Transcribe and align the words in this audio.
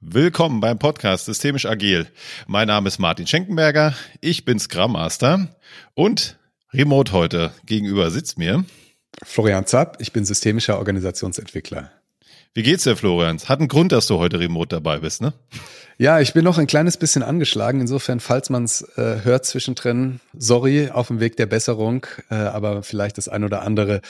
Willkommen 0.00 0.60
beim 0.60 0.78
Podcast 0.78 1.24
Systemisch 1.24 1.64
Agil. 1.64 2.06
Mein 2.46 2.68
Name 2.68 2.88
ist 2.88 2.98
Martin 2.98 3.26
Schenkenberger, 3.26 3.94
ich 4.20 4.44
bin 4.44 4.58
Scrum 4.58 4.92
Master 4.92 5.48
und 5.94 6.38
remote 6.72 7.12
heute 7.12 7.52
gegenüber 7.64 8.10
sitzt 8.10 8.38
mir 8.38 8.64
Florian 9.22 9.64
Zapp, 9.64 9.96
ich 10.00 10.12
bin 10.12 10.26
systemischer 10.26 10.78
Organisationsentwickler. 10.78 11.90
Wie 12.52 12.62
geht's 12.62 12.84
dir, 12.84 12.96
Florian? 12.96 13.38
Hat 13.38 13.58
einen 13.58 13.68
Grund, 13.68 13.92
dass 13.92 14.06
du 14.06 14.18
heute 14.18 14.38
remote 14.38 14.68
dabei 14.68 14.98
bist, 14.98 15.22
ne? 15.22 15.32
Ja, 15.96 16.20
ich 16.20 16.34
bin 16.34 16.44
noch 16.44 16.58
ein 16.58 16.66
kleines 16.66 16.98
bisschen 16.98 17.22
angeschlagen. 17.22 17.80
Insofern, 17.80 18.20
falls 18.20 18.50
man 18.50 18.64
es 18.64 18.82
äh, 18.98 19.24
hört 19.24 19.46
zwischendrin, 19.46 20.20
sorry, 20.34 20.90
auf 20.90 21.08
dem 21.08 21.20
Weg 21.20 21.36
der 21.38 21.46
Besserung, 21.46 22.06
äh, 22.30 22.34
aber 22.34 22.82
vielleicht 22.82 23.16
das 23.16 23.28
ein 23.28 23.44
oder 23.44 23.62
andere 23.62 24.02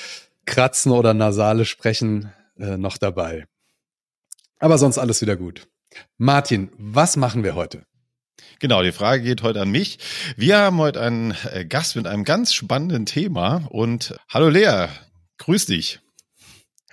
Kratzen 0.46 0.90
oder 0.90 1.14
nasale 1.14 1.64
Sprechen 1.64 2.32
äh, 2.58 2.76
noch 2.76 2.98
dabei. 2.98 3.46
Aber 4.58 4.78
sonst 4.78 4.98
alles 4.98 5.20
wieder 5.20 5.36
gut. 5.36 5.68
Martin, 6.18 6.70
was 6.76 7.16
machen 7.16 7.44
wir 7.44 7.54
heute? 7.54 7.84
Genau, 8.58 8.82
die 8.82 8.92
Frage 8.92 9.22
geht 9.22 9.42
heute 9.42 9.60
an 9.60 9.70
mich. 9.70 9.98
Wir 10.36 10.58
haben 10.58 10.78
heute 10.78 11.00
einen 11.02 11.34
äh, 11.52 11.64
Gast 11.64 11.96
mit 11.96 12.06
einem 12.06 12.24
ganz 12.24 12.54
spannenden 12.54 13.04
Thema 13.04 13.66
und 13.68 14.14
hallo 14.28 14.48
Lea, 14.48 14.86
grüß 15.38 15.66
dich. 15.66 16.00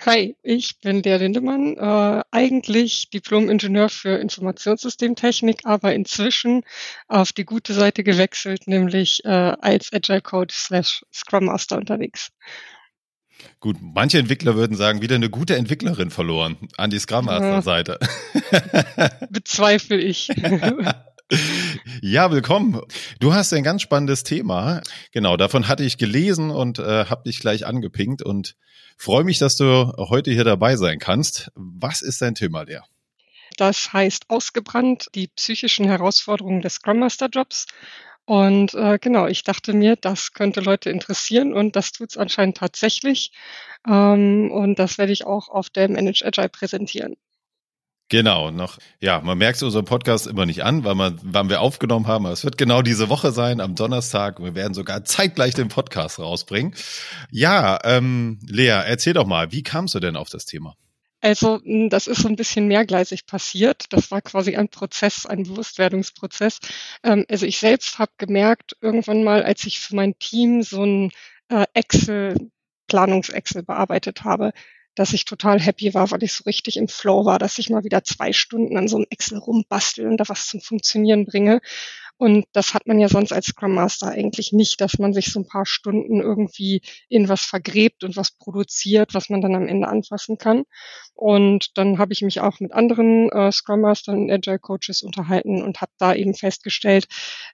Hi, 0.05 0.35
ich 0.43 0.81
bin 0.81 1.01
Lea 1.01 1.15
Lindemann, 1.15 1.77
äh, 1.77 2.23
eigentlich 2.31 3.09
Diplom-Ingenieur 3.09 3.87
für 3.87 4.17
Informationssystemtechnik, 4.17 5.61
aber 5.63 5.93
inzwischen 5.93 6.63
auf 7.07 7.31
die 7.31 7.45
gute 7.45 7.73
Seite 7.73 8.03
gewechselt, 8.03 8.67
nämlich 8.67 9.23
äh, 9.23 9.29
als 9.29 9.93
Agile 9.93 10.19
Coach 10.19 10.53
slash 10.55 11.05
Scrum 11.13 11.45
Master 11.45 11.77
unterwegs. 11.77 12.31
Gut, 13.59 13.77
manche 13.81 14.19
Entwickler 14.19 14.55
würden 14.55 14.75
sagen, 14.75 15.01
wieder 15.01 15.15
eine 15.15 15.29
gute 15.29 15.55
Entwicklerin 15.55 16.09
verloren 16.09 16.57
an 16.77 16.89
die 16.89 16.99
Scrum 16.99 17.25
Master 17.25 17.61
Seite. 17.61 17.99
Bezweifle 19.29 19.97
ich. 19.97 20.29
Ja, 22.01 22.31
willkommen. 22.31 22.81
Du 23.19 23.33
hast 23.33 23.53
ein 23.53 23.63
ganz 23.63 23.81
spannendes 23.81 24.23
Thema. 24.23 24.81
Genau, 25.11 25.37
davon 25.37 25.67
hatte 25.67 25.83
ich 25.83 25.97
gelesen 25.97 26.51
und 26.51 26.79
äh, 26.79 27.05
habe 27.05 27.23
dich 27.23 27.39
gleich 27.39 27.65
angepinkt 27.65 28.21
und 28.21 28.55
freue 28.97 29.23
mich, 29.23 29.39
dass 29.39 29.55
du 29.55 29.93
heute 29.97 30.31
hier 30.31 30.43
dabei 30.43 30.75
sein 30.75 30.99
kannst. 30.99 31.51
Was 31.55 32.01
ist 32.01 32.21
dein 32.21 32.35
Thema, 32.35 32.63
Lea? 32.63 32.81
Das 33.57 33.93
heißt 33.93 34.29
ausgebrannt, 34.29 35.07
die 35.15 35.27
psychischen 35.27 35.85
Herausforderungen 35.85 36.61
des 36.61 36.75
Scrum 36.75 36.99
Master 36.99 37.29
Jobs. 37.31 37.67
Und 38.25 38.73
äh, 38.73 38.99
genau, 38.99 39.27
ich 39.27 39.43
dachte 39.43 39.73
mir, 39.73 39.95
das 39.97 40.33
könnte 40.33 40.61
Leute 40.61 40.89
interessieren 40.89 41.53
und 41.53 41.75
das 41.75 41.91
tut 41.91 42.11
es 42.11 42.17
anscheinend 42.17 42.57
tatsächlich. 42.57 43.31
Ähm, 43.87 44.49
und 44.51 44.79
das 44.79 44.97
werde 44.97 45.11
ich 45.11 45.25
auch 45.25 45.49
auf 45.49 45.69
der 45.69 45.89
Manage 45.89 46.25
Agile 46.25 46.49
präsentieren. 46.49 47.15
Genau, 48.09 48.51
noch, 48.51 48.77
ja, 48.99 49.21
man 49.21 49.37
merkt 49.37 49.55
es 49.55 49.63
unserem 49.63 49.85
Podcast 49.85 50.27
immer 50.27 50.45
nicht 50.45 50.63
an, 50.63 50.83
weil, 50.83 50.93
man, 50.93 51.19
wann 51.23 51.49
wir 51.49 51.61
aufgenommen 51.61 52.05
haben. 52.05 52.25
Es 52.27 52.43
wird 52.43 52.57
genau 52.57 52.81
diese 52.81 53.09
Woche 53.09 53.31
sein, 53.31 53.59
am 53.59 53.75
Donnerstag. 53.75 54.39
Wir 54.39 54.55
werden 54.55 54.73
sogar 54.73 55.03
zeitgleich 55.03 55.55
den 55.55 55.67
Podcast 55.67 56.19
rausbringen. 56.19 56.75
Ja, 57.31 57.79
ähm, 57.83 58.39
Lea, 58.45 58.83
erzähl 58.85 59.13
doch 59.13 59.25
mal, 59.25 59.51
wie 59.51 59.63
kamst 59.63 59.95
du 59.95 59.99
denn 59.99 60.15
auf 60.15 60.29
das 60.29 60.45
Thema? 60.45 60.75
Also 61.23 61.61
hm, 61.63 61.89
das 61.89 62.07
ist 62.07 62.21
so 62.21 62.27
ein 62.27 62.35
bisschen 62.35 62.67
mehrgleisig 62.67 63.25
passiert. 63.25 63.85
Das 63.91 64.11
war 64.11 64.21
quasi 64.21 64.57
ein 64.57 64.67
Prozess, 64.67 65.25
ein 65.25 65.43
Bewusstwerdungsprozess. 65.43 66.59
Ähm, 67.03 67.25
also 67.29 67.45
ich 67.45 67.59
selbst 67.59 67.97
habe 67.97 68.11
gemerkt, 68.17 68.75
irgendwann 68.81 69.23
mal, 69.23 69.41
als 69.43 69.63
ich 69.65 69.79
für 69.79 69.95
mein 69.95 70.19
Team 70.19 70.63
so 70.63 70.83
ein 70.83 71.11
äh, 71.49 71.65
Excel, 71.73 72.51
Planungs-Excel 72.87 73.63
bearbeitet 73.63 74.25
habe, 74.25 74.51
dass 74.95 75.13
ich 75.13 75.23
total 75.25 75.59
happy 75.61 75.93
war, 75.93 76.11
weil 76.11 76.23
ich 76.23 76.33
so 76.33 76.43
richtig 76.43 76.75
im 76.77 76.89
Flow 76.89 77.25
war, 77.25 77.39
dass 77.39 77.57
ich 77.57 77.69
mal 77.69 77.85
wieder 77.85 78.03
zwei 78.03 78.33
Stunden 78.33 78.77
an 78.77 78.89
so 78.89 78.97
einem 78.97 79.07
Excel 79.09 79.37
rumbastel 79.39 80.07
und 80.07 80.17
da 80.17 80.25
was 80.27 80.47
zum 80.47 80.59
Funktionieren 80.61 81.25
bringe. 81.25 81.61
Und 82.17 82.45
das 82.53 82.73
hat 82.73 82.87
man 82.87 82.99
ja 82.99 83.09
sonst 83.09 83.33
als 83.33 83.47
Scrum 83.47 83.73
Master 83.73 84.07
eigentlich 84.07 84.53
nicht, 84.53 84.79
dass 84.81 84.99
man 84.99 85.13
sich 85.13 85.31
so 85.31 85.39
ein 85.39 85.47
paar 85.47 85.65
Stunden 85.65 86.21
irgendwie 86.21 86.81
in 87.09 87.27
was 87.27 87.41
vergräbt 87.41 88.03
und 88.03 88.15
was 88.15 88.31
produziert, 88.31 89.13
was 89.13 89.29
man 89.29 89.41
dann 89.41 89.55
am 89.55 89.67
Ende 89.67 89.87
anfassen 89.87 90.37
kann. 90.37 90.63
Und 91.15 91.77
dann 91.77 91.99
habe 91.99 92.13
ich 92.13 92.21
mich 92.21 92.41
auch 92.41 92.59
mit 92.59 92.73
anderen 92.73 93.29
äh, 93.29 93.51
Scrum 93.51 93.81
Mastern 93.81 94.23
und 94.23 94.31
Agile 94.31 94.59
Coaches 94.59 95.03
unterhalten 95.03 95.61
und 95.61 95.81
habe 95.81 95.91
da 95.97 96.13
eben 96.13 96.33
festgestellt, 96.33 97.07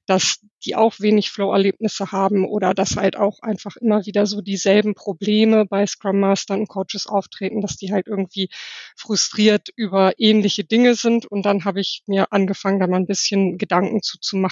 dass 0.06 0.40
die 0.66 0.76
auch 0.76 1.00
wenig 1.00 1.32
Flow-Erlebnisse 1.32 2.12
haben 2.12 2.46
oder 2.46 2.74
dass 2.74 2.96
halt 2.96 3.18
auch 3.18 3.40
einfach 3.42 3.76
immer 3.78 4.06
wieder 4.06 4.26
so 4.26 4.42
dieselben 4.42 4.94
Probleme 4.94 5.66
bei 5.66 5.86
Scrum 5.86 6.20
Mastern 6.20 6.62
und 6.62 6.68
Coaches 6.68 7.08
auftreten, 7.08 7.62
dass 7.62 7.78
die 7.78 7.92
halt 7.92 8.08
irgendwie 8.08 8.50
frustriert 8.96 9.70
über 9.76 10.14
ähnliche 10.18 10.64
Dinge 10.64 10.96
sind. 10.96 11.26
Und 11.26 11.46
dann 11.46 11.66
habe 11.66 11.80
ich 11.80 12.04
mir 12.08 12.32
angefangen, 12.32 12.80
da 12.80 12.88
mal 12.88 12.98
ein 12.98 13.08
bisschen 13.08 13.58
Gedanken 13.58 14.02
zu, 14.02 14.20
zu 14.20 14.38
machen, 14.38 14.49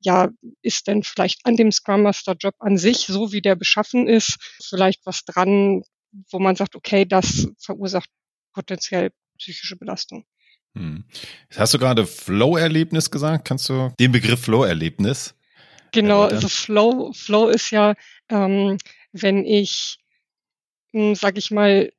ja, 0.00 0.28
ist 0.62 0.86
denn 0.86 1.02
vielleicht 1.02 1.44
an 1.44 1.56
dem 1.56 1.72
Scrum 1.72 2.02
Master 2.02 2.34
Job 2.38 2.54
an 2.58 2.78
sich, 2.78 3.06
so 3.06 3.32
wie 3.32 3.42
der 3.42 3.54
beschaffen 3.54 4.08
ist, 4.08 4.38
vielleicht 4.62 5.04
was 5.04 5.24
dran, 5.24 5.82
wo 6.30 6.38
man 6.38 6.56
sagt, 6.56 6.74
okay, 6.74 7.04
das 7.04 7.48
verursacht 7.58 8.08
potenziell 8.52 9.10
psychische 9.38 9.76
Belastung. 9.76 10.24
Hm. 10.74 11.04
Hast 11.54 11.74
du 11.74 11.78
gerade 11.78 12.06
Flow-Erlebnis 12.06 13.10
gesagt? 13.10 13.44
Kannst 13.44 13.68
du 13.68 13.92
den 13.98 14.12
Begriff 14.12 14.42
Flow-Erlebnis? 14.42 15.34
Genau, 15.92 16.22
also 16.22 16.48
Flow, 16.48 17.12
Flow 17.12 17.48
ist 17.48 17.70
ja, 17.70 17.94
ähm, 18.28 18.78
wenn 19.12 19.44
ich, 19.44 19.98
hm, 20.92 21.16
sag 21.16 21.36
ich 21.36 21.50
mal, 21.50 21.92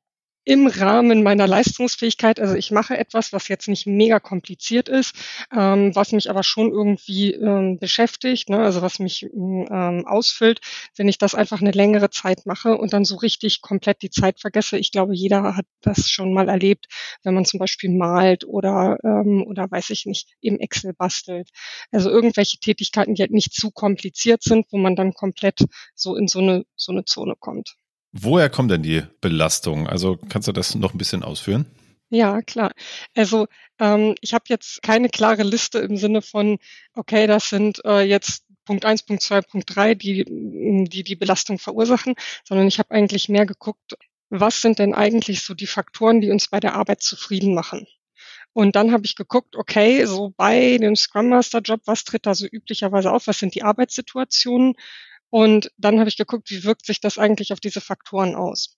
im 0.43 0.67
Rahmen 0.67 1.23
meiner 1.23 1.47
Leistungsfähigkeit, 1.47 2.39
also 2.39 2.55
ich 2.55 2.71
mache 2.71 2.97
etwas, 2.97 3.31
was 3.31 3.47
jetzt 3.47 3.67
nicht 3.67 3.85
mega 3.85 4.19
kompliziert 4.19 4.89
ist, 4.89 5.15
ähm, 5.55 5.95
was 5.95 6.11
mich 6.13 6.29
aber 6.29 6.43
schon 6.43 6.71
irgendwie 6.71 7.33
ähm, 7.33 7.77
beschäftigt, 7.79 8.49
ne, 8.49 8.59
also 8.59 8.81
was 8.81 8.99
mich 8.99 9.23
ähm, 9.23 10.03
ausfüllt, 10.07 10.61
wenn 10.97 11.07
ich 11.07 11.17
das 11.19 11.35
einfach 11.35 11.61
eine 11.61 11.71
längere 11.71 12.09
Zeit 12.09 12.45
mache 12.45 12.77
und 12.77 12.93
dann 12.93 13.05
so 13.05 13.17
richtig 13.17 13.61
komplett 13.61 14.01
die 14.01 14.09
Zeit 14.09 14.39
vergesse. 14.39 14.77
Ich 14.77 14.91
glaube, 14.91 15.13
jeder 15.15 15.55
hat 15.55 15.65
das 15.81 16.09
schon 16.09 16.33
mal 16.33 16.49
erlebt, 16.49 16.87
wenn 17.23 17.35
man 17.35 17.45
zum 17.45 17.59
Beispiel 17.59 17.91
malt 17.91 18.45
oder, 18.45 18.97
ähm, 19.03 19.43
oder 19.47 19.69
weiß 19.69 19.91
ich 19.91 20.05
nicht, 20.05 20.29
im 20.41 20.59
Excel 20.59 20.93
bastelt. 20.93 21.49
Also 21.91 22.09
irgendwelche 22.09 22.57
Tätigkeiten, 22.59 23.13
die 23.15 23.21
halt 23.21 23.31
nicht 23.31 23.53
zu 23.53 23.71
kompliziert 23.71 24.43
sind, 24.43 24.65
wo 24.71 24.77
man 24.77 24.95
dann 24.95 25.13
komplett 25.13 25.65
so 25.95 26.15
in 26.15 26.27
so 26.27 26.39
eine, 26.39 26.65
so 26.75 26.91
eine 26.91 27.05
Zone 27.05 27.35
kommt. 27.39 27.75
Woher 28.11 28.49
kommt 28.49 28.71
denn 28.71 28.83
die 28.83 29.03
Belastung? 29.21 29.87
Also 29.87 30.17
kannst 30.29 30.47
du 30.47 30.51
das 30.51 30.75
noch 30.75 30.93
ein 30.93 30.97
bisschen 30.97 31.23
ausführen? 31.23 31.65
Ja, 32.09 32.41
klar. 32.41 32.71
Also 33.15 33.47
ähm, 33.79 34.15
ich 34.19 34.33
habe 34.33 34.43
jetzt 34.49 34.83
keine 34.83 35.07
klare 35.07 35.43
Liste 35.43 35.79
im 35.79 35.95
Sinne 35.95 36.21
von, 36.21 36.57
okay, 36.93 37.25
das 37.25 37.47
sind 37.49 37.83
äh, 37.85 38.01
jetzt 38.01 38.43
Punkt 38.65 38.83
eins, 38.83 39.03
Punkt 39.03 39.23
zwei, 39.23 39.41
Punkt 39.41 39.73
drei, 39.73 39.95
die 39.95 40.25
die, 40.25 41.03
die 41.03 41.15
Belastung 41.15 41.57
verursachen, 41.57 42.15
sondern 42.43 42.67
ich 42.67 42.79
habe 42.79 42.91
eigentlich 42.91 43.29
mehr 43.29 43.45
geguckt, 43.45 43.95
was 44.29 44.61
sind 44.61 44.79
denn 44.79 44.93
eigentlich 44.93 45.41
so 45.41 45.53
die 45.53 45.67
Faktoren, 45.67 46.19
die 46.19 46.31
uns 46.31 46.49
bei 46.49 46.59
der 46.59 46.75
Arbeit 46.75 47.01
zufrieden 47.01 47.53
machen. 47.53 47.87
Und 48.53 48.75
dann 48.75 48.91
habe 48.91 49.05
ich 49.05 49.15
geguckt, 49.15 49.55
okay, 49.55 50.05
so 50.05 50.33
bei 50.35 50.77
dem 50.77 50.95
Scrum 50.97 51.29
Master 51.29 51.59
Job, 51.59 51.81
was 51.85 52.03
tritt 52.03 52.25
da 52.25 52.35
so 52.35 52.45
üblicherweise 52.45 53.11
auf? 53.11 53.27
Was 53.27 53.39
sind 53.39 53.55
die 53.55 53.63
Arbeitssituationen? 53.63 54.75
Und 55.31 55.71
dann 55.77 55.99
habe 55.99 56.09
ich 56.09 56.17
geguckt, 56.17 56.51
wie 56.51 56.63
wirkt 56.63 56.85
sich 56.85 56.99
das 56.99 57.17
eigentlich 57.17 57.53
auf 57.53 57.59
diese 57.59 57.81
Faktoren 57.81 58.35
aus. 58.35 58.77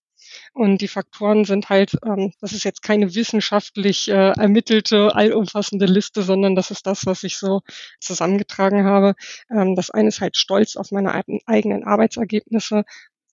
Und 0.52 0.80
die 0.80 0.88
Faktoren 0.88 1.44
sind 1.44 1.68
halt, 1.68 1.98
ähm, 2.06 2.32
das 2.40 2.52
ist 2.52 2.64
jetzt 2.64 2.82
keine 2.82 3.14
wissenschaftlich 3.14 4.08
äh, 4.08 4.30
ermittelte, 4.32 5.14
allumfassende 5.14 5.86
Liste, 5.86 6.22
sondern 6.22 6.54
das 6.54 6.70
ist 6.70 6.86
das, 6.86 7.06
was 7.06 7.24
ich 7.24 7.36
so 7.36 7.60
zusammengetragen 8.00 8.84
habe. 8.84 9.14
Ähm, 9.50 9.74
das 9.74 9.90
eine 9.90 10.08
ist 10.08 10.20
halt 10.20 10.36
Stolz 10.36 10.76
auf 10.76 10.90
meine 10.92 11.12
eigenen 11.46 11.84
Arbeitsergebnisse. 11.84 12.84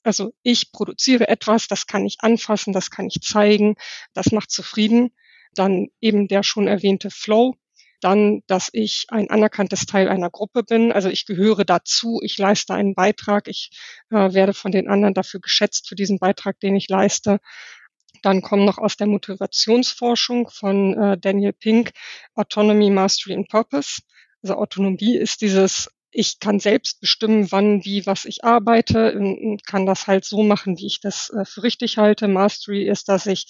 Also 0.04 0.34
ich 0.44 0.72
produziere 0.72 1.28
etwas, 1.28 1.68
das 1.68 1.86
kann 1.86 2.06
ich 2.06 2.18
anfassen, 2.22 2.74
das 2.74 2.90
kann 2.90 3.08
ich 3.08 3.22
zeigen, 3.22 3.76
das 4.14 4.32
macht 4.32 4.52
zufrieden. 4.52 5.12
Dann 5.54 5.88
eben 6.00 6.28
der 6.28 6.44
schon 6.44 6.68
erwähnte 6.68 7.12
Flow, 7.12 7.56
dann, 8.02 8.42
dass 8.48 8.70
ich 8.74 9.06
ein 9.10 9.30
anerkanntes 9.30 9.86
Teil 9.86 10.10
einer 10.10 10.30
Gruppe 10.30 10.64
bin. 10.64 10.92
Also 10.92 11.10
ich 11.10 11.26
gehöre 11.26 11.66
dazu, 11.66 12.20
ich 12.24 12.38
leiste 12.38 12.74
einen 12.74 12.96
Beitrag, 12.96 13.48
ich 13.48 13.72
äh, 14.10 14.34
werde 14.34 14.54
von 14.54 14.72
den 14.72 14.88
anderen 14.90 15.14
dafür 15.14 15.40
geschätzt 15.40 15.88
für 15.88 15.96
diesen 15.96 16.20
Beitrag, 16.20 16.60
den 16.60 16.76
ich 16.76 16.90
leiste. 16.90 17.40
Dann 18.22 18.42
kommen 18.42 18.66
noch 18.66 18.78
aus 18.78 18.98
der 18.98 19.08
Motivationsforschung 19.08 20.50
von 20.50 20.94
äh, 20.98 21.18
Daniel 21.18 21.54
Pink 21.54 21.92
Autonomy, 22.36 22.90
Mastery 22.90 23.36
and 23.36 23.50
Purpose. 23.50 24.02
Also 24.44 24.56
Autonomie 24.56 25.18
ist 25.18 25.42
dieses 25.42 25.90
ich 26.12 26.40
kann 26.40 26.60
selbst 26.60 27.00
bestimmen, 27.00 27.52
wann, 27.52 27.86
wie, 27.86 28.06
was 28.06 28.26
ich 28.26 28.44
arbeite 28.44 29.14
und 29.14 29.66
kann 29.66 29.86
das 29.86 30.08
halt 30.08 30.26
so 30.26 30.44
machen, 30.44 30.78
wie 30.78 30.88
ich 30.88 31.00
das 31.00 31.30
äh, 31.30 31.46
für 31.46 31.64
richtig 31.64 31.98
halte. 31.98 32.28
Mastery 32.28 32.88
ist, 32.88 33.08
dass 33.08 33.26
ich 33.26 33.48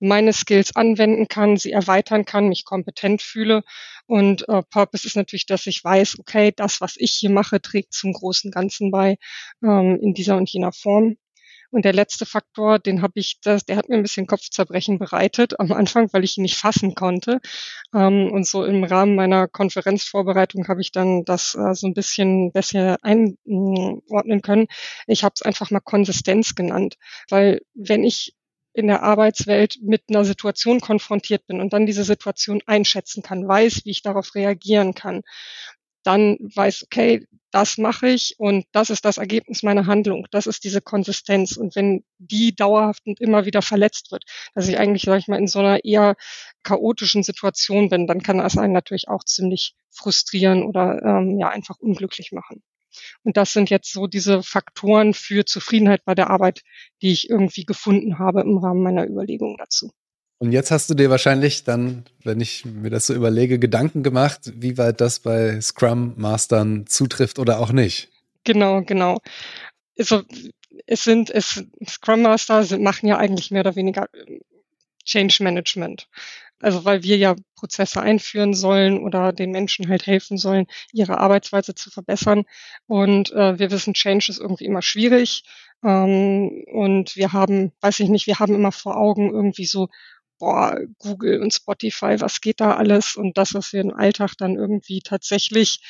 meine 0.00 0.32
Skills 0.32 0.74
anwenden 0.76 1.28
kann, 1.28 1.56
sie 1.56 1.72
erweitern 1.72 2.24
kann, 2.24 2.48
mich 2.48 2.64
kompetent 2.64 3.22
fühle. 3.22 3.62
Und 4.06 4.48
äh, 4.48 4.62
Purpose 4.70 5.06
ist 5.06 5.16
natürlich, 5.16 5.46
dass 5.46 5.66
ich 5.66 5.82
weiß, 5.82 6.18
okay, 6.18 6.52
das, 6.54 6.80
was 6.80 6.96
ich 6.96 7.12
hier 7.12 7.30
mache, 7.30 7.60
trägt 7.60 7.92
zum 7.92 8.12
großen 8.12 8.50
Ganzen 8.50 8.90
bei 8.90 9.16
ähm, 9.62 9.98
in 10.00 10.14
dieser 10.14 10.36
und 10.36 10.50
jener 10.50 10.72
Form. 10.72 11.16
Und 11.70 11.84
der 11.84 11.92
letzte 11.92 12.24
Faktor, 12.24 12.78
den 12.78 13.02
habe 13.02 13.12
ich, 13.16 13.40
das, 13.42 13.64
der 13.66 13.76
hat 13.76 13.88
mir 13.88 13.96
ein 13.96 14.02
bisschen 14.02 14.26
Kopfzerbrechen 14.26 14.98
bereitet 14.98 15.60
am 15.60 15.72
Anfang, 15.72 16.08
weil 16.12 16.24
ich 16.24 16.38
ihn 16.38 16.42
nicht 16.42 16.56
fassen 16.56 16.94
konnte. 16.94 17.40
Ähm, 17.94 18.30
und 18.32 18.46
so 18.46 18.64
im 18.64 18.84
Rahmen 18.84 19.14
meiner 19.14 19.48
Konferenzvorbereitung 19.48 20.66
habe 20.68 20.80
ich 20.80 20.92
dann 20.92 21.24
das 21.24 21.54
äh, 21.54 21.74
so 21.74 21.86
ein 21.86 21.94
bisschen 21.94 22.52
besser 22.52 22.96
einordnen 23.02 24.40
können. 24.42 24.66
Ich 25.06 25.24
habe 25.24 25.34
es 25.34 25.42
einfach 25.42 25.70
mal 25.70 25.80
Konsistenz 25.80 26.54
genannt, 26.54 26.96
weil 27.28 27.60
wenn 27.74 28.02
ich 28.02 28.34
in 28.78 28.86
der 28.86 29.02
Arbeitswelt 29.02 29.78
mit 29.82 30.04
einer 30.08 30.24
Situation 30.24 30.80
konfrontiert 30.80 31.46
bin 31.46 31.60
und 31.60 31.72
dann 31.72 31.84
diese 31.84 32.04
Situation 32.04 32.62
einschätzen 32.66 33.22
kann, 33.22 33.46
weiß, 33.46 33.84
wie 33.84 33.90
ich 33.90 34.02
darauf 34.02 34.34
reagieren 34.36 34.94
kann, 34.94 35.22
dann 36.04 36.38
weiß, 36.54 36.84
okay, 36.84 37.26
das 37.50 37.78
mache 37.78 38.08
ich 38.08 38.34
und 38.38 38.66
das 38.72 38.90
ist 38.90 39.04
das 39.04 39.16
Ergebnis 39.18 39.62
meiner 39.62 39.86
Handlung. 39.86 40.26
Das 40.30 40.46
ist 40.46 40.64
diese 40.64 40.80
Konsistenz. 40.80 41.56
Und 41.56 41.74
wenn 41.76 42.04
die 42.18 42.54
dauerhaft 42.54 43.06
und 43.06 43.20
immer 43.20 43.46
wieder 43.46 43.62
verletzt 43.62 44.12
wird, 44.12 44.24
dass 44.54 44.68
ich 44.68 44.78
eigentlich, 44.78 45.02
sage 45.02 45.18
ich 45.18 45.28
mal, 45.28 45.38
in 45.38 45.48
so 45.48 45.58
einer 45.58 45.84
eher 45.84 46.14
chaotischen 46.62 47.22
Situation 47.22 47.88
bin, 47.88 48.06
dann 48.06 48.22
kann 48.22 48.38
das 48.38 48.58
einen 48.58 48.74
natürlich 48.74 49.08
auch 49.08 49.24
ziemlich 49.24 49.74
frustrieren 49.90 50.62
oder 50.62 51.02
ähm, 51.02 51.38
ja 51.38 51.48
einfach 51.48 51.78
unglücklich 51.78 52.32
machen. 52.32 52.62
Und 53.22 53.36
das 53.36 53.52
sind 53.52 53.70
jetzt 53.70 53.92
so 53.92 54.06
diese 54.06 54.42
Faktoren 54.42 55.14
für 55.14 55.44
Zufriedenheit 55.44 56.04
bei 56.04 56.14
der 56.14 56.30
Arbeit, 56.30 56.62
die 57.02 57.12
ich 57.12 57.30
irgendwie 57.30 57.64
gefunden 57.64 58.18
habe 58.18 58.40
im 58.42 58.58
Rahmen 58.58 58.82
meiner 58.82 59.08
Überlegungen 59.08 59.56
dazu. 59.58 59.90
Und 60.40 60.52
jetzt 60.52 60.70
hast 60.70 60.88
du 60.88 60.94
dir 60.94 61.10
wahrscheinlich 61.10 61.64
dann, 61.64 62.04
wenn 62.22 62.40
ich 62.40 62.64
mir 62.64 62.90
das 62.90 63.06
so 63.06 63.14
überlege, 63.14 63.58
Gedanken 63.58 64.04
gemacht, 64.04 64.52
wie 64.54 64.78
weit 64.78 65.00
das 65.00 65.18
bei 65.18 65.60
Scrum 65.60 66.14
Mastern 66.16 66.86
zutrifft 66.86 67.40
oder 67.40 67.58
auch 67.58 67.72
nicht. 67.72 68.08
Genau, 68.44 68.82
genau. 68.82 69.18
Also, 69.98 70.22
es 70.86 71.02
sind, 71.02 71.30
es, 71.30 71.64
Scrum 71.88 72.22
Master 72.22 72.62
sind, 72.62 72.82
machen 72.82 73.08
ja 73.08 73.18
eigentlich 73.18 73.50
mehr 73.50 73.62
oder 73.62 73.74
weniger 73.74 74.08
ähm, 74.14 74.40
Change 75.04 75.42
Management. 75.42 76.08
Also 76.60 76.84
weil 76.84 77.02
wir 77.02 77.16
ja 77.16 77.36
Prozesse 77.56 78.00
einführen 78.00 78.54
sollen 78.54 78.98
oder 79.02 79.32
den 79.32 79.50
Menschen 79.50 79.88
halt 79.88 80.06
helfen 80.06 80.38
sollen, 80.38 80.66
ihre 80.92 81.18
Arbeitsweise 81.18 81.74
zu 81.74 81.90
verbessern. 81.90 82.44
Und 82.86 83.32
äh, 83.32 83.58
wir 83.58 83.70
wissen, 83.70 83.94
Change 83.94 84.26
ist 84.28 84.40
irgendwie 84.40 84.64
immer 84.64 84.82
schwierig. 84.82 85.44
Ähm, 85.84 86.64
und 86.72 87.16
wir 87.16 87.32
haben, 87.32 87.72
weiß 87.80 88.00
ich 88.00 88.08
nicht, 88.08 88.26
wir 88.26 88.38
haben 88.38 88.54
immer 88.54 88.72
vor 88.72 88.96
Augen 88.96 89.30
irgendwie 89.32 89.66
so 89.66 89.88
boah, 90.38 90.78
Google 90.98 91.40
und 91.42 91.52
Spotify, 91.52 92.20
was 92.20 92.40
geht 92.40 92.60
da 92.60 92.76
alles? 92.76 93.16
Und 93.16 93.36
das, 93.38 93.54
was 93.54 93.72
wir 93.72 93.80
im 93.80 93.92
Alltag 93.94 94.34
dann 94.38 94.56
irgendwie 94.56 95.00
tatsächlich 95.00 95.80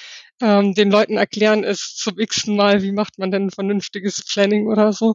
ähm, 0.40 0.74
den 0.74 0.90
Leuten 0.90 1.16
erklären, 1.16 1.64
ist 1.64 1.98
zum 1.98 2.18
x 2.18 2.46
Mal, 2.46 2.82
wie 2.82 2.92
macht 2.92 3.18
man 3.18 3.30
denn 3.30 3.46
ein 3.46 3.50
vernünftiges 3.50 4.24
Planning 4.24 4.66
oder 4.66 4.92
so. 4.92 5.14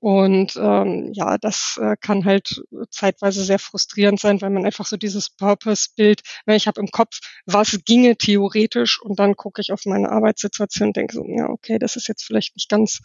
Und 0.00 0.56
ähm, 0.56 1.10
ja, 1.14 1.38
das 1.38 1.78
äh, 1.80 1.96
kann 2.00 2.24
halt 2.26 2.62
zeitweise 2.90 3.42
sehr 3.44 3.58
frustrierend 3.58 4.20
sein, 4.20 4.40
weil 4.42 4.50
man 4.50 4.66
einfach 4.66 4.84
so 4.84 4.96
dieses 4.98 5.30
Purpose-Bild, 5.30 6.20
ne, 6.46 6.56
ich 6.56 6.66
habe 6.66 6.80
im 6.80 6.88
Kopf, 6.88 7.20
was 7.46 7.78
ginge 7.86 8.16
theoretisch 8.16 9.00
und 9.00 9.18
dann 9.18 9.36
gucke 9.36 9.62
ich 9.62 9.72
auf 9.72 9.86
meine 9.86 10.10
Arbeitssituation 10.10 10.88
und 10.88 10.96
denke 10.96 11.14
so, 11.14 11.24
ja, 11.26 11.48
okay, 11.48 11.78
das 11.78 11.96
ist 11.96 12.08
jetzt 12.08 12.24
vielleicht 12.24 12.56
nicht 12.56 12.68
ganz 12.68 13.00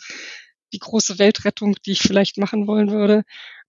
die 0.73 0.79
große 0.79 1.17
Weltrettung, 1.17 1.75
die 1.85 1.91
ich 1.93 1.99
vielleicht 2.01 2.37
machen 2.37 2.67
wollen 2.67 2.91
würde 2.91 3.23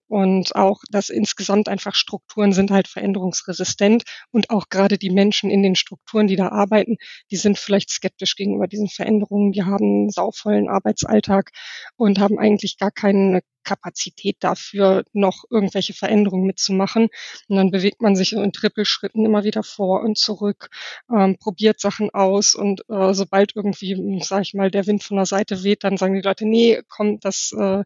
und 0.07 0.55
auch, 0.55 0.81
dass 0.89 1.09
insgesamt 1.09 1.67
einfach 1.67 1.95
Strukturen 1.95 2.53
sind 2.53 2.71
halt 2.71 2.87
veränderungsresistent 2.87 4.03
und 4.31 4.49
auch 4.49 4.69
gerade 4.69 4.97
die 4.97 5.09
Menschen 5.09 5.49
in 5.49 5.63
den 5.63 5.75
Strukturen, 5.75 6.27
die 6.27 6.35
da 6.35 6.49
arbeiten, 6.49 6.97
die 7.31 7.37
sind 7.37 7.57
vielleicht 7.57 7.89
skeptisch 7.89 8.35
gegenüber 8.35 8.67
diesen 8.67 8.89
Veränderungen. 8.89 9.51
Die 9.51 9.63
haben 9.63 9.85
einen 9.85 10.09
sauvollen 10.09 10.69
Arbeitsalltag 10.69 11.51
und 11.95 12.19
haben 12.19 12.39
eigentlich 12.39 12.77
gar 12.77 12.91
keine 12.91 13.41
Kapazität 13.67 14.37
dafür, 14.39 15.03
noch 15.11 15.43
irgendwelche 15.49 15.93
Veränderungen 15.93 16.47
mitzumachen. 16.47 17.09
Und 17.49 17.55
dann 17.57 17.69
bewegt 17.69 18.01
man 18.01 18.15
sich 18.15 18.31
in 18.31 18.53
Trippelschritten 18.53 19.25
immer 19.25 19.43
wieder 19.43 19.61
vor 19.61 20.01
und 20.03 20.17
zurück, 20.17 20.69
ähm, 21.13 21.37
probiert 21.37 21.81
Sachen 21.81 22.09
aus 22.11 22.55
und 22.55 22.81
äh, 22.89 23.13
sobald 23.13 23.55
irgendwie, 23.55 24.21
sag 24.23 24.43
ich 24.43 24.53
mal, 24.53 24.71
der 24.71 24.87
Wind 24.87 25.03
von 25.03 25.17
der 25.17 25.25
Seite 25.25 25.63
weht, 25.63 25.83
dann 25.83 25.97
sagen 25.97 26.15
die 26.15 26.21
Leute, 26.21 26.45
nee, 26.45 26.81
komm, 26.87 27.19
das 27.19 27.51
äh, 27.51 27.83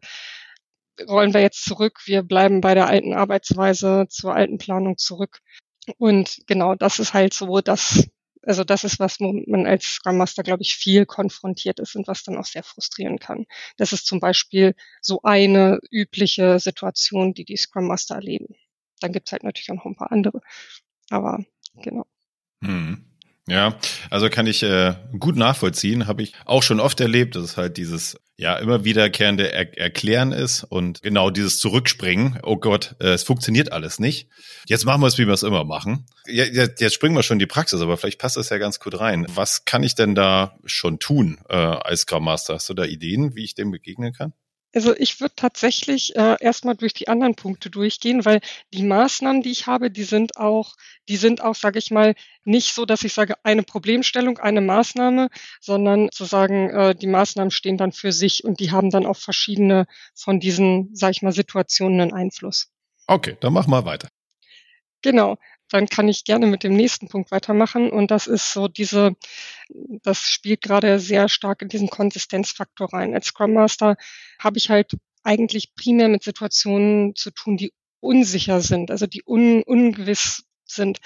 rollen 1.08 1.34
wir 1.34 1.40
jetzt 1.40 1.64
zurück, 1.64 2.00
wir 2.04 2.22
bleiben 2.22 2.60
bei 2.60 2.74
der 2.74 2.86
alten 2.86 3.14
Arbeitsweise, 3.14 4.06
zur 4.08 4.34
alten 4.34 4.58
Planung 4.58 4.98
zurück. 4.98 5.40
Und 5.98 6.38
genau 6.46 6.74
das 6.74 6.98
ist 6.98 7.14
halt 7.14 7.34
so, 7.34 7.60
dass, 7.60 8.08
also 8.42 8.64
das 8.64 8.84
ist, 8.84 9.00
was 9.00 9.18
man 9.20 9.66
als 9.66 9.84
Scrum 9.84 10.16
Master, 10.16 10.42
glaube 10.42 10.62
ich, 10.62 10.76
viel 10.76 11.06
konfrontiert 11.06 11.80
ist 11.80 11.96
und 11.96 12.06
was 12.06 12.22
dann 12.22 12.36
auch 12.36 12.44
sehr 12.44 12.62
frustrieren 12.62 13.18
kann. 13.18 13.46
Das 13.76 13.92
ist 13.92 14.06
zum 14.06 14.20
Beispiel 14.20 14.74
so 15.00 15.20
eine 15.22 15.80
übliche 15.90 16.58
Situation, 16.60 17.34
die 17.34 17.44
die 17.44 17.56
Scrum 17.56 17.86
Master 17.88 18.16
erleben. 18.16 18.54
Dann 19.00 19.12
gibt 19.12 19.28
es 19.28 19.32
halt 19.32 19.42
natürlich 19.42 19.70
auch 19.70 19.76
noch 19.76 19.86
ein 19.86 19.96
paar 19.96 20.12
andere. 20.12 20.40
Aber 21.10 21.44
genau. 21.74 22.06
Hm. 22.62 23.11
Ja, 23.48 23.76
also 24.08 24.28
kann 24.30 24.46
ich 24.46 24.62
äh, 24.62 24.94
gut 25.18 25.36
nachvollziehen, 25.36 26.06
habe 26.06 26.22
ich 26.22 26.32
auch 26.44 26.62
schon 26.62 26.78
oft 26.78 27.00
erlebt, 27.00 27.34
dass 27.34 27.42
es 27.42 27.56
halt 27.56 27.76
dieses 27.76 28.16
ja 28.36 28.56
immer 28.56 28.84
wiederkehrende 28.84 29.52
er 29.52 29.76
Erklären 29.76 30.32
ist 30.32 30.62
und 30.64 31.02
genau 31.02 31.30
dieses 31.30 31.58
Zurückspringen. 31.58 32.38
Oh 32.44 32.56
Gott, 32.56 32.94
äh, 33.00 33.08
es 33.08 33.24
funktioniert 33.24 33.72
alles 33.72 33.98
nicht. 33.98 34.28
Jetzt 34.68 34.84
machen 34.84 35.00
wir 35.00 35.08
es, 35.08 35.18
wie 35.18 35.26
wir 35.26 35.34
es 35.34 35.42
immer 35.42 35.64
machen. 35.64 36.06
Ja, 36.26 36.44
jetzt 36.44 36.94
springen 36.94 37.16
wir 37.16 37.24
schon 37.24 37.36
in 37.36 37.40
die 37.40 37.46
Praxis, 37.46 37.80
aber 37.80 37.96
vielleicht 37.96 38.20
passt 38.20 38.36
das 38.36 38.48
ja 38.48 38.58
ganz 38.58 38.78
gut 38.78 38.98
rein. 39.00 39.26
Was 39.28 39.64
kann 39.64 39.82
ich 39.82 39.96
denn 39.96 40.14
da 40.14 40.56
schon 40.64 41.00
tun 41.00 41.40
äh, 41.48 41.56
als 41.56 42.02
Scrum 42.02 42.24
Master? 42.24 42.54
Hast 42.54 42.68
du 42.68 42.74
da 42.74 42.84
Ideen, 42.84 43.34
wie 43.34 43.42
ich 43.44 43.54
dem 43.54 43.72
begegnen 43.72 44.12
kann? 44.12 44.34
Also 44.74 44.96
ich 44.96 45.20
würde 45.20 45.34
tatsächlich 45.36 46.16
äh, 46.16 46.36
erstmal 46.40 46.74
durch 46.74 46.94
die 46.94 47.08
anderen 47.08 47.34
Punkte 47.34 47.68
durchgehen, 47.68 48.24
weil 48.24 48.40
die 48.72 48.82
Maßnahmen, 48.82 49.42
die 49.42 49.50
ich 49.50 49.66
habe, 49.66 49.90
die 49.90 50.04
sind 50.04 50.38
auch, 50.38 50.74
die 51.08 51.16
sind 51.16 51.42
auch, 51.42 51.54
sage 51.54 51.78
ich 51.78 51.90
mal, 51.90 52.14
nicht 52.44 52.74
so, 52.74 52.86
dass 52.86 53.04
ich 53.04 53.12
sage, 53.12 53.34
eine 53.42 53.62
Problemstellung, 53.62 54.38
eine 54.38 54.62
Maßnahme, 54.62 55.28
sondern 55.60 56.10
zu 56.10 56.24
sagen, 56.24 56.70
äh, 56.70 56.94
die 56.94 57.06
Maßnahmen 57.06 57.50
stehen 57.50 57.76
dann 57.76 57.92
für 57.92 58.12
sich 58.12 58.44
und 58.44 58.60
die 58.60 58.70
haben 58.70 58.90
dann 58.90 59.04
auf 59.04 59.18
verschiedene 59.18 59.86
von 60.14 60.40
diesen, 60.40 60.94
sage 60.94 61.12
ich 61.12 61.22
mal, 61.22 61.32
Situationen 61.32 62.00
einen 62.00 62.12
Einfluss. 62.14 62.72
Okay, 63.06 63.36
dann 63.40 63.52
mach 63.52 63.66
mal 63.66 63.84
weiter. 63.84 64.08
Genau 65.02 65.36
dann 65.72 65.88
kann 65.88 66.08
ich 66.08 66.24
gerne 66.24 66.46
mit 66.46 66.62
dem 66.62 66.74
nächsten 66.74 67.08
Punkt 67.08 67.30
weitermachen. 67.30 67.90
Und 67.90 68.10
das 68.10 68.26
ist 68.26 68.52
so 68.52 68.68
diese, 68.68 69.16
das 70.02 70.20
spielt 70.30 70.62
gerade 70.62 70.98
sehr 70.98 71.28
stark 71.28 71.62
in 71.62 71.68
diesen 71.68 71.88
Konsistenzfaktor 71.88 72.92
rein. 72.92 73.14
Als 73.14 73.26
Scrum 73.26 73.54
Master 73.54 73.96
habe 74.38 74.58
ich 74.58 74.70
halt 74.70 74.92
eigentlich 75.22 75.74
primär 75.74 76.08
mit 76.08 76.22
Situationen 76.22 77.14
zu 77.14 77.30
tun, 77.30 77.56
die 77.56 77.72
unsicher 78.00 78.60
sind, 78.60 78.90
also 78.90 79.06
die 79.06 79.22
un, 79.24 79.62
ungewiss 79.62 80.44
sind. 80.64 80.98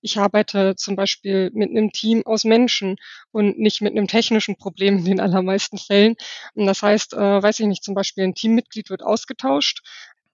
Ich 0.00 0.18
arbeite 0.18 0.76
zum 0.76 0.96
Beispiel 0.96 1.50
mit 1.52 1.70
einem 1.70 1.92
Team 1.92 2.24
aus 2.24 2.44
Menschen 2.44 2.96
und 3.32 3.58
nicht 3.58 3.80
mit 3.80 3.92
einem 3.92 4.06
technischen 4.06 4.56
Problem 4.56 4.98
in 4.98 5.04
den 5.04 5.20
allermeisten 5.20 5.76
Fällen. 5.76 6.14
Und 6.54 6.66
das 6.66 6.82
heißt, 6.82 7.14
äh, 7.14 7.42
weiß 7.42 7.60
ich 7.60 7.66
nicht, 7.66 7.84
zum 7.84 7.94
Beispiel 7.94 8.24
ein 8.24 8.34
Teammitglied 8.34 8.90
wird 8.90 9.02
ausgetauscht, 9.02 9.82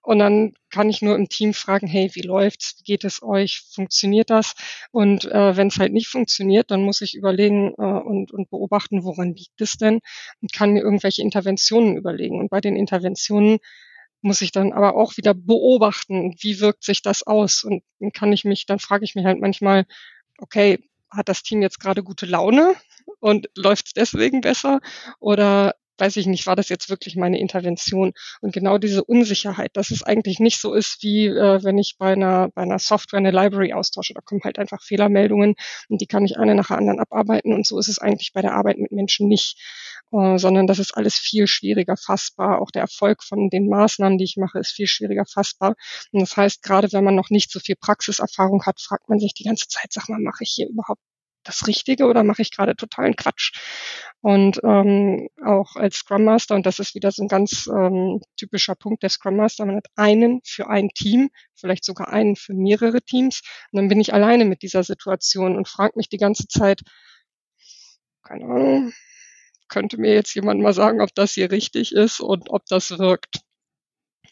und 0.05 0.19
dann 0.19 0.53
kann 0.71 0.91
ich 0.91 1.01
nur 1.01 1.17
im 1.17 1.31
Team 1.31 1.55
fragen, 1.55 1.87
hey, 1.87 2.11
wie 2.13 2.21
läuft's? 2.21 2.77
Wie 2.79 2.85
geht 2.85 3.05
es 3.05 3.23
euch? 3.23 3.63
Funktioniert 3.73 4.29
das? 4.29 4.55
Und 4.93 5.25
äh, 5.25 5.57
wenn 5.57 5.69
es 5.69 5.79
halt 5.79 5.95
nicht 5.95 6.09
funktioniert, 6.09 6.71
dann 6.71 6.83
muss 6.83 7.01
ich 7.01 7.15
überlegen 7.15 7.73
äh, 7.79 7.83
und, 7.83 8.31
und 8.31 8.51
beobachten, 8.51 9.03
woran 9.03 9.35
liegt 9.35 9.61
es 9.63 9.79
denn? 9.79 10.01
Und 10.43 10.53
kann 10.53 10.73
mir 10.75 10.83
irgendwelche 10.83 11.23
Interventionen 11.23 11.97
überlegen. 11.97 12.39
Und 12.39 12.51
bei 12.51 12.61
den 12.61 12.77
Interventionen 12.77 13.61
muss 14.21 14.43
ich 14.43 14.53
dann 14.53 14.75
aber 14.75 14.95
auch 14.95 15.17
wieder 15.17 15.33
beobachten, 15.33 16.35
wie 16.39 16.61
wirkt 16.61 16.85
sich 16.85 17.01
das 17.01 17.23
aus? 17.23 17.65
Und 17.65 17.83
dann 17.99 18.13
kann 18.13 18.33
ich 18.33 18.45
mich, 18.45 18.67
dann 18.67 18.81
frage 18.81 19.05
ich 19.05 19.15
mich 19.15 19.25
halt 19.25 19.41
manchmal, 19.41 19.87
okay, 20.39 20.81
hat 21.11 21.31
das 21.31 21.43
Team 21.43 21.63
jetzt 21.63 21.81
gerade 21.81 22.03
gute 22.03 22.27
Laune 22.27 22.75
und 23.21 23.49
läuft 23.57 23.87
es 23.87 23.93
deswegen 23.95 24.43
besser? 24.43 24.81
Oder 25.19 25.75
weiß 25.99 26.17
ich 26.17 26.27
nicht, 26.27 26.47
war 26.47 26.57
das 26.57 26.69
jetzt 26.69 26.91
wirklich 26.91 27.17
meine 27.17 27.39
Intervention? 27.39 28.13
Und 28.41 28.53
genau 28.53 28.79
diese 28.79 29.05
Unsicherheit, 29.05 29.71
dass 29.75 29.91
es 29.91 30.03
eigentlich 30.03 30.41
nicht 30.41 30.61
so 30.61 30.75
ist, 30.75 31.03
wie 31.03 31.27
äh, 31.27 31.63
wenn 31.63 31.79
ich 31.79 31.97
bei 31.99 32.13
einer, 32.13 32.49
bei 32.55 32.63
einer 32.63 32.79
Software 32.79 33.19
eine 33.19 33.31
Library 33.31 33.73
austausche. 33.73 34.15
Da 34.15 34.21
kommen 34.21 34.43
halt 34.45 34.59
einfach 34.59 34.83
Fehlermeldungen 34.83 35.55
und 35.89 36.01
die 36.01 36.07
kann 36.07 36.25
ich 36.25 36.39
eine 36.39 36.55
nach 36.55 36.69
der 36.69 36.79
anderen 36.79 37.01
abarbeiten. 37.01 37.53
Und 37.53 37.67
so 37.67 37.79
ist 37.79 37.89
es 37.89 37.99
eigentlich 37.99 38.33
bei 38.33 38.43
der 38.43 38.55
Arbeit 38.55 38.79
mit 38.79 38.93
Menschen 38.93 39.29
nicht, 39.29 39.59
äh, 40.13 40.39
sondern 40.39 40.67
das 40.67 40.79
ist 40.79 40.97
alles 40.97 41.15
viel 41.15 41.47
schwieriger 41.47 41.97
fassbar. 41.97 42.61
Auch 42.61 42.71
der 42.71 42.83
Erfolg 42.83 43.23
von 43.23 43.51
den 43.51 43.69
Maßnahmen, 43.69 44.19
die 44.19 44.25
ich 44.25 44.37
mache, 44.37 44.59
ist 44.59 44.73
viel 44.73 44.87
schwieriger 44.87 45.25
fassbar. 45.27 45.75
Und 46.13 46.21
das 46.21 46.37
heißt, 46.37 46.63
gerade 46.63 46.93
wenn 46.93 47.05
man 47.05 47.15
noch 47.15 47.31
nicht 47.31 47.51
so 47.51 47.61
viel 47.61 47.77
Praxiserfahrung 47.77 48.65
hat, 48.65 48.81
fragt 48.81 49.09
man 49.09 49.19
sich 49.21 49.35
die 49.35 49.45
ganze 49.45 49.69
Zeit, 49.69 49.93
sag 49.93 50.09
mal, 50.09 50.21
mache 50.21 50.45
ich 50.45 50.53
hier 50.55 50.69
überhaupt 50.69 51.01
das 51.45 51.67
Richtige 51.67 52.07
oder 52.07 52.25
mache 52.25 52.43
ich 52.43 52.51
gerade 52.51 52.77
totalen 52.77 53.17
Quatsch? 53.17 53.53
Und 54.21 54.61
ähm, 54.65 55.29
auch 55.45 55.77
als 55.77 55.97
Scrum 55.97 56.25
Master, 56.25 56.55
und 56.55 56.67
das 56.67 56.79
ist 56.79 56.95
wieder 56.95 57.13
so 57.13 57.23
ein 57.23 57.29
ganz 57.29 57.67
ähm, 57.67 58.21
typischer 58.37 58.75
Punkt 58.75 59.03
der 59.03 59.11
Scrum 59.11 59.37
Master, 59.37 59.67
man 59.67 59.77
hat 59.77 59.87
einen 59.97 60.41
für 60.45 60.69
ein 60.69 60.89
Team, 60.91 61.31
vielleicht 61.55 61.85
sogar 61.85 62.09
einen 62.09 62.37
für 62.37 62.55
mehrere 62.55 63.03
Teams. 63.03 63.43
Und 63.71 63.79
dann 63.79 63.89
bin 63.89 64.01
ich 64.01 64.15
alleine 64.15 64.45
mit 64.45 64.63
dieser 64.63 64.83
Situation 64.83 65.57
und 65.57 65.69
frage 65.69 65.95
mich 65.97 66.09
die 66.09 66.19
ganze 66.19 66.49
Zeit, 66.49 66.81
keine 68.23 68.45
Ahnung, 68.47 68.93
könnte 69.69 69.99
mir 69.99 70.15
jetzt 70.15 70.35
jemand 70.35 70.61
mal 70.61 70.73
sagen, 70.73 71.01
ob 71.01 71.15
das 71.15 71.33
hier 71.33 71.51
richtig 71.51 71.93
ist 71.93 72.21
und 72.21 72.51
ob 72.51 72.65
das 72.67 72.99
wirkt. 72.99 73.41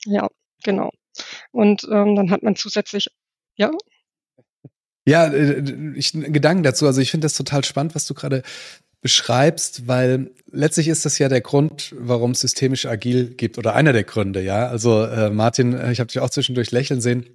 Ja, 0.04 0.28
genau. 0.64 0.90
Und 1.50 1.84
ähm, 1.90 2.16
dann 2.16 2.30
hat 2.30 2.42
man 2.42 2.56
zusätzlich, 2.56 3.08
ja. 3.56 3.70
Ja, 5.06 5.26
äh, 5.26 5.62
ich, 5.94 6.12
Gedanken 6.12 6.62
dazu. 6.62 6.86
Also 6.86 7.00
ich 7.00 7.10
finde 7.10 7.26
das 7.26 7.34
total 7.34 7.64
spannend, 7.64 7.94
was 7.94 8.06
du 8.06 8.14
gerade 8.14 8.42
beschreibst, 9.00 9.88
weil 9.88 10.30
letztlich 10.50 10.86
ist 10.86 11.04
das 11.04 11.18
ja 11.18 11.28
der 11.28 11.40
Grund, 11.40 11.92
warum 11.98 12.30
es 12.30 12.40
systemisch 12.40 12.86
agil 12.86 13.34
gibt 13.34 13.58
oder 13.58 13.74
einer 13.74 13.92
der 13.92 14.04
Gründe, 14.04 14.40
ja. 14.40 14.68
Also 14.68 15.04
äh, 15.04 15.30
Martin, 15.30 15.72
äh, 15.72 15.90
ich 15.90 15.98
habe 15.98 16.06
dich 16.06 16.20
auch 16.20 16.30
zwischendurch 16.30 16.70
lächeln 16.70 17.00
sehen, 17.00 17.26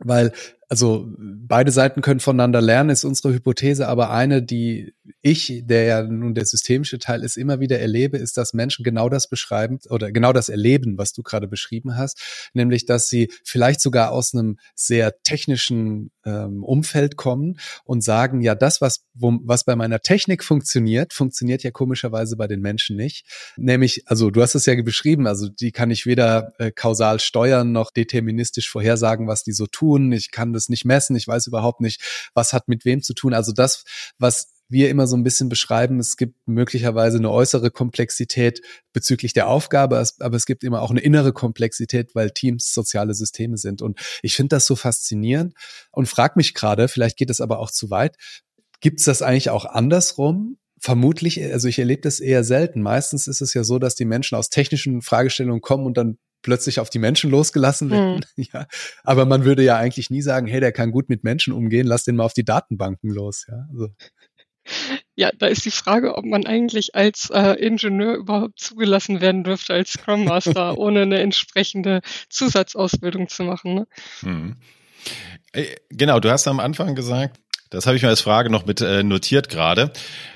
weil 0.00 0.32
also 0.72 1.06
beide 1.18 1.70
Seiten 1.70 2.00
können 2.00 2.20
voneinander 2.20 2.62
lernen, 2.62 2.88
ist 2.88 3.04
unsere 3.04 3.34
Hypothese, 3.34 3.88
aber 3.88 4.10
eine, 4.10 4.42
die 4.42 4.94
ich, 5.20 5.64
der 5.66 5.82
ja 5.82 6.02
nun 6.02 6.32
der 6.32 6.46
systemische 6.46 6.98
Teil 6.98 7.22
ist, 7.24 7.36
immer 7.36 7.60
wieder 7.60 7.78
erlebe, 7.78 8.16
ist, 8.16 8.38
dass 8.38 8.54
Menschen 8.54 8.82
genau 8.82 9.10
das 9.10 9.28
beschreiben 9.28 9.80
oder 9.90 10.10
genau 10.12 10.32
das 10.32 10.48
erleben, 10.48 10.96
was 10.96 11.12
du 11.12 11.22
gerade 11.22 11.46
beschrieben 11.46 11.98
hast, 11.98 12.50
nämlich, 12.54 12.86
dass 12.86 13.10
sie 13.10 13.30
vielleicht 13.44 13.82
sogar 13.82 14.12
aus 14.12 14.32
einem 14.32 14.56
sehr 14.74 15.22
technischen 15.22 16.10
ähm, 16.24 16.64
Umfeld 16.64 17.16
kommen 17.16 17.58
und 17.84 18.02
sagen, 18.02 18.40
ja, 18.40 18.54
das, 18.54 18.80
was, 18.80 19.04
wo, 19.12 19.40
was 19.44 19.64
bei 19.64 19.76
meiner 19.76 20.00
Technik 20.00 20.42
funktioniert, 20.42 21.12
funktioniert 21.12 21.62
ja 21.64 21.70
komischerweise 21.70 22.36
bei 22.36 22.46
den 22.46 22.60
Menschen 22.60 22.96
nicht. 22.96 23.26
Nämlich, 23.58 24.04
also 24.06 24.30
du 24.30 24.40
hast 24.40 24.54
es 24.54 24.64
ja 24.64 24.80
beschrieben, 24.82 25.26
also 25.26 25.50
die 25.50 25.70
kann 25.70 25.90
ich 25.90 26.06
weder 26.06 26.54
äh, 26.58 26.70
kausal 26.70 27.20
steuern 27.20 27.72
noch 27.72 27.90
deterministisch 27.90 28.70
vorhersagen, 28.70 29.26
was 29.26 29.44
die 29.44 29.52
so 29.52 29.66
tun. 29.66 30.12
Ich 30.12 30.30
kann 30.30 30.54
das 30.54 30.61
nicht 30.68 30.84
messen, 30.84 31.16
ich 31.16 31.26
weiß 31.26 31.46
überhaupt 31.46 31.80
nicht, 31.80 32.30
was 32.34 32.52
hat 32.52 32.68
mit 32.68 32.84
wem 32.84 33.02
zu 33.02 33.14
tun. 33.14 33.34
Also 33.34 33.52
das, 33.52 33.84
was 34.18 34.52
wir 34.72 34.88
immer 34.88 35.06
so 35.06 35.16
ein 35.16 35.22
bisschen 35.22 35.48
beschreiben, 35.48 36.00
es 36.00 36.16
gibt 36.16 36.36
möglicherweise 36.46 37.18
eine 37.18 37.30
äußere 37.30 37.70
Komplexität 37.70 38.62
bezüglich 38.92 39.34
der 39.34 39.48
Aufgabe, 39.48 40.02
aber 40.20 40.36
es 40.36 40.46
gibt 40.46 40.64
immer 40.64 40.80
auch 40.80 40.90
eine 40.90 41.00
innere 41.00 41.32
Komplexität, 41.32 42.14
weil 42.14 42.30
Teams 42.30 42.72
soziale 42.72 43.14
Systeme 43.14 43.58
sind. 43.58 43.82
Und 43.82 44.00
ich 44.22 44.34
finde 44.34 44.56
das 44.56 44.66
so 44.66 44.74
faszinierend 44.74 45.54
und 45.90 46.08
frage 46.08 46.34
mich 46.36 46.54
gerade, 46.54 46.88
vielleicht 46.88 47.18
geht 47.18 47.30
es 47.30 47.40
aber 47.40 47.58
auch 47.58 47.70
zu 47.70 47.90
weit, 47.90 48.16
gibt 48.80 49.00
es 49.00 49.04
das 49.04 49.22
eigentlich 49.22 49.50
auch 49.50 49.66
andersrum? 49.66 50.56
Vermutlich, 50.80 51.40
also 51.40 51.68
ich 51.68 51.78
erlebe 51.78 52.02
das 52.02 52.18
eher 52.18 52.42
selten. 52.42 52.82
Meistens 52.82 53.28
ist 53.28 53.40
es 53.40 53.54
ja 53.54 53.62
so, 53.62 53.78
dass 53.78 53.94
die 53.94 54.04
Menschen 54.04 54.36
aus 54.36 54.50
technischen 54.50 55.00
Fragestellungen 55.02 55.60
kommen 55.60 55.86
und 55.86 55.96
dann 55.96 56.18
plötzlich 56.42 56.80
auf 56.80 56.90
die 56.90 56.98
Menschen 56.98 57.30
losgelassen 57.30 57.90
werden. 57.90 58.24
Mhm. 58.36 58.44
Ja. 58.52 58.66
Aber 59.04 59.24
man 59.24 59.44
würde 59.44 59.62
ja 59.62 59.76
eigentlich 59.76 60.10
nie 60.10 60.22
sagen, 60.22 60.46
hey, 60.46 60.60
der 60.60 60.72
kann 60.72 60.90
gut 60.90 61.08
mit 61.08 61.22
Menschen 61.24 61.52
umgehen, 61.52 61.86
lass 61.86 62.04
den 62.04 62.16
mal 62.16 62.24
auf 62.24 62.34
die 62.34 62.44
Datenbanken 62.44 63.10
los. 63.10 63.46
Ja, 63.48 63.66
also. 63.70 63.88
Ja, 65.14 65.30
da 65.36 65.46
ist 65.46 65.64
die 65.64 65.70
Frage, 65.70 66.16
ob 66.16 66.24
man 66.24 66.46
eigentlich 66.46 66.94
als 66.94 67.30
äh, 67.30 67.54
Ingenieur 67.54 68.14
überhaupt 68.14 68.58
zugelassen 68.58 69.20
werden 69.20 69.44
dürfte 69.44 69.74
als 69.74 69.92
Scrum 69.92 70.24
Master, 70.24 70.78
ohne 70.78 71.02
eine 71.02 71.20
entsprechende 71.20 72.00
Zusatzausbildung 72.28 73.28
zu 73.28 73.44
machen. 73.44 73.74
Ne? 73.74 73.86
Hm. 74.20 74.56
Genau, 75.90 76.20
du 76.20 76.30
hast 76.30 76.46
am 76.48 76.60
Anfang 76.60 76.94
gesagt, 76.94 77.38
das 77.72 77.86
habe 77.86 77.96
ich 77.96 78.02
mir 78.02 78.10
als 78.10 78.20
Frage 78.20 78.50
noch 78.50 78.66
mit 78.66 78.80
äh, 78.82 79.02
notiert 79.02 79.48
gerade, 79.48 79.92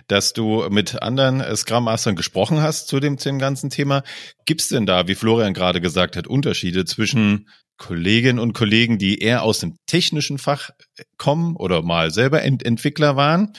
dass 0.09 0.33
du 0.33 0.67
mit 0.71 1.03
anderen 1.03 1.41
äh, 1.41 1.55
Scrum 1.55 1.85
Mastern 1.85 2.17
gesprochen 2.17 2.63
hast 2.63 2.89
zu 2.89 2.99
dem, 2.99 3.19
zu 3.19 3.29
dem 3.29 3.39
ganzen 3.39 3.69
Thema. 3.69 4.03
Gibt 4.47 4.63
es 4.63 4.69
denn 4.69 4.87
da, 4.87 5.07
wie 5.07 5.15
Florian 5.15 5.53
gerade 5.53 5.81
gesagt 5.83 6.17
hat, 6.17 6.27
Unterschiede 6.27 6.87
zwischen 6.87 7.49
Kolleginnen 7.77 8.39
und 8.39 8.55
Kollegen, 8.55 8.97
die 8.99 9.19
eher 9.19 9.43
aus 9.43 9.59
dem 9.59 9.77
technischen 9.87 10.39
Fach 10.39 10.71
kommen 11.19 11.57
oder 11.57 11.83
mal 11.83 12.11
selber 12.11 12.43
Ent 12.43 12.65
Entwickler 12.65 13.17
waren 13.17 13.53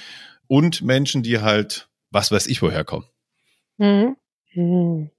und 0.47 0.81
Menschen, 0.81 1.21
die 1.21 1.39
halt, 1.39 1.87
was 2.09 2.31
weiß 2.31 2.47
ich, 2.47 2.63
woher 2.63 2.83
kommen. 2.83 3.05
Mhm. 3.77 4.15
Mhm. 4.55 5.11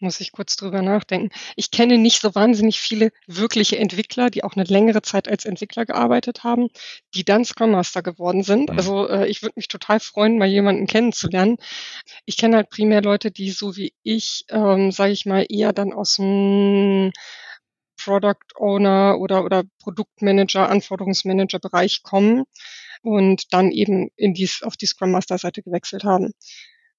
Muss 0.00 0.20
ich 0.20 0.30
kurz 0.30 0.54
drüber 0.54 0.80
nachdenken. 0.80 1.30
Ich 1.56 1.72
kenne 1.72 1.98
nicht 1.98 2.20
so 2.20 2.34
wahnsinnig 2.34 2.78
viele 2.78 3.10
wirkliche 3.26 3.78
Entwickler, 3.78 4.30
die 4.30 4.44
auch 4.44 4.54
eine 4.54 4.64
längere 4.64 5.02
Zeit 5.02 5.28
als 5.28 5.44
Entwickler 5.44 5.86
gearbeitet 5.86 6.44
haben, 6.44 6.68
die 7.14 7.24
dann 7.24 7.44
Scrum 7.44 7.72
Master 7.72 8.02
geworden 8.02 8.44
sind. 8.44 8.70
Mhm. 8.70 8.76
Also 8.76 9.08
äh, 9.08 9.26
ich 9.26 9.42
würde 9.42 9.54
mich 9.56 9.66
total 9.66 9.98
freuen, 9.98 10.38
mal 10.38 10.46
jemanden 10.46 10.86
kennenzulernen. 10.86 11.56
Ich 12.26 12.36
kenne 12.36 12.56
halt 12.56 12.70
primär 12.70 13.02
Leute, 13.02 13.32
die 13.32 13.50
so 13.50 13.76
wie 13.76 13.92
ich, 14.04 14.44
ähm, 14.50 14.92
sage 14.92 15.12
ich 15.12 15.26
mal, 15.26 15.44
eher 15.48 15.72
dann 15.72 15.92
aus 15.92 16.16
dem 16.16 17.10
Product 17.96 18.54
Owner 18.56 19.18
oder, 19.18 19.44
oder 19.44 19.64
Produktmanager, 19.80 20.68
Anforderungsmanager 20.68 21.58
Bereich 21.58 22.04
kommen 22.04 22.44
und 23.02 23.52
dann 23.52 23.72
eben 23.72 24.10
in 24.14 24.32
dies, 24.32 24.62
auf 24.62 24.76
die 24.76 24.86
Scrum 24.86 25.10
Master 25.10 25.38
Seite 25.38 25.62
gewechselt 25.62 26.04
haben. 26.04 26.32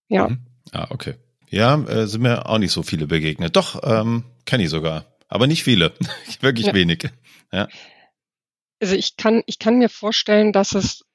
Ja. 0.09 0.27
Mhm. 0.27 0.45
Ah, 0.71 0.87
okay. 0.89 1.15
Ja, 1.49 1.75
äh, 1.85 2.07
sind 2.07 2.21
mir 2.21 2.47
auch 2.47 2.59
nicht 2.59 2.71
so 2.71 2.83
viele 2.83 3.07
begegnet. 3.07 3.55
Doch, 3.55 3.81
ähm, 3.83 4.23
kenne 4.45 4.63
ich 4.63 4.69
sogar. 4.69 5.05
Aber 5.27 5.47
nicht 5.47 5.63
viele. 5.63 5.93
Wirklich 6.41 6.67
ja. 6.67 6.73
wenig. 6.73 7.09
Ja. 7.51 7.67
Also 8.79 8.95
ich 8.95 9.17
kann, 9.17 9.43
ich 9.45 9.59
kann 9.59 9.77
mir 9.77 9.89
vorstellen, 9.89 10.53
dass 10.53 10.73
es 10.73 11.05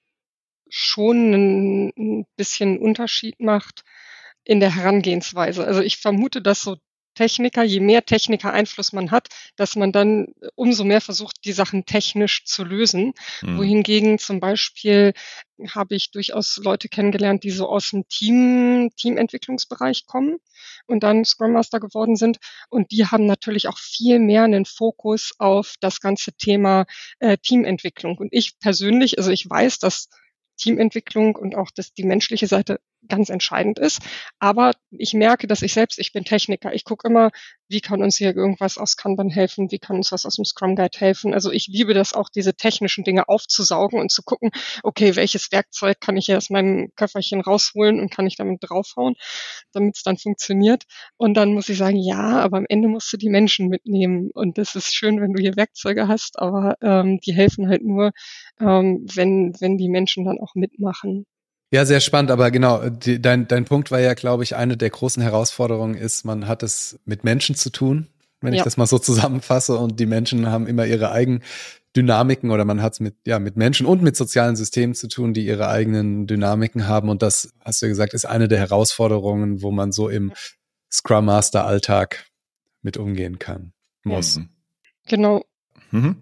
schon 0.69 1.33
ein, 1.33 1.93
ein 1.97 2.27
bisschen 2.37 2.79
Unterschied 2.79 3.41
macht 3.41 3.85
in 4.45 4.61
der 4.61 4.75
Herangehensweise. 4.75 5.65
Also 5.65 5.81
ich 5.81 5.97
vermute, 5.99 6.43
dass 6.43 6.63
so 6.63 6.77
Techniker, 7.15 7.63
je 7.63 7.81
mehr 7.81 8.05
Techniker 8.05 8.53
Einfluss 8.53 8.93
man 8.93 9.11
hat, 9.11 9.29
dass 9.57 9.77
man 9.77 9.93
dann 9.93 10.35
umso 10.55 10.85
mehr 10.85 11.01
versucht, 11.01 11.45
die 11.45 11.53
Sachen 11.53 11.87
technisch 11.87 12.45
zu 12.45 12.65
lösen. 12.65 13.13
Mhm. 13.43 13.59
Wohingegen 13.59 14.19
zum 14.19 14.41
Beispiel 14.41 15.15
habe 15.71 15.95
ich 15.95 16.11
durchaus 16.11 16.61
Leute 16.63 16.89
kennengelernt, 16.89 17.45
die 17.45 17.51
so 17.51 17.69
aus 17.69 17.91
dem 17.91 18.09
Team, 18.09 18.91
Teamentwicklungsbereich 18.97 20.07
kommen 20.07 20.39
und 20.87 21.03
dann 21.03 21.25
Scrum 21.25 21.53
Master 21.53 21.81
geworden 21.81 22.17
sind. 22.17 22.39
Und 22.69 22.91
die 22.91 23.07
haben 23.07 23.27
natürlich 23.27 23.69
auch 23.69 23.79
viel 23.79 24.19
mehr 24.19 24.43
einen 24.45 24.65
Fokus 24.65 25.33
auf 25.39 25.75
das 25.81 26.01
ganze 26.01 26.33
Thema 26.33 26.87
äh, 27.21 27.39
Teamentwicklung. 27.39 28.19
Und 28.19 28.29
ich 28.33 28.59
persönlich, 28.59 29.19
also 29.19 29.31
ich 29.31 29.49
weiß, 29.49 29.79
dass 29.79 30.09
Teamentwicklung 30.57 31.37
und 31.37 31.57
auch 31.57 31.71
das, 31.75 31.93
die 31.93 32.05
menschliche 32.05 32.47
Seite 32.47 32.81
ganz 33.09 33.29
entscheidend 33.31 33.79
ist. 33.79 34.01
Aber 34.39 34.73
ich 34.91 35.15
merke, 35.15 35.47
dass 35.47 35.63
ich 35.63 35.73
selbst, 35.73 35.99
ich 35.99 36.13
bin 36.13 36.25
Techniker. 36.25 36.75
Ich 36.75 36.85
gucke 36.85 37.09
immer, 37.09 37.31
wie 37.69 37.81
kann 37.81 38.03
uns 38.03 38.17
hier 38.17 38.35
irgendwas 38.35 38.79
aus 38.79 38.97
Kanban 38.97 39.31
helfen, 39.31 39.71
wie 39.71 39.79
kann 39.79 39.97
uns 39.97 40.13
was 40.13 40.27
aus 40.27 40.37
dem 40.37 40.45
Scrum 40.45 40.77
Guide 40.77 40.99
helfen. 40.99 41.35
Also 41.35 41.51
ich 41.51 41.67
liebe 41.67 41.95
das 41.95 42.13
auch, 42.13 42.29
diese 42.29 42.55
technischen 42.55 43.05
Dinge 43.05 43.29
aufzusaugen 43.29 44.01
und 44.01 44.13
zu 44.13 44.23
gucken, 44.23 44.51
okay, 44.83 45.17
welches 45.17 45.51
Werkzeug 45.51 46.01
kann 46.01 46.17
ich 46.17 46.27
hier 46.27 46.37
aus 46.37 46.51
meinem 46.51 46.91
Köfferchen 46.97 47.41
rausholen 47.41 48.01
und 48.01 48.11
kann 48.11 48.27
ich 48.27 48.37
damit 48.37 48.59
draufhauen, 48.63 49.15
damit 49.73 49.97
es 49.97 50.03
dann 50.03 50.19
funktioniert. 50.19 50.85
Und 51.17 51.35
dann 51.35 51.55
muss 51.55 51.69
ich 51.69 51.79
sagen, 51.79 51.97
ja, 51.97 52.41
aber 52.41 52.59
am 52.59 52.67
Ende 52.69 52.89
musst 52.89 53.13
du 53.13 53.17
die 53.17 53.31
Menschen 53.31 53.69
mitnehmen. 53.69 54.31
Und 54.33 54.59
das 54.59 54.75
ist 54.75 54.95
schön, 54.95 55.21
wenn 55.21 55.33
du 55.33 55.41
hier 55.41 55.57
Werkzeuge 55.57 56.09
hast, 56.09 56.39
aber 56.39 56.77
ähm, 56.83 57.21
die 57.21 57.35
helfen 57.35 57.69
halt 57.69 57.83
nur, 57.85 58.13
ähm, 58.61 59.07
wenn, 59.15 59.55
wenn 59.61 59.79
die 59.79 59.89
Menschen 59.89 60.25
dann 60.25 60.39
auch 60.39 60.55
mitmachen. 60.55 61.27
Ja, 61.75 61.85
sehr 61.85 61.99
spannend, 61.99 62.31
aber 62.31 62.53
genau, 62.53 62.89
die, 62.89 63.21
dein, 63.21 63.49
dein 63.49 63.65
Punkt 63.65 63.91
war 63.91 63.99
ja, 63.99 64.15
glaube 64.15 64.45
ich, 64.45 64.55
eine 64.55 64.77
der 64.77 64.91
großen 64.91 65.21
Herausforderungen 65.21 65.97
ist, 65.97 66.25
man 66.25 66.47
hat 66.47 66.63
es 66.63 67.01
mit 67.05 67.25
Menschen 67.25 67.57
zu 67.57 67.69
tun, 67.71 68.07
wenn 68.41 68.53
ja. 68.53 68.59
ich 68.59 68.65
das 68.65 68.77
mal 68.77 68.87
so 68.87 69.01
zusammenfasse, 69.01 69.77
und 69.77 69.99
die 69.99 70.07
Menschen 70.07 70.47
haben 70.53 70.69
immer 70.69 70.87
ihre 70.87 71.11
eigenen 71.11 71.43
Dynamiken 71.97 72.53
oder 72.53 72.65
man 72.65 72.81
hat 72.81 72.93
es 72.93 73.01
mit, 73.01 73.17
ja, 73.27 73.41
mit 73.41 73.57
Menschen 73.57 73.87
und 73.87 74.03
mit 74.03 74.15
sozialen 74.15 74.55
Systemen 74.55 74.95
zu 74.95 75.09
tun, 75.09 75.35
die 75.35 75.45
ihre 75.45 75.67
eigenen 75.67 76.29
Dynamiken 76.29 76.87
haben. 76.87 77.09
Und 77.09 77.23
das, 77.23 77.53
hast 77.65 77.83
du 77.83 77.87
ja 77.87 77.91
gesagt, 77.91 78.15
ist 78.15 78.25
eine 78.25 78.47
der 78.47 78.61
Herausforderungen, 78.61 79.61
wo 79.61 79.73
man 79.73 79.91
so 79.91 80.09
im 80.09 80.33
Scrum 80.93 81.25
Master 81.25 81.67
Alltag 81.67 82.25
mit 82.83 82.99
umgehen 82.99 83.41
kann, 83.41 83.73
muss. 84.05 84.37
Mhm. 84.37 84.49
Genau. 85.09 85.45
Mhm. 85.91 86.19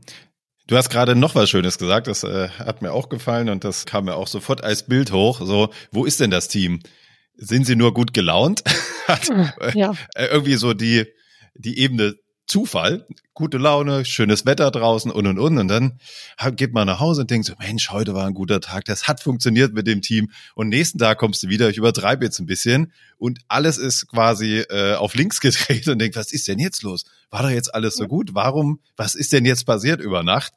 Du 0.72 0.78
hast 0.78 0.88
gerade 0.88 1.14
noch 1.14 1.34
was 1.34 1.50
Schönes 1.50 1.76
gesagt, 1.76 2.06
das 2.06 2.24
äh, 2.24 2.48
hat 2.48 2.80
mir 2.80 2.92
auch 2.92 3.10
gefallen 3.10 3.50
und 3.50 3.62
das 3.62 3.84
kam 3.84 4.06
mir 4.06 4.14
auch 4.14 4.26
sofort 4.26 4.64
als 4.64 4.84
Bild 4.84 5.12
hoch. 5.12 5.42
So, 5.44 5.68
wo 5.90 6.06
ist 6.06 6.18
denn 6.18 6.30
das 6.30 6.48
Team? 6.48 6.80
Sind 7.36 7.66
sie 7.66 7.76
nur 7.76 7.92
gut 7.92 8.14
gelaunt? 8.14 8.62
hat, 9.06 9.28
ja. 9.74 9.92
äh, 10.14 10.28
irgendwie 10.28 10.54
so 10.54 10.72
die, 10.72 11.04
die 11.54 11.78
Ebene 11.78 12.14
Zufall, 12.52 13.06
gute 13.32 13.56
Laune, 13.56 14.04
schönes 14.04 14.44
Wetter 14.44 14.70
draußen 14.70 15.10
und 15.10 15.26
und 15.26 15.38
und. 15.38 15.56
Und 15.56 15.68
dann 15.68 15.98
geht 16.54 16.74
man 16.74 16.86
nach 16.86 17.00
Hause 17.00 17.22
und 17.22 17.30
denkt 17.30 17.46
so, 17.46 17.54
Mensch, 17.58 17.88
heute 17.88 18.12
war 18.12 18.26
ein 18.26 18.34
guter 18.34 18.60
Tag, 18.60 18.84
das 18.84 19.08
hat 19.08 19.22
funktioniert 19.22 19.72
mit 19.72 19.86
dem 19.86 20.02
Team. 20.02 20.30
Und 20.54 20.68
nächsten 20.68 20.98
Tag 20.98 21.16
kommst 21.16 21.42
du 21.42 21.48
wieder, 21.48 21.70
ich 21.70 21.78
übertreibe 21.78 22.26
jetzt 22.26 22.40
ein 22.40 22.44
bisschen 22.44 22.92
und 23.16 23.38
alles 23.48 23.78
ist 23.78 24.06
quasi 24.06 24.58
äh, 24.68 24.96
auf 24.96 25.14
links 25.14 25.40
gedreht 25.40 25.88
und 25.88 25.98
denkt, 25.98 26.14
was 26.14 26.30
ist 26.30 26.46
denn 26.46 26.58
jetzt 26.58 26.82
los? 26.82 27.06
War 27.30 27.42
doch 27.42 27.48
jetzt 27.48 27.74
alles 27.74 27.96
so 27.96 28.06
gut? 28.06 28.34
Warum, 28.34 28.80
was 28.98 29.14
ist 29.14 29.32
denn 29.32 29.46
jetzt 29.46 29.64
passiert 29.64 30.02
über 30.02 30.22
Nacht? 30.22 30.52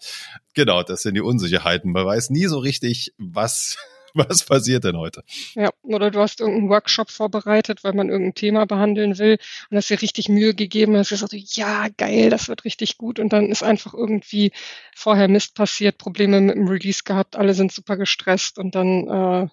Genau, 0.54 0.84
das 0.84 1.02
sind 1.02 1.14
die 1.14 1.22
Unsicherheiten. 1.22 1.94
Man 1.94 2.06
weiß 2.06 2.30
nie 2.30 2.48
so 2.48 2.60
richtig, 2.60 3.14
was 3.18 3.78
Was 4.30 4.46
passiert 4.46 4.86
denn 4.86 4.98
heute? 4.98 5.24
Ja, 5.56 5.72
oder 5.82 6.10
du 6.10 6.20
hast 6.20 6.40
irgendeinen 6.40 6.70
Workshop 6.70 7.12
vorbereitet, 7.12 7.84
weil 7.84 7.94
man 7.94 8.10
irgendein 8.10 8.34
Thema 8.34 8.66
behandeln 8.66 9.18
will 9.18 9.38
und 9.70 9.78
hast 9.78 9.90
dir 9.90 10.02
richtig 10.02 10.30
Mühe 10.30 10.54
gegeben, 10.54 10.96
hast 10.96 11.10
gesagt, 11.10 11.34
ja, 11.34 11.88
geil, 11.98 12.30
das 12.30 12.48
wird 12.48 12.64
richtig 12.64 12.98
gut 12.98 13.20
und 13.20 13.34
dann 13.34 13.48
ist 13.48 13.62
einfach 13.62 13.94
irgendwie 13.94 14.54
vorher 14.96 15.28
Mist 15.28 15.54
passiert, 15.54 15.98
Probleme 15.98 16.40
mit 16.40 16.56
dem 16.56 16.68
Release 16.68 17.04
gehabt, 17.04 17.36
alle 17.36 17.54
sind 17.54 17.74
super 17.74 17.98
gestresst 17.98 18.58
und 18.58 18.74
dann 18.74 19.08
äh, 19.08 19.48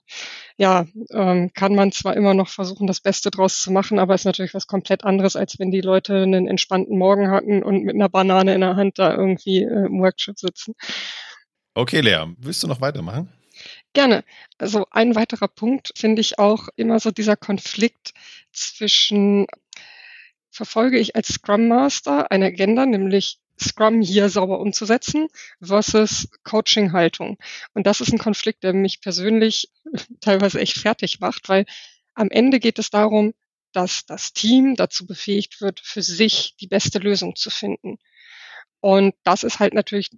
ja, 0.56 0.86
ähm, 1.10 1.50
kann 1.54 1.74
man 1.74 1.90
zwar 1.90 2.16
immer 2.16 2.34
noch 2.34 2.48
versuchen, 2.48 2.86
das 2.86 3.00
Beste 3.00 3.32
draus 3.32 3.60
zu 3.60 3.72
machen, 3.72 3.98
aber 3.98 4.14
ist 4.14 4.26
natürlich 4.26 4.54
was 4.54 4.68
komplett 4.68 5.02
anderes, 5.04 5.34
als 5.34 5.58
wenn 5.58 5.72
die 5.72 5.80
Leute 5.80 6.22
einen 6.22 6.46
entspannten 6.46 6.96
Morgen 6.96 7.32
hatten 7.32 7.64
und 7.64 7.82
mit 7.82 7.96
einer 7.96 8.08
Banane 8.08 8.54
in 8.54 8.60
der 8.60 8.76
Hand 8.76 9.00
da 9.00 9.12
irgendwie 9.12 9.62
äh, 9.62 9.86
im 9.86 10.00
Workshop 10.00 10.38
sitzen. 10.38 10.74
Okay, 11.74 12.00
Lea, 12.00 12.26
willst 12.38 12.62
du 12.62 12.68
noch 12.68 12.80
weitermachen? 12.80 13.28
Gerne. 13.92 14.24
Also 14.58 14.86
ein 14.90 15.14
weiterer 15.14 15.48
Punkt 15.48 15.92
finde 15.96 16.20
ich 16.20 16.38
auch 16.38 16.68
immer 16.76 16.98
so 16.98 17.10
dieser 17.10 17.36
Konflikt 17.36 18.14
zwischen 18.52 19.46
verfolge 20.50 20.98
ich 20.98 21.16
als 21.16 21.28
Scrum 21.28 21.68
Master 21.68 22.30
eine 22.30 22.46
Agenda, 22.46 22.86
nämlich 22.86 23.38
Scrum 23.60 24.00
hier 24.00 24.28
sauber 24.28 24.60
umzusetzen 24.60 25.28
versus 25.60 26.28
Coaching-Haltung. 26.44 27.38
Und 27.74 27.86
das 27.86 28.00
ist 28.00 28.12
ein 28.12 28.18
Konflikt, 28.18 28.62
der 28.62 28.72
mich 28.72 29.00
persönlich 29.00 29.70
teilweise 30.20 30.60
echt 30.60 30.78
fertig 30.78 31.20
macht, 31.20 31.48
weil 31.48 31.64
am 32.14 32.30
Ende 32.30 32.60
geht 32.60 32.78
es 32.78 32.90
darum, 32.90 33.34
dass 33.72 34.04
das 34.04 34.32
Team 34.32 34.76
dazu 34.76 35.06
befähigt 35.06 35.60
wird, 35.60 35.80
für 35.80 36.02
sich 36.02 36.56
die 36.60 36.66
beste 36.66 36.98
Lösung 36.98 37.36
zu 37.36 37.48
finden. 37.48 37.98
Und 38.80 39.14
das 39.22 39.44
ist 39.44 39.60
halt 39.60 39.74
natürlich 39.74 40.10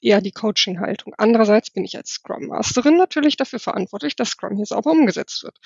eher 0.00 0.20
die 0.20 0.32
Coaching-Haltung. 0.32 1.14
Andererseits 1.18 1.70
bin 1.70 1.84
ich 1.84 1.96
als 1.96 2.10
Scrum 2.10 2.46
Masterin 2.46 2.96
natürlich 2.96 3.36
dafür 3.36 3.58
verantwortlich, 3.58 4.16
dass 4.16 4.30
Scrum 4.30 4.56
hier 4.56 4.66
sauber 4.66 4.92
umgesetzt 4.92 5.42
wird. 5.42 5.58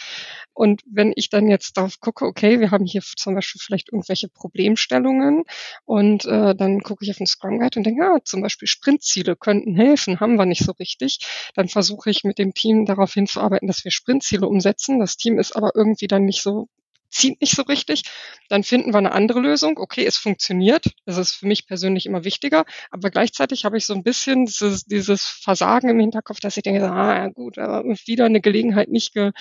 Und 0.52 0.82
wenn 0.86 1.12
ich 1.16 1.30
dann 1.30 1.48
jetzt 1.48 1.76
darauf 1.76 2.00
gucke, 2.00 2.24
okay, 2.24 2.60
wir 2.60 2.70
haben 2.70 2.84
hier 2.84 3.02
zum 3.16 3.34
Beispiel 3.34 3.60
vielleicht 3.60 3.92
irgendwelche 3.92 4.28
Problemstellungen 4.28 5.44
und 5.84 6.24
äh, 6.24 6.54
dann 6.54 6.80
gucke 6.80 7.04
ich 7.04 7.10
auf 7.10 7.18
den 7.18 7.26
Scrum 7.26 7.58
Guide 7.58 7.78
und 7.78 7.84
denke, 7.84 8.02
ja, 8.02 8.18
zum 8.24 8.42
Beispiel 8.42 8.68
Sprintziele 8.68 9.36
könnten 9.36 9.76
helfen, 9.76 10.20
haben 10.20 10.36
wir 10.36 10.46
nicht 10.46 10.64
so 10.64 10.72
richtig. 10.72 11.18
Dann 11.54 11.68
versuche 11.68 12.10
ich 12.10 12.24
mit 12.24 12.38
dem 12.38 12.54
Team 12.54 12.86
darauf 12.86 13.12
hinzuarbeiten, 13.14 13.68
dass 13.68 13.84
wir 13.84 13.90
Sprintziele 13.90 14.46
umsetzen. 14.46 14.98
Das 14.98 15.16
Team 15.16 15.38
ist 15.38 15.56
aber 15.56 15.72
irgendwie 15.74 16.06
dann 16.06 16.24
nicht 16.24 16.42
so 16.42 16.68
zieht 17.14 17.40
nicht 17.40 17.54
so 17.54 17.62
richtig, 17.62 18.02
dann 18.48 18.64
finden 18.64 18.92
wir 18.92 18.98
eine 18.98 19.12
andere 19.12 19.40
Lösung. 19.40 19.78
Okay, 19.78 20.04
es 20.04 20.16
funktioniert. 20.16 20.86
Das 21.06 21.16
ist 21.16 21.32
für 21.32 21.46
mich 21.46 21.66
persönlich 21.66 22.06
immer 22.06 22.24
wichtiger. 22.24 22.64
Aber 22.90 23.10
gleichzeitig 23.10 23.64
habe 23.64 23.76
ich 23.78 23.86
so 23.86 23.94
ein 23.94 24.02
bisschen 24.02 24.46
dieses, 24.46 24.84
dieses 24.84 25.24
Versagen 25.24 25.88
im 25.88 26.00
Hinterkopf, 26.00 26.40
dass 26.40 26.56
ich 26.56 26.64
denke, 26.64 26.84
ah, 26.90 27.28
gut, 27.28 27.56
wieder 27.56 28.24
eine 28.26 28.40
Gelegenheit 28.40 28.88
nicht 28.88 29.14
ge, 29.14 29.32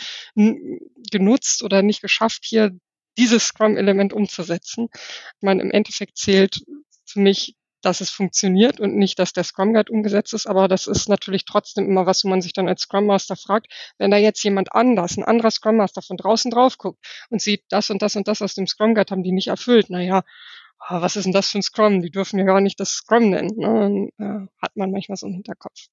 genutzt 1.11 1.63
oder 1.63 1.81
nicht 1.81 2.01
geschafft, 2.01 2.45
hier 2.45 2.71
dieses 3.17 3.45
Scrum-Element 3.45 4.13
umzusetzen. 4.13 4.89
Ich 4.93 5.41
meine, 5.41 5.61
im 5.61 5.71
Endeffekt 5.71 6.17
zählt 6.17 6.63
für 7.05 7.19
mich 7.19 7.55
dass 7.85 8.01
es 8.01 8.09
funktioniert 8.09 8.79
und 8.79 8.95
nicht, 8.95 9.19
dass 9.19 9.33
der 9.33 9.43
Scrum 9.43 9.73
Guide 9.73 9.91
umgesetzt 9.91 10.33
ist. 10.33 10.47
Aber 10.47 10.67
das 10.67 10.87
ist 10.87 11.09
natürlich 11.09 11.45
trotzdem 11.45 11.85
immer 11.85 12.05
was, 12.05 12.23
wo 12.23 12.29
man 12.29 12.41
sich 12.41 12.53
dann 12.53 12.67
als 12.67 12.83
Scrum 12.83 13.05
Master 13.05 13.35
fragt, 13.35 13.67
wenn 13.97 14.11
da 14.11 14.17
jetzt 14.17 14.43
jemand 14.43 14.73
anders, 14.73 15.17
ein 15.17 15.23
anderer 15.23 15.51
Scrum 15.51 15.77
Master 15.77 16.01
von 16.01 16.17
draußen 16.17 16.51
drauf 16.51 16.77
guckt 16.77 16.99
und 17.29 17.41
sieht, 17.41 17.63
das 17.69 17.89
und 17.89 18.01
das 18.01 18.15
und 18.15 18.27
das 18.27 18.41
aus 18.41 18.55
dem 18.55 18.67
Scrum 18.67 18.95
Guide 18.95 19.11
haben 19.11 19.23
die 19.23 19.31
nicht 19.31 19.47
erfüllt. 19.47 19.89
Naja, 19.89 20.23
ah, 20.79 21.01
was 21.01 21.15
ist 21.15 21.25
denn 21.25 21.33
das 21.33 21.49
für 21.49 21.59
ein 21.59 21.63
Scrum? 21.63 22.01
Die 22.01 22.11
dürfen 22.11 22.39
ja 22.39 22.45
gar 22.45 22.61
nicht 22.61 22.79
das 22.79 22.89
Scrum 22.91 23.29
nennen. 23.29 23.57
Ne? 23.57 24.09
Äh, 24.17 24.47
hat 24.61 24.75
man 24.75 24.91
manchmal 24.91 25.17
so 25.17 25.25
einen 25.25 25.35
Hinterkopf. 25.35 25.87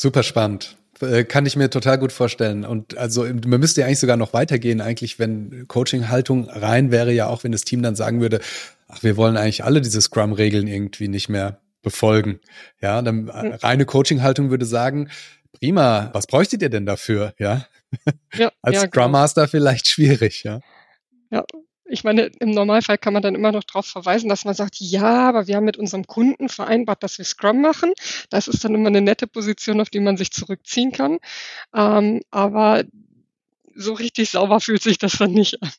Super 0.00 0.22
spannend. 0.22 0.78
Äh, 1.02 1.24
kann 1.24 1.44
ich 1.44 1.56
mir 1.56 1.68
total 1.68 1.98
gut 1.98 2.10
vorstellen. 2.10 2.64
Und 2.64 2.96
also 2.96 3.24
man 3.24 3.60
müsste 3.60 3.82
ja 3.82 3.86
eigentlich 3.86 3.98
sogar 3.98 4.16
noch 4.16 4.32
weitergehen, 4.32 4.80
eigentlich, 4.80 5.18
wenn 5.18 5.68
Coaching-Haltung 5.68 6.48
rein 6.48 6.90
wäre, 6.90 7.12
ja 7.12 7.26
auch, 7.26 7.44
wenn 7.44 7.52
das 7.52 7.64
Team 7.64 7.82
dann 7.82 7.96
sagen 7.96 8.22
würde, 8.22 8.40
ach, 8.88 9.02
wir 9.02 9.18
wollen 9.18 9.36
eigentlich 9.36 9.62
alle 9.62 9.82
diese 9.82 10.00
Scrum-Regeln 10.00 10.68
irgendwie 10.68 11.08
nicht 11.08 11.28
mehr 11.28 11.60
befolgen. 11.82 12.40
Ja, 12.80 13.02
dann 13.02 13.28
äh, 13.28 13.56
reine 13.56 13.84
Coaching-Haltung 13.84 14.48
würde 14.48 14.64
sagen, 14.64 15.10
prima, 15.52 16.08
was 16.14 16.26
bräuchtet 16.26 16.62
ihr 16.62 16.70
denn 16.70 16.86
dafür? 16.86 17.34
Ja. 17.38 17.66
ja 18.34 18.50
Als 18.62 18.76
ja, 18.76 18.80
Scrum 18.80 19.02
genau. 19.02 19.08
Master 19.08 19.42
genau. 19.42 19.50
vielleicht 19.50 19.86
schwierig, 19.86 20.44
ja. 20.44 20.60
Ja, 21.30 21.44
ich 21.90 22.04
meine, 22.04 22.30
im 22.40 22.50
Normalfall 22.50 22.98
kann 22.98 23.12
man 23.12 23.22
dann 23.22 23.34
immer 23.34 23.52
noch 23.52 23.64
darauf 23.64 23.86
verweisen, 23.86 24.28
dass 24.28 24.44
man 24.44 24.54
sagt, 24.54 24.76
ja, 24.78 25.28
aber 25.28 25.46
wir 25.46 25.56
haben 25.56 25.64
mit 25.64 25.76
unserem 25.76 26.06
Kunden 26.06 26.48
vereinbart, 26.48 27.02
dass 27.02 27.18
wir 27.18 27.24
Scrum 27.24 27.60
machen. 27.60 27.92
Das 28.30 28.48
ist 28.48 28.64
dann 28.64 28.74
immer 28.74 28.88
eine 28.88 29.00
nette 29.00 29.26
Position, 29.26 29.80
auf 29.80 29.90
die 29.90 30.00
man 30.00 30.16
sich 30.16 30.30
zurückziehen 30.30 30.92
kann. 30.92 31.18
Ähm, 31.74 32.22
aber 32.30 32.84
so 33.74 33.92
richtig 33.92 34.30
sauber 34.30 34.60
fühlt 34.60 34.82
sich 34.82 34.98
das 34.98 35.12
dann 35.18 35.32
nicht 35.32 35.62
an. 35.62 35.70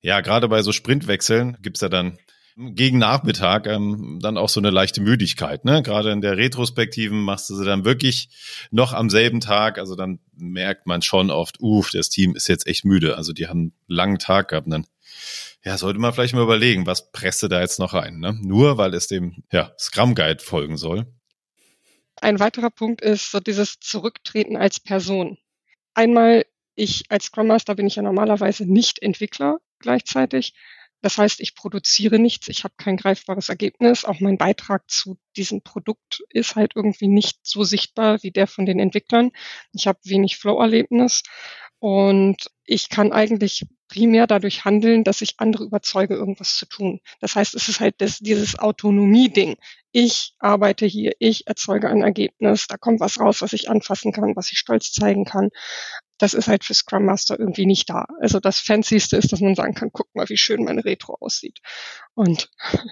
Ja, 0.00 0.20
gerade 0.20 0.48
bei 0.48 0.62
so 0.62 0.72
Sprintwechseln 0.72 1.58
gibt's 1.60 1.80
ja 1.80 1.88
dann 1.88 2.18
gegen 2.56 2.98
Nachmittag 2.98 3.66
ähm, 3.66 4.18
dann 4.22 4.38
auch 4.38 4.48
so 4.48 4.60
eine 4.60 4.70
leichte 4.70 5.02
Müdigkeit. 5.02 5.64
Ne? 5.64 5.82
Gerade 5.82 6.10
in 6.10 6.22
der 6.22 6.38
Retrospektiven 6.38 7.20
machst 7.20 7.50
du 7.50 7.54
sie 7.54 7.66
dann 7.66 7.84
wirklich 7.84 8.30
noch 8.70 8.94
am 8.94 9.10
selben 9.10 9.40
Tag. 9.40 9.78
Also 9.78 9.94
dann 9.94 10.20
merkt 10.34 10.86
man 10.86 11.02
schon 11.02 11.30
oft, 11.30 11.60
uff, 11.60 11.90
das 11.90 12.08
Team 12.08 12.34
ist 12.34 12.48
jetzt 12.48 12.66
echt 12.66 12.84
müde. 12.84 13.16
Also 13.16 13.34
die 13.34 13.46
haben 13.46 13.60
einen 13.60 13.72
langen 13.88 14.18
Tag 14.18 14.48
gehabt. 14.48 14.66
Und 14.66 14.72
dann 14.72 14.86
ja, 15.62 15.76
sollte 15.76 15.98
man 15.98 16.14
vielleicht 16.14 16.34
mal 16.34 16.42
überlegen, 16.42 16.86
was 16.86 17.12
presst 17.12 17.42
du 17.42 17.48
da 17.48 17.60
jetzt 17.60 17.78
noch 17.78 17.92
rein? 17.92 18.20
Ne? 18.20 18.38
Nur 18.40 18.78
weil 18.78 18.94
es 18.94 19.06
dem 19.06 19.42
ja, 19.52 19.72
Scrum 19.78 20.14
Guide 20.14 20.42
folgen 20.42 20.78
soll. 20.78 21.06
Ein 22.22 22.40
weiterer 22.40 22.70
Punkt 22.70 23.02
ist 23.02 23.30
so 23.30 23.40
dieses 23.40 23.80
Zurücktreten 23.80 24.56
als 24.56 24.80
Person. 24.80 25.36
Einmal, 25.92 26.46
ich 26.74 27.04
als 27.10 27.26
Scrum 27.26 27.48
Master 27.48 27.74
bin 27.74 27.86
ich 27.86 27.96
ja 27.96 28.02
normalerweise 28.02 28.64
nicht 28.64 29.02
Entwickler 29.02 29.58
gleichzeitig. 29.78 30.54
Das 31.02 31.18
heißt, 31.18 31.40
ich 31.40 31.54
produziere 31.54 32.18
nichts, 32.18 32.48
ich 32.48 32.64
habe 32.64 32.74
kein 32.76 32.96
greifbares 32.96 33.48
Ergebnis. 33.48 34.04
Auch 34.04 34.20
mein 34.20 34.38
Beitrag 34.38 34.90
zu 34.90 35.18
diesem 35.36 35.62
Produkt 35.62 36.22
ist 36.30 36.56
halt 36.56 36.72
irgendwie 36.74 37.08
nicht 37.08 37.38
so 37.42 37.64
sichtbar 37.64 38.22
wie 38.22 38.30
der 38.30 38.46
von 38.46 38.66
den 38.66 38.80
Entwicklern. 38.80 39.30
Ich 39.72 39.86
habe 39.86 39.98
wenig 40.04 40.38
Flow-Erlebnis 40.38 41.22
und 41.78 42.50
ich 42.64 42.88
kann 42.88 43.12
eigentlich 43.12 43.66
primär 43.88 44.26
dadurch 44.26 44.64
handeln, 44.64 45.04
dass 45.04 45.20
ich 45.20 45.34
andere 45.38 45.64
überzeuge, 45.64 46.14
irgendwas 46.14 46.56
zu 46.56 46.66
tun. 46.66 47.00
Das 47.20 47.36
heißt, 47.36 47.54
es 47.54 47.68
ist 47.68 47.80
halt 47.80 47.96
das, 47.98 48.18
dieses 48.18 48.58
Autonomie-Ding. 48.58 49.56
Ich 49.92 50.34
arbeite 50.38 50.86
hier, 50.86 51.12
ich 51.20 51.46
erzeuge 51.46 51.88
ein 51.88 52.02
Ergebnis, 52.02 52.66
da 52.66 52.76
kommt 52.76 53.00
was 53.00 53.20
raus, 53.20 53.42
was 53.42 53.52
ich 53.52 53.70
anfassen 53.70 54.12
kann, 54.12 54.34
was 54.34 54.50
ich 54.50 54.58
stolz 54.58 54.92
zeigen 54.92 55.24
kann 55.24 55.50
das 56.18 56.34
ist 56.34 56.48
halt 56.48 56.64
für 56.64 56.74
Scrum 56.74 57.04
Master 57.04 57.38
irgendwie 57.38 57.66
nicht 57.66 57.88
da. 57.90 58.06
Also 58.20 58.40
das 58.40 58.58
Fancyste 58.58 59.16
ist, 59.16 59.32
dass 59.32 59.40
man 59.40 59.54
sagen 59.54 59.74
kann, 59.74 59.90
guck 59.92 60.14
mal, 60.14 60.28
wie 60.28 60.36
schön 60.36 60.64
meine 60.64 60.84
Retro 60.84 61.16
aussieht. 61.20 61.60
Und 62.14 62.50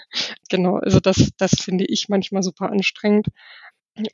genau, 0.48 0.76
also 0.76 1.00
das, 1.00 1.30
das 1.36 1.52
finde 1.60 1.84
ich 1.86 2.08
manchmal 2.08 2.42
super 2.42 2.70
anstrengend. 2.70 3.28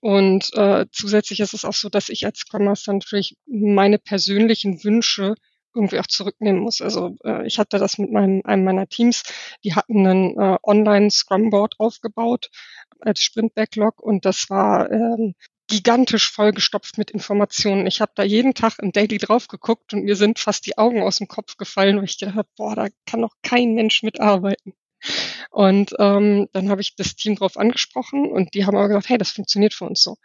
Und 0.01 0.53
äh, 0.55 0.87
zusätzlich 0.93 1.41
ist 1.41 1.55
es 1.55 1.65
auch 1.65 1.73
so, 1.73 1.89
dass 1.89 2.11
ich 2.11 2.27
als 2.27 2.41
Scrum 2.41 2.65
Master 2.65 2.93
natürlich 2.93 3.37
meine 3.47 3.99
persönlichen 3.99 4.85
Wünsche 4.85 5.35
irgendwie 5.75 6.01
auch 6.01 6.07
zurücknehmen 6.07 6.61
muss. 6.61 6.81
Also 6.81 7.17
äh, 7.25 7.47
ich 7.47 7.59
hatte 7.59 7.79
das 7.79 7.99
mit 7.99 8.11
meinem, 8.11 8.43
einem 8.45 8.65
meiner 8.65 8.89
Teams, 8.89 9.23
die 9.65 9.75
hatten 9.75 10.07
einen 10.07 10.39
äh, 10.39 10.59
Online-Scrum-Board 10.63 11.77
aufgebaut 11.79 12.51
als 13.01 13.21
Sprint-Backlog 13.21 14.01
und 14.01 14.25
das 14.25 14.51
war 14.51 14.91
ähm, 14.91 15.35
gigantisch 15.71 16.31
vollgestopft 16.31 16.99
mit 16.99 17.11
Informationen. 17.11 17.87
Ich 17.87 18.01
habe 18.01 18.13
da 18.15 18.23
jeden 18.25 18.55
Tag 18.55 18.79
im 18.81 18.93
Daily 18.93 19.19
drauf 19.19 19.49
geguckt 19.49 19.95
und 19.95 20.05
mir 20.05 20.17
sind 20.17 20.39
fast 20.39 20.67
die 20.67 20.77
Augen 20.77 21.03
aus 21.03 21.19
dem 21.19 21.29
Kopf 21.29 21.57
gefallen, 21.57 21.97
weil 21.97 22.05
ich 22.05 22.19
gedacht 22.19 22.37
habe, 22.37 22.49
boah, 22.57 22.75
da 22.75 22.89
kann 23.07 23.21
noch 23.21 23.35
kein 23.43 23.75
Mensch 23.75 24.03
mitarbeiten. 24.03 24.75
Und 25.51 25.95
ähm, 25.99 26.49
dann 26.53 26.69
habe 26.69 26.83
ich 26.83 26.97
das 26.97 27.17
Team 27.17 27.37
drauf 27.37 27.57
angesprochen 27.57 28.31
und 28.31 28.53
die 28.55 28.67
haben 28.67 28.77
aber 28.77 28.89
gesagt, 28.89 29.09
hey, 29.09 29.17
das 29.17 29.31
funktioniert 29.31 29.73
für 29.73 29.87
uns 29.87 30.03
so. 30.03 30.17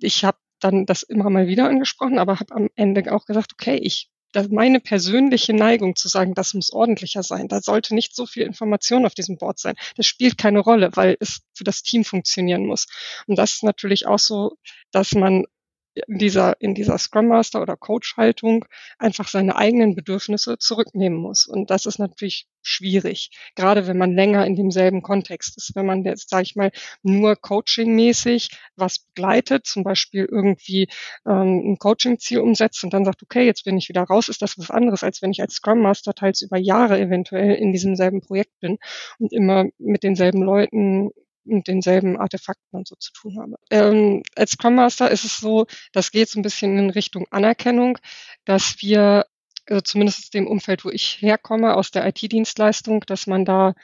Ich 0.00 0.24
habe 0.24 0.38
dann 0.58 0.86
das 0.86 1.02
immer 1.02 1.30
mal 1.30 1.46
wieder 1.46 1.68
angesprochen, 1.68 2.18
aber 2.18 2.40
habe 2.40 2.54
am 2.54 2.68
Ende 2.74 3.12
auch 3.12 3.26
gesagt, 3.26 3.52
okay, 3.52 3.76
ich 3.76 4.10
meine 4.50 4.80
persönliche 4.80 5.52
Neigung 5.52 5.96
zu 5.96 6.08
sagen, 6.08 6.34
das 6.34 6.54
muss 6.54 6.72
ordentlicher 6.72 7.22
sein. 7.22 7.48
Da 7.48 7.60
sollte 7.60 7.94
nicht 7.94 8.14
so 8.14 8.26
viel 8.26 8.44
Information 8.44 9.06
auf 9.06 9.14
diesem 9.14 9.36
Board 9.36 9.58
sein. 9.58 9.74
Das 9.96 10.06
spielt 10.06 10.38
keine 10.38 10.60
Rolle, 10.60 10.90
weil 10.94 11.16
es 11.20 11.40
für 11.54 11.64
das 11.64 11.82
Team 11.82 12.04
funktionieren 12.04 12.66
muss. 12.66 12.86
Und 13.26 13.36
das 13.36 13.54
ist 13.54 13.62
natürlich 13.64 14.06
auch 14.06 14.18
so, 14.18 14.56
dass 14.92 15.12
man 15.12 15.46
in 15.94 16.18
dieser, 16.18 16.60
in 16.60 16.74
dieser 16.74 16.98
Scrum 16.98 17.28
Master 17.28 17.60
oder 17.60 17.76
Coach 17.76 18.16
Haltung 18.16 18.64
einfach 18.98 19.28
seine 19.28 19.56
eigenen 19.56 19.94
Bedürfnisse 19.94 20.58
zurücknehmen 20.58 21.18
muss. 21.18 21.46
Und 21.46 21.70
das 21.70 21.86
ist 21.86 21.98
natürlich 21.98 22.46
schwierig, 22.62 23.30
gerade 23.56 23.86
wenn 23.86 23.98
man 23.98 24.14
länger 24.14 24.46
in 24.46 24.54
demselben 24.54 25.02
Kontext 25.02 25.56
ist. 25.56 25.74
Wenn 25.74 25.86
man 25.86 26.04
jetzt, 26.04 26.30
sage 26.30 26.44
ich 26.44 26.56
mal, 26.56 26.70
nur 27.02 27.36
coachingmäßig 27.36 28.50
was 28.76 28.98
begleitet, 29.00 29.66
zum 29.66 29.82
Beispiel 29.82 30.26
irgendwie 30.30 30.88
ähm, 31.26 31.72
ein 31.72 31.78
Coaching-Ziel 31.78 32.40
umsetzt 32.40 32.84
und 32.84 32.92
dann 32.92 33.04
sagt, 33.04 33.22
okay, 33.22 33.44
jetzt 33.44 33.64
bin 33.64 33.78
ich 33.78 33.88
wieder 33.88 34.02
raus, 34.02 34.28
ist 34.28 34.42
das 34.42 34.58
was 34.58 34.70
anderes, 34.70 35.02
als 35.02 35.22
wenn 35.22 35.30
ich 35.30 35.40
als 35.40 35.54
Scrum 35.54 35.80
Master 35.80 36.14
teils 36.14 36.42
über 36.42 36.58
Jahre 36.58 37.00
eventuell 37.00 37.54
in 37.54 37.72
diesem 37.72 37.96
selben 37.96 38.20
Projekt 38.20 38.58
bin 38.60 38.78
und 39.18 39.32
immer 39.32 39.66
mit 39.78 40.02
denselben 40.02 40.42
Leuten 40.42 41.10
mit 41.50 41.68
denselben 41.68 42.18
Artefakten 42.18 42.78
und 42.78 42.88
so 42.88 42.96
zu 42.96 43.12
tun 43.12 43.38
habe. 43.38 43.56
Ähm, 43.70 44.22
als 44.36 44.52
Scrum 44.52 44.74
Master 44.74 45.10
ist 45.10 45.24
es 45.24 45.38
so, 45.38 45.66
das 45.92 46.10
geht 46.10 46.28
so 46.28 46.38
ein 46.38 46.42
bisschen 46.42 46.78
in 46.78 46.90
Richtung 46.90 47.26
Anerkennung, 47.30 47.98
dass 48.44 48.76
wir, 48.80 49.26
also 49.66 49.80
zumindest 49.82 50.20
aus 50.20 50.30
dem 50.30 50.46
Umfeld, 50.46 50.84
wo 50.84 50.90
ich 50.90 51.20
herkomme, 51.20 51.74
aus 51.74 51.90
der 51.90 52.06
IT-Dienstleistung, 52.06 53.04
dass 53.06 53.26
man 53.26 53.44
da, 53.44 53.74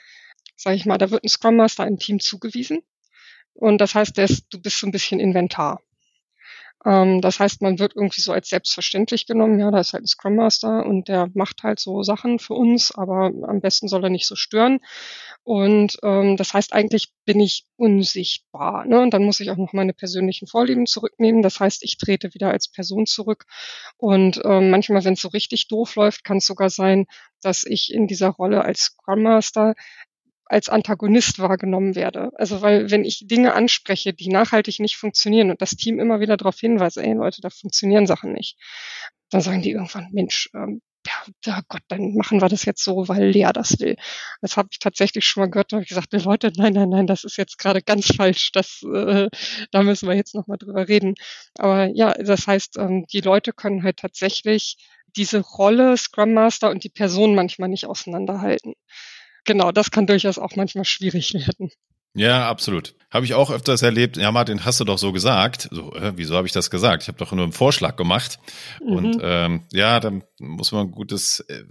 sage 0.57 0.77
ich 0.77 0.87
mal, 0.87 0.99
da 0.99 1.11
wird 1.11 1.25
ein 1.25 1.29
Scrum 1.29 1.57
Master 1.57 1.85
einem 1.85 1.99
Team 1.99 2.21
zugewiesen. 2.21 2.83
Und 3.55 3.79
das 3.79 3.95
heißt, 3.95 4.19
du 4.19 4.61
bist 4.61 4.79
so 4.79 4.87
ein 4.87 4.93
bisschen 4.93 5.19
Inventar. 5.19 5.81
Ähm, 6.87 7.21
das 7.21 7.41
heißt, 7.41 7.63
man 7.63 7.79
wird 7.81 7.97
irgendwie 7.97 8.21
so 8.21 8.33
als 8.33 8.49
selbstverständlich 8.49 9.27
genommen. 9.27 9.59
Ja, 9.59 9.71
da 9.71 9.81
ist 9.81 9.93
halt 9.93 10.05
ein 10.05 10.07
Scrum 10.07 10.37
Master 10.37 10.87
und 10.87 11.09
der 11.09 11.29
macht 11.35 11.65
halt 11.65 11.81
so 11.81 12.03
Sachen 12.05 12.39
für 12.39 12.55
uns, 12.55 12.93
aber 12.95 13.33
am 13.49 13.61
besten 13.61 13.89
soll 13.89 14.05
er 14.05 14.11
nicht 14.11 14.27
so 14.27 14.37
stören. 14.37 14.79
Und 15.43 15.99
ähm, 16.03 16.37
das 16.37 16.55
heißt, 16.55 16.73
eigentlich 16.73 17.13
bin 17.25 17.41
ich 17.41 17.67
unsichtbar. 17.77 18.85
Ne? 18.85 19.01
Und 19.01 19.13
dann 19.13 19.25
muss 19.25 19.41
ich 19.41 19.51
auch 19.51 19.57
noch 19.57 19.73
meine 19.73 19.93
persönlichen 19.93 20.47
Vorlieben 20.47 20.87
zurücknehmen. 20.87 21.43
Das 21.43 21.59
heißt, 21.61 21.83
ich 21.83 21.99
trete 21.99 22.35
wieder 22.35 22.51
als 22.51 22.69
Person 22.69 23.07
zurück. 23.07 23.47
Und 23.97 24.41
ähm, 24.45 24.71
manchmal, 24.71 25.05
wenn 25.05 25.15
es 25.15 25.21
so 25.21 25.29
richtig 25.29 25.69
doof 25.69 25.97
läuft, 25.97 26.25
kann 26.25 26.39
es 26.39 26.47
sogar 26.47 26.71
sein, 26.71 27.07
dass 27.43 27.65
ich 27.65 27.93
in 27.93 28.07
dieser 28.07 28.29
Rolle 28.29 28.65
als 28.65 28.81
Scrum 28.81 29.23
Master 29.23 29.75
als 30.47 30.69
Antagonist 30.69 31.39
wahrgenommen 31.39 31.95
werde. 31.95 32.31
Also 32.37 32.63
weil 32.63 32.91
wenn 32.91 33.05
ich 33.05 33.27
Dinge 33.27 33.55
anspreche, 33.55 34.13
die 34.13 34.29
nachhaltig 34.29 34.79
nicht 34.81 34.97
funktionieren 34.97 35.51
und 35.51 35.61
das 35.61 35.71
Team 35.71 35.99
immer 35.99 36.21
wieder 36.21 36.37
darauf 36.37 36.59
hinweist, 36.59 36.97
ey 36.99 37.13
Leute, 37.13 37.41
da 37.41 37.51
funktionieren 37.51 38.07
Sachen 38.07 38.33
nicht, 38.33 38.57
dann 39.31 39.41
sagen 39.41 39.63
die 39.63 39.73
irgendwann, 39.73 40.09
Mensch, 40.13 40.49
ähm, 40.55 40.81
ja, 41.45 41.61
Gott, 41.69 41.83
dann 41.89 42.15
machen 42.17 42.41
wir 42.41 42.49
das 42.49 42.65
jetzt 42.65 42.83
so, 42.83 43.09
weil 43.09 43.29
Lea 43.31 43.51
das 43.53 43.79
will. 43.79 43.97
Das 44.41 44.57
habe 44.57 44.69
ich 44.73 44.79
tatsächlich 44.79 45.25
schon 45.25 45.43
mal 45.43 45.51
gehört. 45.51 45.73
Da 45.73 45.77
habe 45.77 45.83
ich 45.85 45.89
gesagt, 45.89 46.13
Leute, 46.13 46.53
nein, 46.57 46.73
nein, 46.73 46.89
nein, 46.89 47.07
das 47.07 47.25
ist 47.25 47.37
jetzt 47.37 47.59
gerade 47.59 47.83
ganz 47.83 48.07
falsch. 48.17 48.51
Das, 48.53 48.83
äh, 48.83 49.29
da 49.71 49.83
müssen 49.83 50.09
wir 50.09 50.17
jetzt 50.17 50.35
nochmal 50.35 50.59
drüber 50.59 50.89
reden. 50.89 51.15
Aber 51.59 51.87
ja, 51.87 52.13
das 52.15 52.47
heißt, 52.47 52.79
ähm, 52.79 53.07
die 53.13 53.21
Leute 53.21 53.53
können 53.53 53.83
halt 53.83 53.99
tatsächlich 53.99 54.77
diese 55.17 55.41
Rolle 55.41 55.97
Scrum 55.97 56.33
Master 56.35 56.71
und 56.71 56.85
die 56.85 56.91
Person 56.91 57.35
manchmal 57.35 57.69
nicht 57.69 57.87
auseinanderhalten 57.87 58.75
genau, 59.47 59.73
das 59.73 59.91
kann 59.91 60.07
durchaus 60.07 60.39
auch 60.39 60.57
manchmal 60.57 60.85
schwierig 60.85 61.35
werden. 61.35 61.71
Ja, 62.15 62.49
absolut. 62.49 62.95
Habe 63.11 63.27
ich 63.27 63.35
auch 63.35 63.51
öfters 63.51 63.83
erlebt. 63.83 64.17
Ja, 64.17 64.33
Martin, 64.33 64.65
hast 64.65 64.81
du 64.81 64.85
doch 64.85 64.99
so 64.99 65.13
gesagt. 65.13 65.69
So, 65.71 65.95
äh, 65.95 66.15
wieso 66.17 66.35
habe 66.35 66.47
ich 66.47 66.53
das 66.53 66.71
gesagt? 66.71 67.03
Ich 67.03 67.09
habe 67.09 67.19
doch 67.19 67.33
nur 67.33 67.45
einen 67.45 67.53
Vorschlag 67.53 67.97
gemacht. 67.97 68.39
Mhm. 68.81 68.93
Und 68.97 69.19
ähm, 69.23 69.63
ja, 69.71 70.01
dann 70.01 70.25
muss 70.39 70.73
man 70.73 70.87
ein 70.87 70.91
gutes 70.93 71.41
äh, 71.41 71.65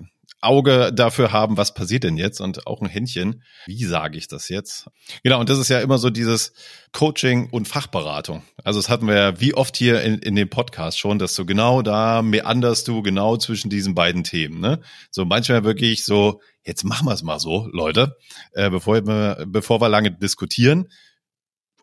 Auge 0.46 0.92
dafür 0.94 1.32
haben, 1.32 1.58
was 1.58 1.74
passiert 1.74 2.04
denn 2.04 2.18
jetzt 2.18 2.40
und 2.40 2.68
auch 2.68 2.82
ein 2.82 2.88
Händchen, 2.88 3.44
wie 3.66 3.84
sage 3.84 4.18
ich 4.18 4.28
das 4.28 4.50
jetzt? 4.50 4.88
Genau, 5.24 5.40
und 5.40 5.50
das 5.50 5.60
ist 5.60 5.70
ja 5.70 5.80
immer 5.80 5.98
so 5.98 6.10
dieses 6.10 6.54
Coaching 6.92 7.50
und 7.50 7.68
Fachberatung. 7.68 8.44
Also 8.64 8.80
das 8.80 8.90
hatten 8.90 9.08
wir 9.08 9.16
ja 9.16 9.42
wie 9.42 9.54
oft 9.54 9.76
hier 9.76 10.02
in, 10.02 10.20
in 10.20 10.36
dem 10.36 10.50
Podcast 10.50 11.00
schon, 11.00 11.20
dass 11.20 11.36
du 11.36 11.46
genau 11.46 11.82
da 11.82 12.22
meanderst 12.22 12.88
du 12.88 13.02
genau 13.02 13.38
zwischen 13.38 13.70
diesen 13.70 13.96
beiden 13.96 14.24
Themen. 14.24 14.60
Ne? 14.60 14.82
So 15.12 15.26
manchmal 15.26 15.64
wirklich 15.64 16.06
so, 16.06 16.42
jetzt 16.64 16.84
machen 16.84 17.08
wir 17.08 17.14
es 17.14 17.24
mal 17.24 17.40
so, 17.40 17.68
Leute, 17.72 18.16
äh, 18.54 18.70
bevor, 18.70 19.06
wir, 19.06 19.46
bevor 19.48 19.82
wir 19.82 19.90
lange 19.90 20.12
diskutieren, 20.12 20.88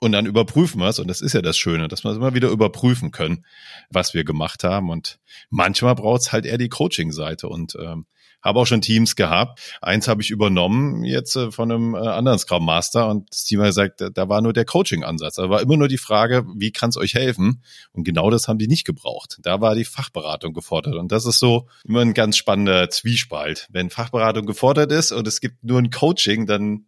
und 0.03 0.11
dann 0.11 0.27
überprüfen 0.27 0.81
wir 0.81 0.89
es. 0.89 0.99
Und 0.99 1.07
das 1.07 1.21
ist 1.21 1.33
ja 1.33 1.43
das 1.43 1.57
Schöne, 1.57 1.87
dass 1.87 2.03
wir 2.03 2.11
es 2.11 2.17
immer 2.17 2.35
wieder 2.35 2.49
überprüfen 2.49 3.13
können, 3.13 3.45
was 3.89 4.15
wir 4.15 4.25
gemacht 4.25 4.65
haben. 4.65 4.91
Und 4.91 5.21
manchmal 5.49 5.95
braucht 5.95 6.23
es 6.23 6.33
halt 6.33 6.45
eher 6.45 6.59
die 6.59 6.69
Coaching-Seite. 6.69 7.49
Und 7.49 7.77
ähm, 7.81 8.07
habe 8.43 8.59
auch 8.59 8.67
schon 8.67 8.81
Teams 8.81 9.17
gehabt. 9.17 9.61
Eins 9.81 10.09
habe 10.09 10.23
ich 10.23 10.31
übernommen 10.31 11.05
jetzt 11.05 11.37
äh, 11.37 11.51
von 11.51 11.71
einem 11.71 11.95
äh, 11.95 11.99
anderen 11.99 12.39
Scrum 12.39 12.65
Master 12.65 13.09
und 13.09 13.31
das 13.31 13.45
Team 13.45 13.61
hat 13.61 13.69
gesagt, 13.69 14.03
da 14.15 14.29
war 14.29 14.41
nur 14.41 14.53
der 14.53 14.65
Coaching-Ansatz. 14.65 15.37
Da 15.37 15.49
war 15.49 15.61
immer 15.61 15.77
nur 15.77 15.89
die 15.89 15.99
Frage, 15.99 16.45
wie 16.57 16.73
kann 16.73 16.91
es 16.91 16.97
euch 16.97 17.15
helfen? 17.15 17.63
Und 17.93 18.05
genau 18.05 18.31
das 18.31 18.49
haben 18.49 18.59
die 18.59 18.69
nicht 18.69 18.85
gebraucht. 18.85 19.39
Da 19.43 19.61
war 19.61 19.75
die 19.75 19.85
Fachberatung 19.85 20.53
gefordert. 20.53 20.95
Und 20.97 21.13
das 21.13 21.27
ist 21.27 21.39
so 21.39 21.69
immer 21.85 22.01
ein 22.01 22.15
ganz 22.15 22.37
spannender 22.37 22.91
Zwiespalt. 22.91 23.69
Wenn 23.71 23.91
Fachberatung 23.91 24.47
gefordert 24.47 24.93
ist 24.93 25.13
und 25.13 25.27
es 25.27 25.41
gibt 25.41 25.63
nur 25.65 25.79
ein 25.79 25.91
Coaching, 25.91 26.47
dann 26.47 26.87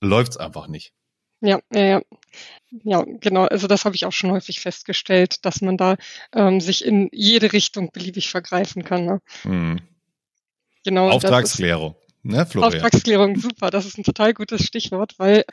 läuft's 0.00 0.36
einfach 0.36 0.68
nicht. 0.68 0.92
Ja, 1.40 1.60
ja, 1.72 1.82
ja. 1.82 2.02
Ja, 2.84 3.04
genau. 3.20 3.44
Also 3.44 3.66
das 3.66 3.84
habe 3.84 3.94
ich 3.94 4.06
auch 4.06 4.12
schon 4.12 4.30
häufig 4.30 4.60
festgestellt, 4.60 5.44
dass 5.44 5.60
man 5.60 5.76
da 5.76 5.96
ähm, 6.34 6.60
sich 6.60 6.84
in 6.84 7.10
jede 7.12 7.52
Richtung 7.52 7.90
beliebig 7.92 8.30
vergreifen 8.30 8.84
kann. 8.84 9.04
Ne? 9.04 9.20
Mhm. 9.44 9.80
Genau. 10.84 11.10
Auftragsklärung. 11.10 11.96
Ne? 12.24 12.40
Auftragsklärung, 12.40 13.36
super. 13.36 13.70
Das 13.70 13.84
ist 13.84 13.98
ein 13.98 14.04
total 14.04 14.32
gutes 14.32 14.64
Stichwort, 14.64 15.14
weil 15.18 15.44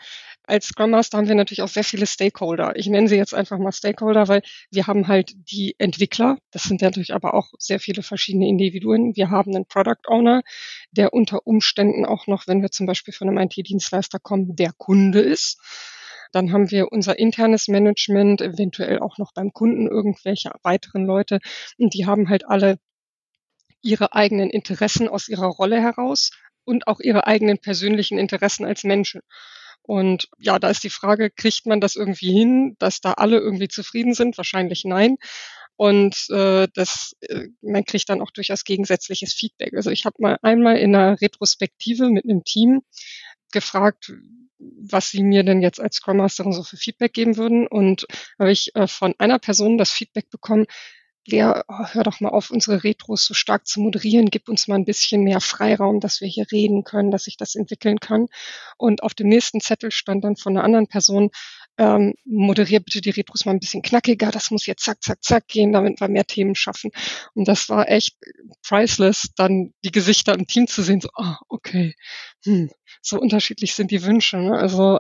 als 0.43 0.67
Scrum 0.67 0.91
Master 0.91 1.17
haben 1.17 1.27
wir 1.27 1.35
natürlich 1.35 1.63
auch 1.63 1.69
sehr 1.69 1.83
viele 1.83 2.05
Stakeholder. 2.05 2.75
Ich 2.75 2.87
nenne 2.87 3.07
sie 3.07 3.15
jetzt 3.15 3.33
einfach 3.33 3.57
mal 3.57 3.71
Stakeholder, 3.71 4.27
weil 4.27 4.43
wir 4.69 4.85
haben 4.85 5.07
halt 5.07 5.31
die 5.51 5.75
Entwickler. 5.79 6.37
Das 6.51 6.63
sind 6.63 6.81
natürlich 6.81 7.13
aber 7.13 7.33
auch 7.33 7.49
sehr 7.57 7.79
viele 7.79 8.03
verschiedene 8.03 8.47
Individuen. 8.47 9.15
Wir 9.15 9.31
haben 9.31 9.55
einen 9.55 9.65
Product 9.65 10.07
Owner, 10.07 10.41
der 10.91 11.13
unter 11.13 11.45
Umständen 11.47 12.05
auch 12.05 12.27
noch, 12.27 12.47
wenn 12.47 12.61
wir 12.61 12.69
zum 12.69 12.85
Beispiel 12.85 13.13
von 13.13 13.29
einem 13.29 13.39
IT-Dienstleister 13.39 14.19
kommen, 14.19 14.55
der 14.55 14.71
Kunde 14.77 15.21
ist. 15.21 15.59
Dann 16.31 16.51
haben 16.51 16.69
wir 16.69 16.91
unser 16.91 17.17
internes 17.17 17.67
Management, 17.67 18.41
eventuell 18.41 18.99
auch 18.99 19.17
noch 19.17 19.33
beim 19.33 19.51
Kunden 19.53 19.87
irgendwelche 19.87 20.51
weiteren 20.61 21.05
Leute. 21.05 21.39
Und 21.79 21.95
die 21.95 22.05
haben 22.05 22.29
halt 22.29 22.47
alle 22.47 22.77
ihre 23.81 24.13
eigenen 24.13 24.49
Interessen 24.49 25.07
aus 25.07 25.27
ihrer 25.27 25.47
Rolle 25.47 25.81
heraus 25.81 26.31
und 26.65 26.87
auch 26.87 26.99
ihre 26.99 27.27
eigenen 27.27 27.57
persönlichen 27.57 28.17
Interessen 28.17 28.65
als 28.65 28.83
Menschen. 28.83 29.21
Und 29.81 30.27
ja, 30.37 30.59
da 30.59 30.69
ist 30.69 30.83
die 30.83 30.89
Frage, 30.89 31.31
kriegt 31.31 31.65
man 31.65 31.81
das 31.81 31.95
irgendwie 31.95 32.31
hin, 32.31 32.75
dass 32.79 33.01
da 33.01 33.13
alle 33.13 33.39
irgendwie 33.39 33.69
zufrieden 33.69 34.13
sind? 34.13 34.37
Wahrscheinlich 34.37 34.83
nein. 34.85 35.17
Und 35.77 36.27
äh, 36.29 36.67
das, 36.73 37.15
äh, 37.21 37.47
man 37.61 37.85
kriegt 37.85 38.09
dann 38.09 38.21
auch 38.21 38.31
durchaus 38.31 38.65
gegensätzliches 38.65 39.33
Feedback. 39.33 39.73
Also 39.75 39.89
ich 39.89 40.05
habe 40.05 40.17
mal 40.19 40.37
einmal 40.41 40.77
in 40.77 40.93
einer 40.93 41.19
Retrospektive 41.21 42.09
mit 42.09 42.25
einem 42.25 42.43
Team 42.43 42.81
gefragt, 43.51 44.11
was 44.59 45.09
sie 45.09 45.23
mir 45.23 45.43
denn 45.43 45.61
jetzt 45.61 45.79
als 45.79 45.95
Scrum 45.95 46.17
Masterin 46.17 46.51
so 46.51 46.63
für 46.63 46.77
Feedback 46.77 47.13
geben 47.13 47.37
würden. 47.37 47.65
Und 47.65 48.05
habe 48.37 48.51
ich 48.51 48.75
äh, 48.75 48.87
von 48.87 49.15
einer 49.19 49.39
Person 49.39 49.77
das 49.77 49.91
Feedback 49.91 50.29
bekommen, 50.29 50.65
Lea, 51.27 51.62
oh, 51.67 51.86
hör 51.91 52.03
doch 52.03 52.19
mal 52.19 52.29
auf, 52.29 52.49
unsere 52.49 52.84
Retros 52.84 53.25
so 53.25 53.34
stark 53.34 53.67
zu 53.67 53.79
moderieren, 53.79 54.29
gib 54.29 54.49
uns 54.49 54.67
mal 54.67 54.75
ein 54.75 54.86
bisschen 54.86 55.23
mehr 55.23 55.41
Freiraum, 55.41 55.99
dass 55.99 56.21
wir 56.21 56.27
hier 56.27 56.45
reden 56.51 56.84
können, 56.84 57.12
dass 57.12 57.25
sich 57.25 57.38
das 57.38 57.55
entwickeln 57.55 57.99
kann. 57.99 58.27
Und 58.77 59.03
auf 59.03 59.13
dem 59.13 59.27
nächsten 59.27 59.62
Zettel 59.62 59.91
stand 59.91 60.23
dann 60.23 60.36
von 60.36 60.55
einer 60.55 60.63
anderen 60.63 60.88
Person, 60.88 61.29
ähm, 61.77 62.13
moderier 62.25 62.79
bitte 62.82 63.01
die 63.01 63.12
Retros 63.12 63.45
mal 63.45 63.51
ein 63.51 63.60
bisschen 63.60 63.82
knackiger, 63.82 64.32
das 64.32 64.51
muss 64.51 64.65
jetzt 64.65 64.84
zack, 64.84 65.01
zack, 65.01 65.23
zack 65.23 65.47
gehen, 65.47 65.71
damit 65.71 66.01
wir 66.01 66.10
mehr 66.10 66.25
Themen 66.25 66.55
schaffen. 66.55 66.91
Und 67.34 67.47
das 67.47 67.69
war 67.69 67.89
echt 67.89 68.17
priceless, 68.67 69.29
dann 69.36 69.73
die 69.84 69.91
Gesichter 69.91 70.34
im 70.34 70.47
Team 70.47 70.67
zu 70.67 70.84
sehen, 70.84 71.01
so, 71.01 71.10
ah, 71.15 71.38
oh, 71.41 71.55
okay, 71.55 71.95
hm, 72.43 72.69
so 73.01 73.19
unterschiedlich 73.19 73.75
sind 73.75 73.91
die 73.91 74.03
Wünsche. 74.03 74.38
Ne? 74.38 74.58
Also 74.58 74.99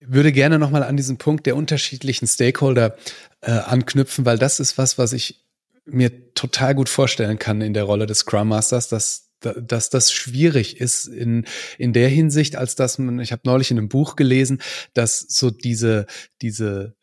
würde 0.00 0.32
gerne 0.32 0.58
nochmal 0.58 0.84
an 0.84 0.96
diesen 0.96 1.18
Punkt 1.18 1.46
der 1.46 1.56
unterschiedlichen 1.56 2.26
Stakeholder 2.26 2.96
äh, 3.40 3.50
anknüpfen, 3.50 4.24
weil 4.24 4.38
das 4.38 4.60
ist 4.60 4.78
was, 4.78 4.96
was 4.98 5.12
ich 5.12 5.44
mir 5.90 6.32
total 6.34 6.74
gut 6.74 6.88
vorstellen 6.88 7.38
kann 7.38 7.60
in 7.60 7.74
der 7.74 7.84
Rolle 7.84 8.06
des 8.06 8.18
Scrum 8.18 8.48
Masters, 8.48 8.88
dass 8.88 9.26
dass 9.40 9.88
das 9.88 10.12
schwierig 10.12 10.80
ist 10.80 11.06
in 11.06 11.44
in 11.78 11.92
der 11.92 12.08
Hinsicht, 12.08 12.56
als 12.56 12.74
dass 12.74 12.98
man 12.98 13.20
ich 13.20 13.30
habe 13.32 13.42
neulich 13.44 13.70
in 13.70 13.78
einem 13.78 13.88
Buch 13.88 14.16
gelesen, 14.16 14.60
dass 14.94 15.20
so 15.20 15.50
diese 15.50 16.06
diese 16.42 16.96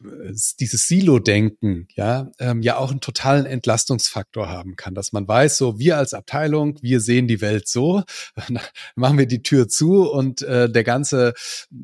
dieses 0.00 0.88
Silo-Denken, 0.88 1.88
ja, 1.94 2.30
ähm, 2.38 2.62
ja 2.62 2.76
auch 2.76 2.90
einen 2.90 3.00
totalen 3.00 3.46
Entlastungsfaktor 3.46 4.48
haben 4.48 4.76
kann, 4.76 4.94
dass 4.94 5.12
man 5.12 5.26
weiß, 5.26 5.56
so 5.56 5.78
wir 5.78 5.96
als 5.96 6.14
Abteilung, 6.14 6.78
wir 6.82 7.00
sehen 7.00 7.26
die 7.26 7.40
Welt 7.40 7.68
so, 7.68 8.02
machen 8.94 9.18
wir 9.18 9.26
die 9.26 9.42
Tür 9.42 9.68
zu 9.68 10.10
und 10.10 10.42
äh, 10.42 10.70
der 10.70 10.84
ganze 10.84 11.34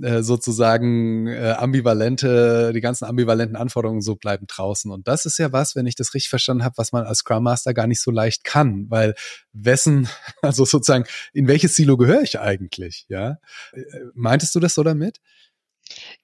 äh, 0.03 0.23
sozusagen 0.23 1.27
äh, 1.27 1.55
ambivalente, 1.59 2.73
die 2.73 2.81
ganzen 2.81 3.05
ambivalenten 3.05 3.57
Anforderungen 3.57 4.03
so 4.03 4.17
bleiben 4.17 4.47
draußen. 4.47 4.91
Und 4.91 5.09
das 5.09 5.27
ist 5.27 5.39
ja 5.39 5.53
was, 5.53 5.75
wenn 5.75 5.87
ich 5.87 5.97
das 5.97 6.15
richtig 6.15 6.31
verstanden 6.31 6.65
habe, 6.65 6.77
was 6.77 6.93
man 6.93 7.05
als 7.05 7.19
Scrum 7.19 7.45
Master 7.45 7.75
gar 7.75 7.87
nicht 7.87 8.01
so 8.01 8.11
leicht 8.11 8.45
kann, 8.45 8.87
weil 8.89 9.15
wessen, 9.53 10.09
also 10.43 10.65
sozusagen, 10.65 11.05
in 11.33 11.49
welches 11.49 11.77
Silo 11.77 11.97
gehöre 11.97 12.23
ich 12.23 12.39
eigentlich, 12.39 13.07
ja? 13.09 13.39
Äh, 13.73 13.83
meintest 14.15 14.55
du 14.55 14.61
das 14.61 14.75
so 14.75 14.83
damit? 14.83 15.21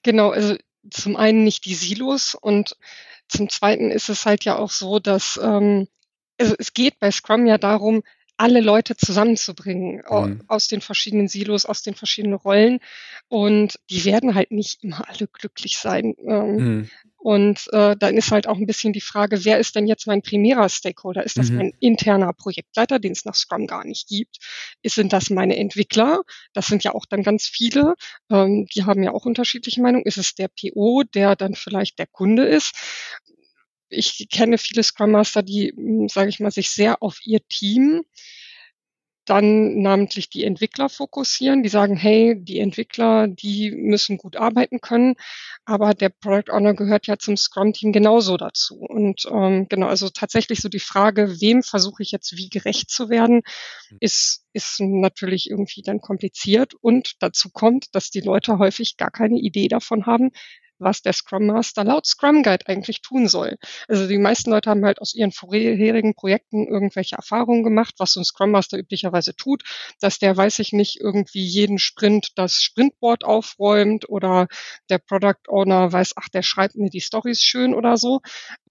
Genau, 0.03 0.31
also 0.31 0.55
zum 0.89 1.15
einen 1.15 1.43
nicht 1.43 1.65
die 1.65 1.75
Silos 1.75 2.35
und 2.35 2.75
zum 3.27 3.49
zweiten 3.49 3.91
ist 3.91 4.09
es 4.09 4.25
halt 4.25 4.43
ja 4.43 4.57
auch 4.57 4.71
so, 4.71 4.99
dass 4.99 5.39
ähm, 5.41 5.87
also 6.39 6.55
es 6.57 6.73
geht 6.73 6.99
bei 6.99 7.11
Scrum 7.11 7.45
ja 7.45 7.57
darum, 7.57 8.03
alle 8.41 8.59
Leute 8.59 8.97
zusammenzubringen 8.97 10.01
mhm. 10.09 10.41
aus 10.47 10.67
den 10.67 10.81
verschiedenen 10.81 11.27
Silos, 11.27 11.67
aus 11.67 11.83
den 11.83 11.93
verschiedenen 11.93 12.33
Rollen. 12.33 12.79
Und 13.27 13.79
die 13.91 14.03
werden 14.03 14.33
halt 14.33 14.51
nicht 14.51 14.83
immer 14.83 15.07
alle 15.07 15.27
glücklich 15.27 15.77
sein. 15.77 16.15
Ähm, 16.25 16.55
mhm. 16.55 16.89
Und 17.17 17.67
äh, 17.71 17.95
dann 17.95 18.17
ist 18.17 18.31
halt 18.31 18.47
auch 18.47 18.57
ein 18.57 18.65
bisschen 18.65 18.93
die 18.93 19.01
Frage, 19.01 19.45
wer 19.45 19.59
ist 19.59 19.75
denn 19.75 19.85
jetzt 19.85 20.07
mein 20.07 20.23
primärer 20.23 20.69
Stakeholder? 20.69 21.23
Ist 21.23 21.37
das 21.37 21.51
mhm. 21.51 21.57
mein 21.57 21.73
interner 21.79 22.33
Projektleiter, 22.33 22.97
den 22.97 23.11
es 23.11 23.25
nach 23.25 23.35
Scrum 23.35 23.67
gar 23.67 23.85
nicht 23.85 24.07
gibt? 24.07 24.37
Ist, 24.81 24.95
sind 24.95 25.13
das 25.13 25.29
meine 25.29 25.55
Entwickler? 25.55 26.23
Das 26.53 26.65
sind 26.65 26.83
ja 26.83 26.95
auch 26.95 27.05
dann 27.05 27.21
ganz 27.21 27.45
viele. 27.45 27.93
Ähm, 28.31 28.65
die 28.73 28.85
haben 28.85 29.03
ja 29.03 29.11
auch 29.11 29.25
unterschiedliche 29.25 29.83
Meinungen. 29.83 30.05
Ist 30.05 30.17
es 30.17 30.33
der 30.33 30.47
PO, 30.47 31.03
der 31.13 31.35
dann 31.35 31.53
vielleicht 31.53 31.99
der 31.99 32.07
Kunde 32.07 32.45
ist? 32.45 32.73
Ich 33.91 34.27
kenne 34.31 34.57
viele 34.57 34.83
Scrum 34.83 35.11
Master, 35.11 35.43
die, 35.43 35.73
hm, 35.75 36.09
sage 36.09 36.29
ich 36.29 36.39
mal, 36.39 36.51
sich 36.51 36.69
sehr 36.69 37.03
auf 37.03 37.19
ihr 37.23 37.39
Team 37.47 38.03
dann 39.25 39.81
namentlich 39.81 40.29
die 40.29 40.43
Entwickler 40.43 40.89
fokussieren, 40.89 41.63
die 41.63 41.69
sagen, 41.69 41.95
hey, 41.95 42.35
die 42.37 42.59
Entwickler, 42.59 43.27
die 43.27 43.71
müssen 43.71 44.17
gut 44.17 44.35
arbeiten 44.35 44.81
können, 44.81 45.15
aber 45.63 45.93
der 45.93 46.09
Product 46.09 46.51
Owner 46.51 46.73
gehört 46.73 47.07
ja 47.07 47.17
zum 47.17 47.37
Scrum-Team 47.37 47.91
genauso 47.93 48.35
dazu. 48.37 48.75
Und 48.79 49.25
ähm, 49.31 49.67
genau, 49.69 49.87
also 49.87 50.09
tatsächlich 50.09 50.59
so 50.59 50.69
die 50.69 50.79
Frage, 50.79 51.39
wem 51.39 51.61
versuche 51.61 52.01
ich 52.01 52.11
jetzt 52.11 52.35
wie 52.35 52.49
gerecht 52.49 52.89
zu 52.89 53.09
werden, 53.09 53.41
hm. 53.89 53.97
ist, 53.99 54.43
ist 54.53 54.79
natürlich 54.79 55.49
irgendwie 55.49 55.83
dann 55.83 56.01
kompliziert. 56.01 56.73
Und 56.81 57.13
dazu 57.19 57.51
kommt, 57.51 57.93
dass 57.93 58.09
die 58.09 58.21
Leute 58.21 58.57
häufig 58.57 58.97
gar 58.97 59.11
keine 59.11 59.39
Idee 59.39 59.67
davon 59.67 60.07
haben, 60.07 60.31
was 60.81 61.01
der 61.01 61.13
Scrum 61.13 61.45
Master 61.47 61.83
laut 61.83 62.05
Scrum 62.05 62.43
Guide 62.43 62.67
eigentlich 62.67 63.01
tun 63.01 63.27
soll. 63.27 63.57
Also 63.87 64.07
die 64.07 64.17
meisten 64.17 64.49
Leute 64.51 64.69
haben 64.69 64.85
halt 64.85 64.99
aus 65.01 65.13
ihren 65.13 65.31
vorherigen 65.31 66.15
Projekten 66.15 66.67
irgendwelche 66.67 67.15
Erfahrungen 67.15 67.63
gemacht, 67.63 67.95
was 67.97 68.13
so 68.13 68.21
ein 68.21 68.25
Scrum 68.25 68.51
Master 68.51 68.77
üblicherweise 68.77 69.35
tut, 69.35 69.63
dass 69.99 70.19
der, 70.19 70.35
weiß 70.35 70.59
ich 70.59 70.73
nicht, 70.73 70.99
irgendwie 70.99 71.43
jeden 71.43 71.77
Sprint 71.77 72.29
das 72.35 72.61
Sprintboard 72.61 73.23
aufräumt 73.23 74.09
oder 74.09 74.47
der 74.89 74.97
Product 74.99 75.47
Owner 75.47 75.91
weiß, 75.91 76.13
ach, 76.15 76.29
der 76.29 76.41
schreibt 76.41 76.75
mir 76.75 76.89
die 76.89 77.01
Stories 77.01 77.41
schön 77.41 77.73
oder 77.73 77.97
so. 77.97 78.21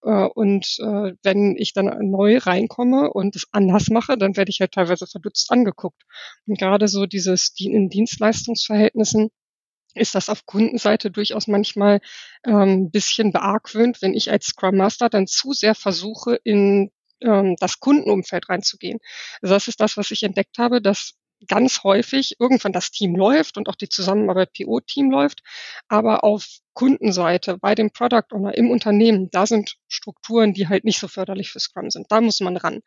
Äh, 0.03 0.27
und 0.35 0.77
äh, 0.81 1.13
wenn 1.23 1.57
ich 1.57 1.73
dann 1.73 2.11
neu 2.11 2.39
reinkomme 2.39 3.11
und 3.13 3.37
es 3.37 3.47
anders 3.53 3.89
mache, 3.89 4.17
dann 4.17 4.37
werde 4.37 4.51
ich 4.51 4.61
halt 4.61 4.73
teilweise 4.73 5.07
verdutzt 5.07 5.51
angeguckt. 5.51 6.03
Und 6.47 6.59
gerade 6.59 6.89
so 6.89 7.07
dieses 7.07 7.53
in 7.59 7.89
Dienstleistungsverhältnissen 7.89 9.31
ist 9.95 10.15
das 10.15 10.29
auf 10.29 10.47
Kundenseite 10.47 11.11
durchaus 11.11 11.47
manchmal 11.47 12.01
ähm, 12.45 12.91
bisschen 12.91 13.33
beargwöhnt, 13.33 14.03
wenn 14.03 14.15
ich 14.15 14.31
als 14.31 14.47
Scrum 14.47 14.77
Master 14.77 15.09
dann 15.09 15.27
zu 15.27 15.53
sehr 15.53 15.75
versuche, 15.75 16.39
in 16.45 16.91
ähm, 17.21 17.57
das 17.59 17.81
Kundenumfeld 17.81 18.49
reinzugehen. 18.49 18.99
Also 19.43 19.55
das 19.55 19.69
ist 19.69 19.81
das, 19.81 19.97
was 19.97 20.11
ich 20.11 20.23
entdeckt 20.23 20.59
habe, 20.59 20.81
dass 20.81 21.15
ganz 21.49 21.83
häufig 21.85 22.37
irgendwann 22.39 22.73
das 22.73 22.91
Team 22.91 23.17
läuft 23.17 23.57
und 23.57 23.69
auch 23.69 23.75
die 23.75 23.89
Zusammenarbeit 23.89 24.53
PO-Team 24.53 25.11
läuft, 25.11 25.41
aber 25.89 26.23
auf 26.25 26.47
Kundenseite, 26.81 27.59
bei 27.59 27.75
dem 27.75 27.91
Product 27.91 28.33
Owner 28.33 28.57
im 28.57 28.71
Unternehmen, 28.71 29.29
da 29.31 29.45
sind 29.45 29.77
Strukturen, 29.87 30.55
die 30.55 30.67
halt 30.67 30.85
nicht 30.85 30.99
so 30.99 31.09
förderlich 31.09 31.51
für 31.51 31.61
Scrum 31.61 31.91
sind. 31.91 32.07
Da 32.09 32.23
muss 32.23 32.41
man 32.41 32.57
ran. 32.57 32.81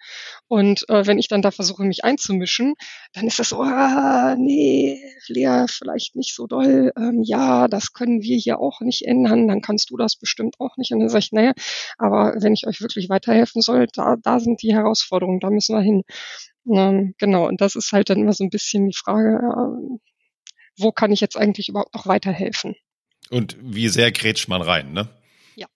Und 0.48 0.90
äh, 0.90 1.06
wenn 1.06 1.20
ich 1.20 1.28
dann 1.28 1.44
da 1.44 1.52
versuche, 1.52 1.84
mich 1.84 2.04
einzumischen, 2.04 2.74
dann 3.14 3.28
ist 3.28 3.38
das 3.38 3.50
so, 3.50 3.62
ah, 3.62 4.36
nee, 4.36 5.00
Lea, 5.28 5.68
vielleicht 5.70 6.16
nicht 6.16 6.34
so 6.34 6.48
doll. 6.48 6.92
Ähm, 6.98 7.22
ja, 7.24 7.68
das 7.68 7.94
können 7.94 8.24
wir 8.24 8.36
hier 8.36 8.60
auch 8.60 8.82
nicht 8.82 9.04
ändern. 9.04 9.48
Dann 9.48 9.62
kannst 9.62 9.92
du 9.92 9.98
das 9.98 10.16
bestimmt 10.16 10.56
auch 10.58 10.76
nicht. 10.78 10.92
Und 10.92 11.00
dann 11.00 11.10
sage 11.10 11.26
ich, 11.26 11.32
naja, 11.32 11.54
aber 12.00 12.34
wenn 12.40 12.54
ich 12.54 12.66
euch 12.66 12.82
wirklich 12.82 13.10
weiterhelfen 13.10 13.62
soll, 13.62 13.86
da, 13.94 14.16
da 14.20 14.40
sind 14.40 14.64
die 14.64 14.74
Herausforderungen, 14.74 15.40
da 15.40 15.52
müssen 15.52 15.76
wir 15.76 15.84
hin. 15.84 16.02
Ähm, 16.68 17.14
genau, 17.20 17.48
und 17.48 17.62
das 17.62 17.76
ist 17.76 17.92
halt 17.92 18.10
dann 18.10 18.22
immer 18.22 18.34
so 18.34 18.44
ein 18.44 18.50
bisschen 18.50 18.88
die 18.88 18.98
Frage, 18.98 19.38
äh, 19.38 19.98
wo 20.80 20.92
kann 20.92 21.12
ich 21.12 21.22
jetzt 21.22 21.38
eigentlich 21.38 21.70
überhaupt 21.70 21.94
noch 21.94 22.08
weiterhelfen? 22.08 22.76
Und 23.30 23.58
wie 23.60 23.90
sehr 23.90 24.12
grätscht 24.12 24.48
man 24.48 24.62
rein, 24.62 24.94
ne? 24.94 25.10
Ja. 25.56 25.68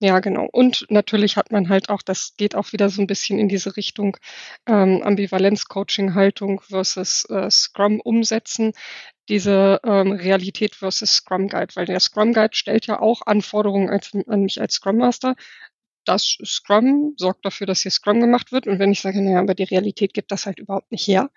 Ja, 0.00 0.20
genau. 0.20 0.48
Und 0.50 0.86
natürlich 0.88 1.36
hat 1.36 1.52
man 1.52 1.68
halt 1.68 1.90
auch, 1.90 2.02
das 2.02 2.34
geht 2.36 2.54
auch 2.54 2.72
wieder 2.72 2.88
so 2.88 3.02
ein 3.02 3.06
bisschen 3.06 3.38
in 3.38 3.48
diese 3.48 3.76
Richtung 3.76 4.16
ähm, 4.66 5.02
Ambivalenz-Coaching-Haltung 5.02 6.60
versus 6.60 7.24
äh, 7.28 7.50
Scrum 7.50 8.00
umsetzen, 8.00 8.72
diese 9.28 9.80
ähm, 9.84 10.12
Realität 10.12 10.74
versus 10.74 11.12
Scrum 11.16 11.48
Guide, 11.48 11.74
weil 11.74 11.86
der 11.86 12.00
Scrum 12.00 12.32
Guide 12.32 12.54
stellt 12.54 12.86
ja 12.86 13.00
auch 13.00 13.22
Anforderungen 13.26 13.90
als, 13.90 14.12
an 14.26 14.42
mich 14.42 14.60
als 14.60 14.74
Scrum 14.74 14.96
Master, 14.96 15.36
das 16.04 16.38
Scrum 16.44 17.14
sorgt 17.16 17.44
dafür, 17.44 17.66
dass 17.66 17.82
hier 17.82 17.90
Scrum 17.90 18.20
gemacht 18.20 18.52
wird. 18.52 18.66
Und 18.66 18.78
wenn 18.78 18.92
ich 18.92 19.00
sage, 19.00 19.22
naja, 19.22 19.40
aber 19.40 19.54
die 19.54 19.64
Realität 19.64 20.14
gibt 20.14 20.32
das 20.32 20.46
halt 20.46 20.58
überhaupt 20.58 20.90
nicht 20.92 21.06
her, 21.06 21.30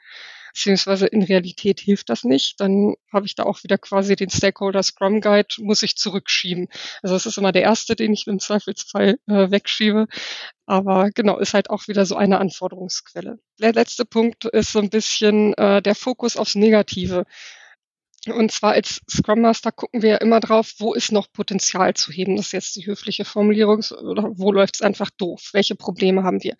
beziehungsweise 0.53 1.07
in 1.07 1.23
Realität 1.23 1.79
hilft 1.79 2.09
das 2.09 2.23
nicht, 2.23 2.59
dann 2.59 2.93
habe 3.11 3.25
ich 3.25 3.35
da 3.35 3.43
auch 3.43 3.63
wieder 3.63 3.77
quasi 3.77 4.15
den 4.15 4.29
Stakeholder 4.29 4.83
Scrum 4.83 5.19
Guide, 5.19 5.55
muss 5.59 5.81
ich 5.81 5.97
zurückschieben. 5.97 6.67
Also 7.01 7.15
das 7.15 7.25
ist 7.25 7.37
immer 7.37 7.51
der 7.51 7.63
erste, 7.63 7.95
den 7.95 8.13
ich 8.13 8.27
im 8.27 8.39
Zweifelsfall 8.39 9.17
äh, 9.27 9.51
wegschiebe. 9.51 10.07
Aber 10.65 11.09
genau, 11.09 11.39
ist 11.39 11.53
halt 11.53 11.69
auch 11.69 11.87
wieder 11.87 12.05
so 12.05 12.15
eine 12.15 12.39
Anforderungsquelle. 12.39 13.39
Der 13.59 13.73
letzte 13.73 14.05
Punkt 14.05 14.45
ist 14.45 14.71
so 14.71 14.79
ein 14.79 14.89
bisschen 14.89 15.53
äh, 15.55 15.81
der 15.81 15.95
Fokus 15.95 16.37
aufs 16.37 16.55
Negative. 16.55 17.25
Und 18.27 18.51
zwar 18.53 18.71
als 18.73 19.01
Scrum 19.09 19.41
Master 19.41 19.71
gucken 19.71 20.01
wir 20.01 20.21
immer 20.21 20.39
drauf, 20.39 20.75
wo 20.77 20.93
ist 20.93 21.11
noch 21.11 21.31
Potenzial 21.33 21.93
zu 21.93 22.11
heben. 22.11 22.37
Das 22.37 22.47
ist 22.47 22.51
jetzt 22.53 22.75
die 22.77 22.85
höfliche 22.85 23.25
Formulierung. 23.25 23.83
Oder 24.01 24.31
wo 24.37 24.51
läuft 24.51 24.75
es 24.75 24.81
einfach 24.81 25.09
doof? 25.09 25.49
Welche 25.51 25.75
Probleme 25.75 26.23
haben 26.23 26.41
wir? 26.41 26.55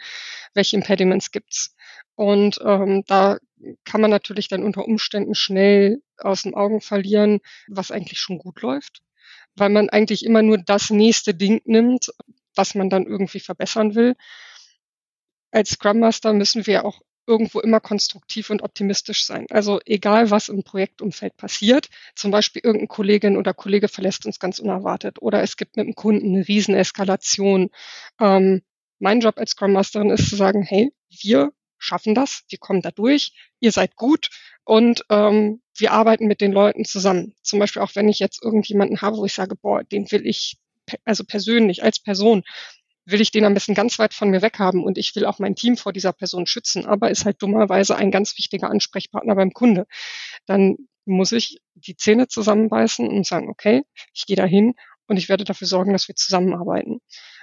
Welche 0.54 0.76
Impediments 0.76 1.32
gibt's? 1.32 1.74
Und 2.16 2.60
ähm, 2.64 3.04
da 3.08 3.38
kann 3.86 4.02
man 4.02 4.12
natürlich 4.12 4.50
dann 4.50 4.64
unter 4.64 4.86
Umständen 4.86 5.36
schnell 5.36 6.02
aus 6.18 6.44
den 6.44 6.54
Augen 6.54 6.82
verlieren, 6.82 7.40
was 7.68 7.92
eigentlich 7.92 8.20
schon 8.20 8.40
gut 8.40 8.62
läuft, 8.62 9.02
weil 9.56 9.70
man 9.70 9.90
eigentlich 9.90 10.26
immer 10.26 10.42
nur 10.42 10.58
das 10.58 10.90
nächste 10.90 11.34
Ding 11.34 11.62
nimmt, 11.64 12.12
was 12.56 12.76
man 12.76 12.90
dann 12.90 13.06
irgendwie 13.06 13.40
verbessern 13.40 13.96
will. 13.96 14.16
Als 15.52 15.72
Scrum 15.72 16.00
Master 16.00 16.34
müssen 16.34 16.68
wir 16.68 16.84
auch 16.84 17.00
irgendwo 17.26 17.60
immer 17.60 17.80
konstruktiv 17.80 18.50
und 18.50 18.62
optimistisch 18.62 19.26
sein. 19.26 19.46
Also 19.50 19.80
egal, 19.86 20.32
was 20.32 20.50
im 20.50 20.64
Projektumfeld 20.64 21.38
passiert, 21.38 21.90
zum 22.16 22.32
Beispiel 22.32 22.62
irgendein 22.64 22.88
Kollegin 22.88 23.38
oder 23.38 23.54
Kollege 23.54 23.88
verlässt 23.88 24.26
uns 24.26 24.40
ganz 24.40 24.60
unerwartet 24.60 25.22
oder 25.22 25.42
es 25.42 25.58
gibt 25.58 25.78
mit 25.78 25.86
dem 25.86 25.96
Kunden 25.96 26.36
eine 26.36 26.48
Rieseneskalation. 26.48 27.70
Ähm, 28.20 28.62
mein 29.00 29.22
Job 29.22 29.38
als 29.38 29.52
Scrum 29.52 29.74
Masterin 29.74 30.10
ist 30.10 30.30
zu 30.30 30.36
sagen, 30.36 30.64
hey, 30.64 30.92
wir 31.10 31.52
schaffen 31.78 32.16
das, 32.16 32.44
wir 32.50 32.60
kommen 32.60 32.82
da 32.82 32.92
durch, 32.92 33.34
ihr 33.60 33.72
seid 33.72 33.96
gut 33.96 34.30
und 34.64 35.04
ähm, 35.10 35.62
wir 35.76 35.92
arbeiten 35.92 36.28
mit 36.28 36.42
den 36.42 36.52
Leuten 36.52 36.86
zusammen. 36.86 37.36
Zum 37.42 37.60
Beispiel 37.60 37.82
auch 37.82 37.96
wenn 37.96 38.10
ich 38.10 38.20
jetzt 38.20 38.42
irgendjemanden 38.44 39.02
habe, 39.02 39.18
wo 39.18 39.26
ich 39.26 39.34
sage, 39.34 39.56
boah, 39.56 39.84
den 39.84 40.10
will 40.12 40.26
ich 40.26 40.58
also 41.06 41.24
persönlich 41.24 41.84
als 41.84 42.00
Person 42.00 42.44
will 43.06 43.22
ich 43.22 43.32
den 43.32 43.46
am 43.46 43.54
besten 43.54 43.74
ganz 43.74 44.00
weit 44.00 44.14
von 44.14 44.30
mir 44.30 44.42
weg 44.42 44.60
haben 44.60 44.84
und 44.84 44.98
ich 44.98 45.16
will 45.16 45.26
auch 45.26 45.40
mein 45.40 45.56
Team 45.56 45.78
vor 45.78 45.94
dieser 45.94 46.14
Person 46.14 46.46
schützen, 46.46 46.86
aber 46.86 47.12
ist 47.12 47.26
halt 47.26 47.42
dummerweise 47.42 47.96
ein 47.96 48.12
ganz 48.12 48.38
wichtiger 48.38 48.70
Ansprechpartner 48.70 49.36
beim 49.36 49.52
Kunde. 49.52 49.86
Dann 50.46 50.78
muss 51.06 51.32
ich 51.32 51.60
die 51.76 51.98
Zähne 51.98 52.28
zusammenbeißen 52.28 53.08
und 53.08 53.26
sagen, 53.26 53.50
okay, 53.50 53.84
ich 54.14 54.26
gehe 54.26 54.38
da 54.38 54.46
hin 54.46 54.74
und 55.08 55.18
ich 55.18 55.28
werde 55.28 55.44
dafür 55.44 55.68
sorgen, 55.68 55.92
dass 55.92 56.08
wir 56.08 56.16
zusammenarbeiten. 56.16 57.00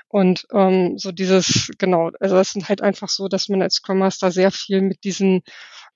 Und 0.09 0.47
ähm, 0.53 0.99
so 0.99 1.13
dieses, 1.13 1.71
genau, 1.79 2.11
also 2.19 2.35
das 2.35 2.53
sind 2.53 2.69
halt 2.69 2.83
einfach 2.83 3.09
so, 3.09 3.29
dass 3.29 3.49
man 3.49 3.63
als 3.63 3.75
Scrum 3.75 3.99
Master 3.99 4.33
sehr 4.33 4.51
viel 4.51 4.81
mit 4.81 5.05
diesen 5.05 5.43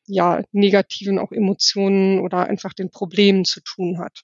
ja, 0.07 0.43
negativen 0.53 1.19
auch 1.19 1.33
Emotionen 1.33 2.21
oder 2.21 2.47
einfach 2.47 2.75
den 2.75 2.91
Problemen 2.91 3.45
zu 3.45 3.61
tun 3.61 3.99
hat. 3.99 4.21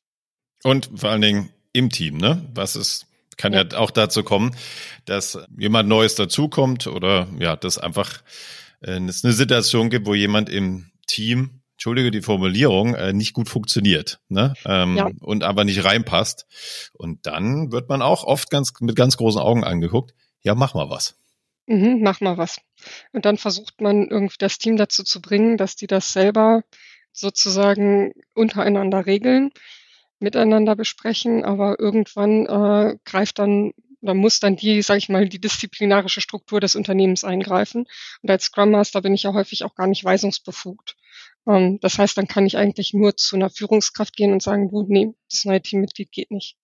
Und 0.63 0.91
vor 0.95 1.11
allen 1.11 1.23
Dingen 1.23 1.49
im 1.73 1.91
Team, 1.91 2.19
ne? 2.19 2.47
Was 2.55 2.77
ist 2.77 3.07
kann 3.41 3.55
ja. 3.55 3.65
ja 3.65 3.79
auch 3.79 3.91
dazu 3.91 4.23
kommen, 4.23 4.55
dass 5.07 5.39
jemand 5.57 5.89
Neues 5.89 6.15
dazukommt 6.15 6.87
oder 6.87 7.27
ja, 7.39 7.57
dass 7.57 7.79
einfach 7.79 8.23
äh, 8.83 9.01
es 9.01 9.25
eine 9.25 9.33
Situation 9.33 9.89
gibt, 9.89 10.07
wo 10.07 10.15
jemand 10.15 10.51
im 10.51 10.91
Team, 11.07 11.63
entschuldige 11.73 12.11
die 12.11 12.21
Formulierung, 12.21 12.95
äh, 12.95 13.15
nicht 13.15 13.33
gut 13.33 13.49
funktioniert 13.49 14.21
ne? 14.29 14.53
ähm, 14.67 14.97
ja. 14.97 15.11
und 15.21 15.43
aber 15.43 15.65
nicht 15.65 15.85
reinpasst. 15.85 16.47
Und 16.93 17.27
dann 17.27 17.73
wird 17.73 17.89
man 17.89 18.03
auch 18.03 18.25
oft 18.25 18.51
ganz 18.51 18.73
mit 18.81 18.95
ganz 18.95 19.17
großen 19.17 19.41
Augen 19.41 19.65
angeguckt, 19.65 20.15
ja, 20.43 20.55
mach 20.55 20.75
mal 20.75 20.91
was. 20.91 21.17
Mhm, 21.67 22.01
mach 22.03 22.21
mal 22.21 22.37
was. 22.37 22.61
Und 23.13 23.25
dann 23.25 23.39
versucht 23.39 23.81
man 23.81 24.09
irgendwie 24.09 24.37
das 24.39 24.59
Team 24.59 24.77
dazu 24.77 25.03
zu 25.03 25.23
bringen, 25.23 25.57
dass 25.57 25.77
die 25.77 25.87
das 25.87 26.13
selber 26.13 26.63
sozusagen 27.13 28.13
untereinander 28.35 29.07
regeln 29.07 29.51
miteinander 30.21 30.77
besprechen, 30.77 31.45
aber 31.45 31.79
irgendwann 31.79 32.47
äh, 32.47 32.99
greift 33.05 33.39
dann 33.39 33.73
oder 34.03 34.15
muss 34.15 34.41
dann 34.41 34.57
die, 34.57 34.83
sage 34.83 34.99
ich 34.99 35.09
mal, 35.09 35.29
die 35.29 35.41
disziplinarische 35.41 36.21
Struktur 36.21 36.61
des 36.61 36.75
Unternehmens 36.75 37.25
eingreifen. 37.25 37.87
Und 38.23 38.31
als 38.31 38.45
Scrum 38.45 38.71
Master 38.71 39.03
bin 39.03 39.15
ich 39.15 39.25
ja 39.25 39.35
häufig 39.35 39.65
auch 39.65 39.75
gar 39.75 39.87
nicht 39.87 40.05
weisungsbefugt. 40.05 40.97
Ähm, 41.47 41.79
das 41.81 41.99
heißt, 41.99 42.17
dann 42.17 42.29
kann 42.29 42.47
ich 42.47 42.57
eigentlich 42.57 42.95
nur 42.95 43.17
zu 43.17 43.37
einer 43.37 43.51
Führungskraft 43.51 44.17
gehen 44.17 44.33
und 44.33 44.43
sagen, 44.43 44.71
du, 44.71 44.85
nee, 44.89 45.13
das 45.31 45.45
neue 45.45 45.61
Teammitglied 45.61 46.13
geht 46.13 46.31
nicht. 46.31 46.57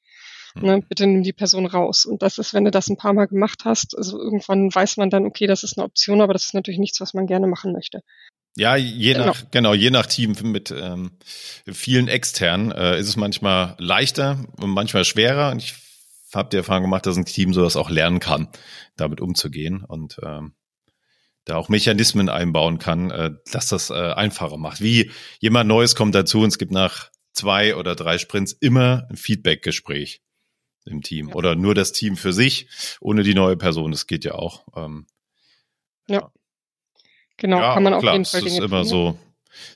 Hm. 0.55 0.62
Ne, 0.62 0.81
bitte 0.81 1.07
nimm 1.07 1.23
die 1.23 1.33
Person 1.33 1.66
raus. 1.66 2.07
Und 2.07 2.23
das 2.23 2.38
ist, 2.38 2.55
wenn 2.55 2.64
du 2.64 2.71
das 2.71 2.88
ein 2.88 2.97
paar 2.97 3.12
Mal 3.12 3.27
gemacht 3.27 3.64
hast, 3.64 3.97
also 3.97 4.19
irgendwann 4.19 4.75
weiß 4.75 4.97
man 4.97 5.11
dann, 5.11 5.27
okay, 5.27 5.47
das 5.47 5.62
ist 5.62 5.77
eine 5.77 5.85
Option, 5.85 6.21
aber 6.21 6.33
das 6.33 6.47
ist 6.47 6.55
natürlich 6.55 6.81
nichts, 6.81 7.01
was 7.01 7.14
man 7.14 7.27
gerne 7.27 7.47
machen 7.47 7.73
möchte. 7.73 8.03
Ja, 8.57 8.75
je 8.75 9.12
genau. 9.12 9.27
nach, 9.27 9.51
genau, 9.51 9.75
je 9.75 9.90
nach 9.90 10.07
Team 10.07 10.35
mit 10.45 10.71
ähm, 10.71 11.12
vielen 11.71 12.09
externen 12.09 12.73
äh, 12.73 12.99
ist 12.99 13.09
es 13.09 13.16
manchmal 13.16 13.77
leichter 13.79 14.45
und 14.57 14.71
manchmal 14.71 15.05
schwerer. 15.05 15.51
Und 15.51 15.62
ich 15.62 15.75
habe 16.35 16.49
die 16.49 16.57
Erfahrung 16.57 16.85
gemacht, 16.85 17.05
dass 17.05 17.19
ein 17.19 17.27
Team 17.27 17.53
sowas 17.53 17.77
auch 17.77 17.90
lernen 17.90 18.19
kann, 18.19 18.49
damit 18.97 19.21
umzugehen 19.21 19.85
und 19.85 20.19
ähm, 20.23 20.55
da 21.45 21.57
auch 21.57 21.69
Mechanismen 21.69 22.31
einbauen 22.31 22.79
kann, 22.79 23.11
äh, 23.11 23.31
dass 23.53 23.69
das 23.69 23.90
äh, 23.90 23.95
einfacher 23.95 24.57
macht. 24.57 24.81
Wie 24.81 25.11
jemand 25.38 25.69
Neues 25.69 25.95
kommt 25.95 26.14
dazu 26.14 26.40
und 26.40 26.49
es 26.49 26.59
gibt 26.59 26.73
nach 26.73 27.11
zwei 27.35 27.77
oder 27.77 27.95
drei 27.95 28.16
Sprints 28.16 28.53
immer 28.53 29.07
ein 29.11 29.16
Feedback-Gespräch 29.16 30.23
im 30.87 31.03
Team 31.03 31.29
ja. 31.29 31.35
oder 31.35 31.57
nur 31.57 31.75
das 31.75 31.92
Team 31.92 32.16
für 32.16 32.33
sich 32.33 32.69
ohne 33.01 33.23
die 33.23 33.35
neue 33.35 33.59
Person. 33.59 33.92
Das 33.92 34.07
geht 34.07 34.25
ja 34.25 34.33
auch. 34.33 34.66
Ähm, 34.75 35.07
ja. 36.09 36.33
Genau, 37.37 37.59
ja, 37.59 37.75
kann 37.75 37.83
man 37.83 37.94
auf 37.94 38.03
klar, 38.03 38.14
jeden 38.14 38.25
Fall 38.25 38.40
Dinge 38.40 38.59
ist 38.59 38.64
immer 38.64 38.83
tun. 38.83 38.88
so, 38.88 39.18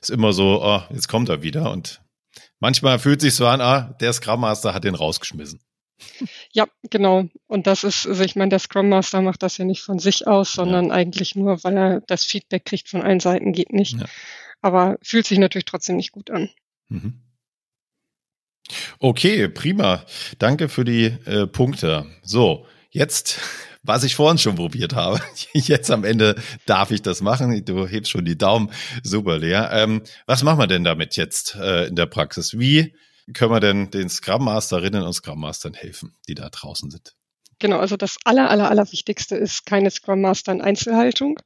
ist 0.01 0.09
immer 0.09 0.33
so, 0.33 0.63
oh, 0.63 0.81
jetzt 0.89 1.07
kommt 1.07 1.29
er 1.29 1.43
wieder 1.43 1.71
und 1.71 2.01
manchmal 2.59 2.99
fühlt 2.99 3.21
sich 3.21 3.35
so 3.35 3.45
an, 3.47 3.61
ah, 3.61 3.95
der 3.99 4.13
Scrum 4.13 4.41
Master 4.41 4.73
hat 4.73 4.83
den 4.83 4.95
rausgeschmissen. 4.95 5.59
Ja, 6.51 6.67
genau. 6.89 7.25
Und 7.47 7.67
das 7.67 7.83
ist, 7.83 8.07
also 8.07 8.23
ich 8.23 8.35
meine, 8.35 8.49
der 8.49 8.59
Scrum 8.59 8.89
Master 8.89 9.21
macht 9.21 9.43
das 9.43 9.57
ja 9.57 9.65
nicht 9.65 9.81
von 9.81 9.99
sich 9.99 10.27
aus, 10.27 10.51
sondern 10.51 10.87
ja. 10.87 10.93
eigentlich 10.93 11.35
nur, 11.35 11.63
weil 11.63 11.77
er 11.77 12.01
das 12.01 12.23
Feedback 12.23 12.65
kriegt 12.65 12.89
von 12.89 13.03
allen 13.03 13.19
Seiten, 13.19 13.53
geht 13.53 13.71
nicht. 13.71 13.99
Ja. 13.99 14.05
Aber 14.61 14.97
fühlt 15.03 15.27
sich 15.27 15.37
natürlich 15.37 15.65
trotzdem 15.65 15.97
nicht 15.97 16.11
gut 16.11 16.31
an. 16.31 16.49
Mhm. 16.89 17.21
Okay, 18.99 19.47
prima. 19.47 20.05
Danke 20.39 20.69
für 20.69 20.85
die 20.85 21.05
äh, 21.05 21.47
Punkte. 21.47 22.05
So, 22.23 22.65
jetzt 22.89 23.39
was 23.83 24.03
ich 24.03 24.15
vorhin 24.15 24.37
schon 24.37 24.55
probiert 24.55 24.95
habe. 24.95 25.19
Jetzt 25.53 25.91
am 25.91 26.03
Ende 26.03 26.35
darf 26.65 26.91
ich 26.91 27.01
das 27.01 27.21
machen. 27.21 27.63
Du 27.65 27.87
hebst 27.87 28.11
schon 28.11 28.25
die 28.25 28.37
Daumen. 28.37 28.71
Super, 29.03 29.37
Lea. 29.37 29.67
Ähm, 29.71 30.03
was 30.25 30.43
machen 30.43 30.59
wir 30.59 30.67
denn 30.67 30.83
damit 30.83 31.15
jetzt 31.17 31.55
äh, 31.55 31.87
in 31.87 31.95
der 31.95 32.05
Praxis? 32.05 32.57
Wie 32.57 32.93
können 33.33 33.51
wir 33.51 33.59
denn 33.59 33.89
den 33.91 34.09
Scrum 34.09 34.45
Masterinnen 34.45 35.03
und 35.03 35.13
Scrum 35.13 35.39
Mastern 35.39 35.73
helfen, 35.73 36.15
die 36.27 36.35
da 36.35 36.49
draußen 36.49 36.91
sind? 36.91 37.15
Genau, 37.59 37.77
also 37.77 37.95
das 37.95 38.17
aller, 38.25 38.49
aller, 38.49 38.69
aller 38.69 38.91
Wichtigste 38.91 39.35
ist 39.35 39.65
keine 39.65 39.91
Scrum 39.91 40.21
Master 40.21 40.51
in 40.51 40.61
Einzelhaltung. 40.61 41.39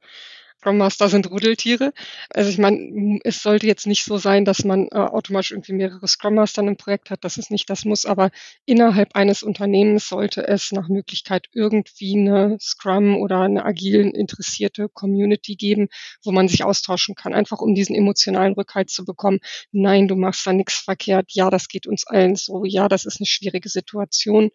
Scrum 0.66 0.78
Master 0.80 1.10
sind 1.10 1.30
Rudeltiere. 1.30 1.94
Also 2.34 2.50
ich 2.50 2.58
meine, 2.58 3.20
es 3.24 3.44
sollte 3.44 3.68
jetzt 3.68 3.86
nicht 3.86 4.04
so 4.04 4.18
sein, 4.18 4.46
dass 4.46 4.64
man 4.64 4.88
äh, 4.88 4.96
automatisch 4.96 5.52
irgendwie 5.52 5.74
mehrere 5.74 6.08
Scrum 6.08 6.34
Master 6.34 6.64
im 6.64 6.76
Projekt 6.76 7.12
hat. 7.12 7.24
Das 7.24 7.38
ist 7.38 7.52
nicht 7.52 7.70
das 7.70 7.86
Muss, 7.86 8.08
aber 8.08 8.32
innerhalb 8.66 9.16
eines 9.16 9.44
Unternehmens 9.44 10.10
sollte 10.10 10.48
es 10.48 10.72
nach 10.72 10.88
Möglichkeit 10.88 11.50
irgendwie 11.54 12.18
eine 12.18 12.58
Scrum 12.60 13.16
oder 13.16 13.42
eine 13.42 13.64
agil 13.64 14.10
interessierte 14.10 14.90
Community 14.90 15.56
geben, 15.56 15.88
wo 16.24 16.32
man 16.32 16.48
sich 16.48 16.64
austauschen 16.64 17.14
kann, 17.14 17.36
einfach 17.36 17.60
um 17.60 17.76
diesen 17.76 17.96
emotionalen 17.96 18.54
Rückhalt 18.54 18.90
zu 18.90 19.06
bekommen. 19.06 19.42
Nein, 19.72 20.08
du 20.08 20.16
machst 20.16 20.48
da 20.48 20.54
nichts 20.54 20.80
verkehrt. 20.80 21.28
Ja, 21.34 21.52
das 21.52 21.68
geht 21.68 21.86
uns 21.86 22.08
allen 22.08 22.36
so. 22.36 22.66
Ja, 22.66 22.90
das 22.90 23.06
ist 23.06 23.20
eine 23.20 23.28
schwierige 23.28 23.70
Situation 23.70 24.50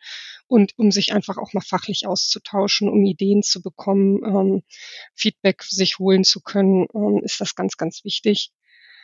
und 0.50 0.76
um 0.76 0.90
sich 0.90 1.12
einfach 1.12 1.38
auch 1.38 1.52
mal 1.52 1.60
fachlich 1.60 2.06
auszutauschen, 2.06 2.88
um 2.88 3.04
Ideen 3.04 3.42
zu 3.42 3.62
bekommen, 3.62 4.24
ähm, 4.24 4.62
Feedback 5.14 5.62
sich 5.62 5.98
holen 6.00 6.24
zu 6.24 6.40
können, 6.40 6.86
ähm, 6.92 7.20
ist 7.22 7.40
das 7.40 7.54
ganz, 7.54 7.76
ganz 7.76 8.04
wichtig. 8.04 8.50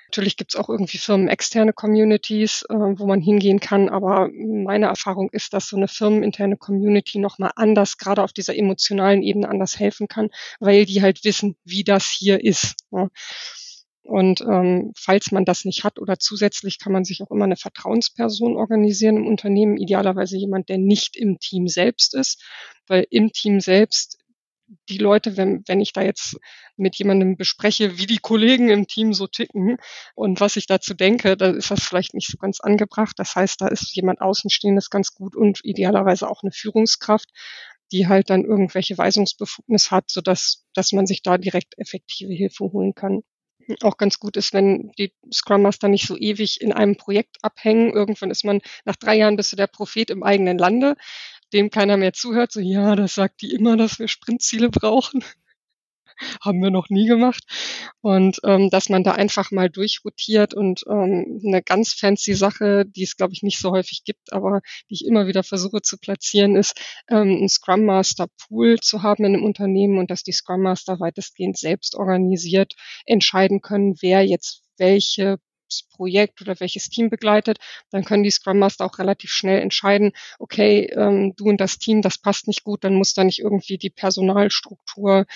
Natürlich 0.09 0.37
gibt 0.37 0.55
es 0.55 0.61
auch 0.61 0.69
irgendwie 0.69 0.99
Firmen 0.99 1.29
externe 1.29 1.73
Communities, 1.73 2.65
äh, 2.69 2.75
wo 2.75 3.07
man 3.07 3.21
hingehen 3.21 3.61
kann, 3.61 3.89
aber 3.89 4.29
meine 4.33 4.87
Erfahrung 4.87 5.31
ist, 5.31 5.53
dass 5.53 5.69
so 5.69 5.77
eine 5.77 5.89
firmeninterne 5.89 6.57
Community 6.57 7.19
nochmal 7.19 7.53
anders, 7.55 7.97
gerade 7.97 8.23
auf 8.25 8.33
dieser 8.33 8.57
emotionalen 8.57 9.23
Ebene 9.23 9.49
anders 9.49 9.79
helfen 9.79 10.09
kann, 10.09 10.31
weil 10.59 10.85
die 10.85 11.03
halt 11.03 11.25
wissen, 11.25 11.57
wie 11.65 11.85
das 11.85 12.07
hier 12.07 12.43
ist. 12.43 12.75
Ja. 12.91 13.09
Und 14.07 14.41
ähm, 14.41 14.93
falls 14.97 15.33
man 15.33 15.45
das 15.45 15.65
nicht 15.65 15.83
hat 15.83 15.99
oder 15.99 16.19
zusätzlich 16.19 16.79
kann 16.79 16.93
man 16.93 17.05
sich 17.05 17.23
auch 17.23 17.31
immer 17.31 17.45
eine 17.45 17.57
Vertrauensperson 17.57 18.57
organisieren 18.57 19.17
im 19.17 19.27
Unternehmen, 19.27 19.77
idealerweise 19.77 20.37
jemand, 20.37 20.69
der 20.69 20.79
nicht 20.79 21.17
im 21.17 21.39
Team 21.39 21.67
selbst 21.67 22.15
ist, 22.15 22.43
weil 22.87 23.07
im 23.11 23.33
Team 23.33 23.61
selbst 23.61 24.19
die 24.89 24.99
Leute, 24.99 25.37
wenn, 25.37 25.63
wenn 25.67 25.81
ich 25.81 25.93
da 25.93 26.03
jetzt 26.03 26.37
mit 26.77 26.97
jemandem 26.97 27.37
bespreche, 27.37 27.99
wie 27.99 28.07
die 28.07 28.19
Kollegen 28.19 28.69
im 28.69 28.87
Team 28.87 29.13
so 29.13 29.27
ticken 29.27 29.77
und 30.15 30.41
was 30.41 30.57
ich 30.57 30.67
dazu 30.67 30.95
denke, 30.95 31.37
dann 31.37 31.57
ist 31.57 31.71
das 31.71 31.83
vielleicht 31.83 32.15
nicht 32.15 32.29
so 32.29 32.37
ganz 32.39 32.61
angebracht. 32.61 33.15
Das 33.17 33.35
heißt, 33.35 33.61
da 33.61 33.69
ist 33.69 33.95
jemand 33.95 34.21
Außenstehendes 34.21 34.91
ganz 34.91 35.15
gut 35.15 35.37
und 35.37 35.61
idealerweise 35.65 36.29
auch 36.29 36.43
eine 36.43 36.53
Führungskraft, 36.53 37.29
die 37.93 38.09
halt 38.09 38.31
dann 38.31 38.45
irgendwelche 38.45 38.99
Weisungsbefugnis 38.99 39.91
hat, 39.91 40.11
sodass 40.11 40.65
dass 40.75 40.93
man 40.93 41.07
sich 41.07 41.23
da 41.23 41.39
direkt 41.39 41.79
effektive 41.79 42.33
Hilfe 42.33 42.65
holen 42.65 42.95
kann 42.95 43.23
auch 43.83 43.97
ganz 43.97 44.19
gut 44.19 44.37
ist, 44.37 44.53
wenn 44.53 44.93
die 44.99 45.13
Scrum 45.33 45.63
Master 45.63 45.89
nicht 45.89 46.07
so 46.07 46.17
ewig 46.17 46.61
in 46.61 46.73
einem 46.73 46.97
Projekt 46.97 47.39
abhängen. 47.43 47.93
Irgendwann 47.93 48.31
ist 48.31 48.45
man 48.45 48.61
nach 48.85 48.97
drei 48.97 49.17
Jahren 49.17 49.37
bist 49.37 49.53
du 49.53 49.57
der 49.57 49.67
Prophet 49.67 50.11
im 50.11 50.23
eigenen 50.23 50.59
Lande, 50.59 50.97
dem 51.53 51.71
keiner 51.71 51.97
mehr 51.97 52.13
zuhört. 52.13 52.53
So, 52.53 52.61
ja, 52.61 52.97
das 52.97 53.15
sagt 53.15 53.43
die 53.43 53.53
immer, 53.53 53.77
dass 53.77 53.99
wir 53.99 54.09
Sprintziele 54.09 54.71
brauchen. 54.71 55.25
haben 56.45 56.63
wir 56.63 56.71
noch 56.71 56.89
nie 56.89 57.07
gemacht. 57.07 57.45
Und 58.01 58.39
ähm, 58.45 58.71
dass 58.71 58.89
man 58.89 59.05
da 59.05 59.13
einfach 59.13 59.51
mal 59.51 59.71
durchrotiert 59.71 60.55
und 60.55 60.85
ähm, 60.89 61.41
eine 61.47 61.63
ganz 61.63 61.93
fancy 61.93 62.35
Sache, 62.35 62.85
die 62.87 63.03
es, 63.03 63.17
glaube 63.17 63.33
ich, 63.33 63.43
nicht 63.43 63.59
so 63.59 63.71
häufig 63.71 64.03
gibt, 64.05 64.33
aber 64.33 64.61
die 64.91 64.95
ich 64.95 65.07
immer 65.07 65.27
wieder 65.27 65.43
versuche 65.43 65.83
zu 65.83 65.99
platzieren, 65.99 66.57
ist, 66.57 66.81
ähm, 67.09 67.43
ein 67.43 67.49
Scrum 67.49 67.85
Master 67.85 68.27
Pool 68.47 68.79
zu 68.81 69.03
haben 69.03 69.25
in 69.25 69.35
einem 69.35 69.45
Unternehmen 69.45 69.99
und 69.99 70.11
dass 70.11 70.23
die 70.23 70.33
Scrum 70.33 70.63
Master 70.63 71.01
weitestgehend 71.01 71.59
selbst 71.59 71.95
organisiert 71.97 72.75
entscheiden 73.07 73.61
können, 73.61 73.95
wer 74.01 74.23
jetzt 74.25 74.63
welche 74.79 75.39
Projekt 75.91 76.41
oder 76.41 76.59
welches 76.61 76.89
Team 76.89 77.11
begleitet, 77.11 77.59
dann 77.91 78.05
können 78.05 78.23
die 78.23 78.31
Scrum 78.31 78.59
Master 78.59 78.85
auch 78.85 78.99
relativ 78.99 79.31
schnell 79.31 79.61
entscheiden, 79.61 80.13
okay, 80.39 80.91
ähm, 80.93 81.35
du 81.37 81.47
und 81.47 81.61
das 81.61 81.79
Team, 81.79 82.03
das 82.03 82.19
passt 82.19 82.49
nicht 82.49 82.65
gut, 82.65 82.85
dann 82.85 82.95
muss 82.95 83.15
da 83.15 83.25
nicht 83.25 83.41
irgendwie 83.41 83.79
die 83.79 83.91
Personalstruktur, 83.91 85.27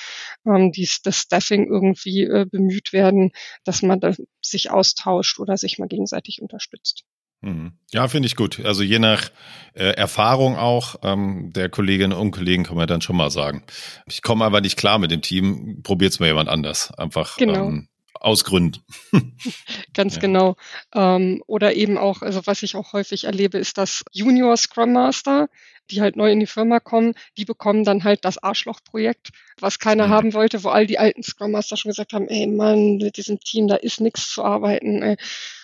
ähm, 0.47 0.73
die, 0.73 0.89
das 1.05 1.17
Staffing 1.17 1.67
irgendwie 1.67 2.23
äh, 2.23 2.47
bemüht 2.51 2.93
werden, 2.93 3.33
dass 3.65 3.83
man 3.83 4.01
da 4.01 4.15
sich 4.43 4.71
austauscht 4.71 5.39
oder 5.39 5.57
sich 5.57 5.79
mal 5.79 5.89
gegenseitig 5.89 6.43
unterstützt. 6.43 7.05
Mhm. 7.43 7.73
Ja, 7.91 8.07
finde 8.09 8.27
ich 8.27 8.37
gut. 8.37 8.61
Also 8.65 8.83
je 8.83 8.99
nach 8.99 9.31
äh, 9.75 9.93
Erfahrung 9.93 10.57
auch 10.57 10.97
ähm, 11.03 11.53
der 11.55 11.71
Kolleginnen 11.71 12.13
und 12.13 12.33
Kollegen 12.33 12.65
kann 12.65 12.77
man 12.77 12.87
dann 12.87 13.01
schon 13.01 13.17
mal 13.17 13.31
sagen. 13.31 13.65
Ich 14.07 14.23
komme 14.23 14.45
aber 14.45 14.61
nicht 14.61 14.77
klar 14.77 14.99
mit 14.99 15.11
dem 15.11 15.23
Team, 15.23 15.81
probiert's 15.83 16.21
mal 16.21 16.27
jemand 16.27 16.49
anders. 16.49 16.93
Einfach 16.93 17.37
genau. 17.39 17.69
ähm, 17.69 17.89
aus 18.21 18.45
Gründen. 18.45 18.83
Ganz 19.95 20.17
ja. 20.17 20.21
genau. 20.21 20.57
Ähm, 20.95 21.43
oder 21.47 21.75
eben 21.75 21.99
auch, 21.99 22.23
also 22.23 22.47
was 22.47 22.63
ich 22.63 22.77
auch 22.77 22.93
häufig 22.93 23.25
erlebe, 23.25 23.59
ist, 23.59 23.79
dass 23.79 24.05
Junior 24.13 24.57
Scrum 24.57 24.93
Master, 24.93 25.49
die 25.91 26.01
halt 26.01 26.17
neu 26.17 26.31
in 26.31 26.39
die 26.39 26.47
Firma 26.47 26.79
kommen, 26.79 27.15
die 27.37 27.45
bekommen 27.45 27.83
dann 27.83 28.05
halt 28.05 28.25
das 28.25 28.39
Arschlochprojekt, 28.39 29.31
was 29.59 29.79
keiner 29.79 30.07
mhm. 30.07 30.11
haben 30.11 30.35
wollte, 30.35 30.63
wo 30.63 30.69
all 30.69 30.87
die 30.87 30.99
alten 30.99 31.23
Scrum 31.23 31.51
Master 31.51 31.77
schon 31.77 31.91
gesagt 31.91 32.13
haben, 32.13 32.29
ey 32.29 32.47
Mann, 32.47 32.99
mit 32.99 33.17
diesem 33.17 33.41
Team, 33.41 33.67
da 33.67 33.77
ist 33.77 34.01
nichts 34.01 34.31
zu 34.31 34.45
arbeiten. 34.45 35.03
Ey 35.03 35.17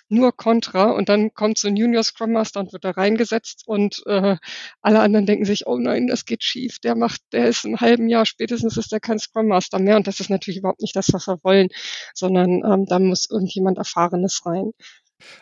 nur 0.09 0.37
Contra 0.37 0.91
und 0.91 1.09
dann 1.09 1.35
kommt 1.35 1.59
so 1.59 1.69
ein 1.69 1.77
Junior 1.77 2.03
Scrum 2.03 2.33
Master 2.33 2.61
und 2.61 2.73
wird 2.73 2.85
da 2.85 2.91
reingesetzt 2.91 3.63
und 3.67 4.03
äh, 4.07 4.37
alle 4.81 5.01
anderen 5.01 5.27
denken 5.27 5.45
sich, 5.45 5.67
oh 5.67 5.79
nein, 5.79 6.07
das 6.07 6.25
geht 6.25 6.45
schief, 6.45 6.79
der 6.79 6.95
macht, 6.95 7.21
der 7.33 7.49
ist 7.49 7.65
im 7.65 7.81
halben 7.81 8.09
Jahr 8.09 8.27
spätestens 8.27 8.77
ist 8.77 8.93
der 8.93 9.01
kein 9.01 9.19
Scrum 9.19 9.49
Master 9.49 9.79
mehr 9.79 9.97
und 9.97 10.07
das 10.07 10.21
ist 10.21 10.31
natürlich 10.31 10.59
überhaupt 10.59 10.81
nicht 10.83 10.95
das, 10.95 11.13
was 11.13 11.27
wir 11.27 11.39
wollen, 11.43 11.69
sondern 12.15 12.63
ähm, 12.65 12.87
da 12.87 12.99
muss 12.99 13.29
irgendjemand 13.31 13.79
Erfahrenes 13.79 14.43
rein. 14.47 14.73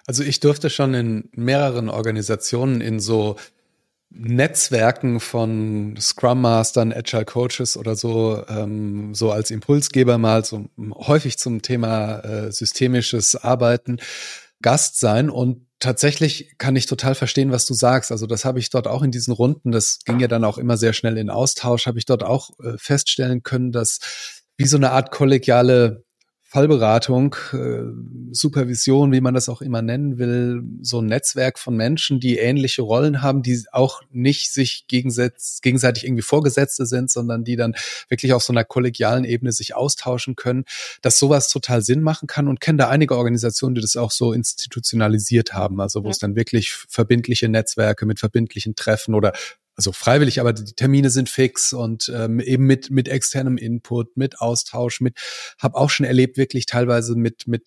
Also 0.07 0.23
ich 0.23 0.41
durfte 0.41 0.71
schon 0.71 0.95
in 0.95 1.29
mehreren 1.33 1.89
Organisationen 1.89 2.81
in 2.81 3.01
so 3.01 3.37
Netzwerken 4.17 5.19
von 5.19 5.97
Scrum 6.01 6.41
Mastern, 6.41 6.93
Agile 6.93 7.25
Coaches 7.25 7.77
oder 7.77 7.97
so, 7.97 8.45
ähm, 8.49 9.13
so 9.13 9.33
als 9.33 9.51
Impulsgeber 9.51 10.19
mal 10.19 10.45
so 10.45 10.67
häufig 10.77 11.37
zum 11.37 11.63
Thema 11.63 12.21
äh, 12.21 12.53
systemisches 12.53 13.35
Arbeiten 13.35 13.99
Gast 14.65 14.99
sein 14.99 15.29
und 15.29 15.67
tatsächlich 15.79 16.55
kann 16.57 16.75
ich 16.75 16.87
total 16.87 17.15
verstehen, 17.15 17.53
was 17.53 17.67
du 17.67 17.75
sagst. 17.75 18.11
Also 18.11 18.27
das 18.27 18.47
habe 18.47 18.59
ich 18.59 18.71
dort 18.71 18.89
auch 18.89 19.03
in 19.03 19.11
diesen 19.11 19.35
Runden, 19.35 19.73
das 19.73 19.99
ging 20.07 20.21
ja 20.21 20.27
dann 20.27 20.43
auch 20.43 20.57
immer 20.57 20.79
sehr 20.79 20.95
schnell 20.95 21.19
in 21.19 21.29
Austausch, 21.29 21.87
habe 21.87 21.99
ich 21.99 22.07
dort 22.07 22.23
auch 22.23 22.59
äh, 22.61 22.79
feststellen 22.79 23.43
können, 23.43 23.73
dass 23.73 23.99
wie 24.57 24.65
so 24.65 24.79
eine 24.79 24.93
Art 24.93 25.11
kollegiale 25.11 26.05
Fallberatung, 26.55 27.35
äh, 27.53 27.83
Supervision, 28.31 29.11
wie 29.11 29.21
man 29.21 29.35
das 29.35 29.49
auch 29.49 29.61
immer 29.61 29.83
nennen 29.83 30.19
will, 30.19 30.63
so 30.83 31.01
ein 31.01 31.07
Netzwerk 31.07 31.59
von 31.59 31.77
Menschen, 31.77 32.21
die 32.21 32.39
ähnliche 32.39 32.83
Rollen 32.83 33.23
haben, 33.23 33.43
die 33.43 33.61
auch 33.73 34.03
nicht 34.13 34.53
sich 34.53 34.87
gegenseitig 34.87 36.05
irgendwie 36.05 36.23
Vorgesetzte 36.23 36.87
sind, 36.87 37.11
sondern 37.11 37.43
die 37.43 37.57
dann 37.57 37.75
wirklich 38.09 38.35
auf 38.35 38.45
so 38.45 38.53
einer 38.53 38.63
kollegialen 38.63 39.25
Ebene 39.25 39.51
sich 39.51 39.75
austauschen 39.75 40.37
können, 40.37 40.65
dass 41.03 41.19
sowas 41.19 41.49
total 41.49 41.83
Sinn 41.83 42.03
machen 42.03 42.29
kann 42.29 42.47
und 42.47 42.61
kenne 42.61 42.79
da 42.79 42.89
einige 42.89 43.17
Organisationen, 43.17 43.75
die 43.75 43.81
das 43.81 43.97
auch 43.97 44.13
so 44.13 44.33
institutionalisiert 44.33 45.55
haben, 45.55 45.81
also 45.81 46.05
wo 46.05 46.07
ja. 46.07 46.13
es 46.13 46.21
dann 46.21 46.37
wirklich 46.37 46.73
verbindliche 46.73 47.49
Netzwerke 47.49 48.07
mit 48.07 48.21
verbindlichen 48.21 48.77
Treffen 48.77 49.17
oder 49.17 49.33
also 49.77 49.93
freiwillig, 49.93 50.41
aber 50.41 50.53
die 50.53 50.75
Termine 50.75 51.11
sind 51.11 51.29
fix 51.29 51.73
und 51.73 52.11
ähm, 52.15 52.41
eben 52.41 52.65
mit 52.65 52.91
mit 52.91 53.09
externem 53.09 53.57
Input, 53.57 54.17
mit 54.17 54.41
Austausch, 54.41 55.01
mit 55.01 55.19
habe 55.59 55.77
auch 55.77 55.91
schon 55.91 56.07
erlebt 56.07 56.37
wirklich 56.37 56.67
teilweise 56.67 57.17
mit 57.17 57.47
mit 57.47 57.65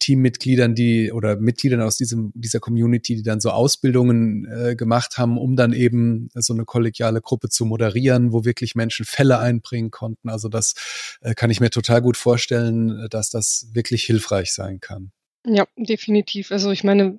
Teammitgliedern, 0.00 0.74
die 0.74 1.12
oder 1.12 1.36
Mitgliedern 1.36 1.80
aus 1.80 1.96
diesem 1.96 2.32
dieser 2.34 2.60
Community, 2.60 3.16
die 3.16 3.22
dann 3.22 3.40
so 3.40 3.50
Ausbildungen 3.50 4.46
äh, 4.46 4.76
gemacht 4.76 5.16
haben, 5.18 5.38
um 5.38 5.56
dann 5.56 5.72
eben 5.72 6.28
so 6.34 6.52
eine 6.52 6.64
kollegiale 6.64 7.20
Gruppe 7.20 7.48
zu 7.48 7.64
moderieren, 7.64 8.32
wo 8.32 8.44
wirklich 8.44 8.74
Menschen 8.74 9.06
Fälle 9.06 9.38
einbringen 9.38 9.90
konnten. 9.90 10.28
Also 10.28 10.48
das 10.48 10.74
äh, 11.20 11.34
kann 11.34 11.50
ich 11.50 11.60
mir 11.60 11.70
total 11.70 12.02
gut 12.02 12.16
vorstellen, 12.16 13.08
dass 13.10 13.30
das 13.30 13.68
wirklich 13.72 14.04
hilfreich 14.04 14.52
sein 14.52 14.80
kann. 14.80 15.12
Ja, 15.46 15.66
definitiv. 15.76 16.50
Also 16.52 16.70
ich 16.70 16.84
meine, 16.84 17.18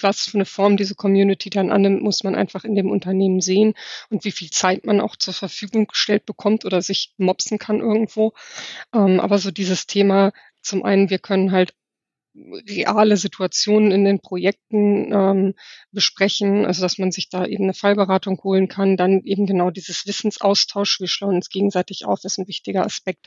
was 0.00 0.22
für 0.26 0.34
eine 0.36 0.44
Form 0.44 0.76
diese 0.76 0.94
Community 0.94 1.48
dann 1.50 1.70
annimmt, 1.70 2.02
muss 2.02 2.22
man 2.22 2.34
einfach 2.34 2.64
in 2.64 2.74
dem 2.74 2.90
Unternehmen 2.90 3.40
sehen 3.40 3.74
und 4.10 4.24
wie 4.24 4.30
viel 4.30 4.50
Zeit 4.50 4.84
man 4.84 5.00
auch 5.00 5.16
zur 5.16 5.34
Verfügung 5.34 5.86
gestellt 5.86 6.26
bekommt 6.26 6.64
oder 6.64 6.82
sich 6.82 7.14
mopsen 7.16 7.58
kann 7.58 7.80
irgendwo. 7.80 8.32
Ähm, 8.94 9.20
aber 9.20 9.38
so 9.38 9.50
dieses 9.50 9.86
Thema, 9.86 10.32
zum 10.62 10.84
einen, 10.84 11.10
wir 11.10 11.18
können 11.18 11.52
halt 11.52 11.74
reale 12.34 13.16
Situationen 13.16 13.90
in 13.92 14.04
den 14.04 14.20
Projekten 14.20 15.12
ähm, 15.12 15.54
besprechen, 15.90 16.64
also 16.64 16.80
dass 16.80 16.96
man 16.98 17.10
sich 17.10 17.28
da 17.28 17.44
eben 17.44 17.64
eine 17.64 17.74
Fallberatung 17.74 18.40
holen 18.42 18.68
kann, 18.68 18.96
dann 18.96 19.20
eben 19.24 19.46
genau 19.46 19.70
dieses 19.70 20.06
Wissensaustausch, 20.06 21.00
wir 21.00 21.08
schlauen 21.08 21.36
uns 21.36 21.50
gegenseitig 21.50 22.06
auf, 22.06 22.24
ist 22.24 22.38
ein 22.38 22.48
wichtiger 22.48 22.84
Aspekt. 22.84 23.26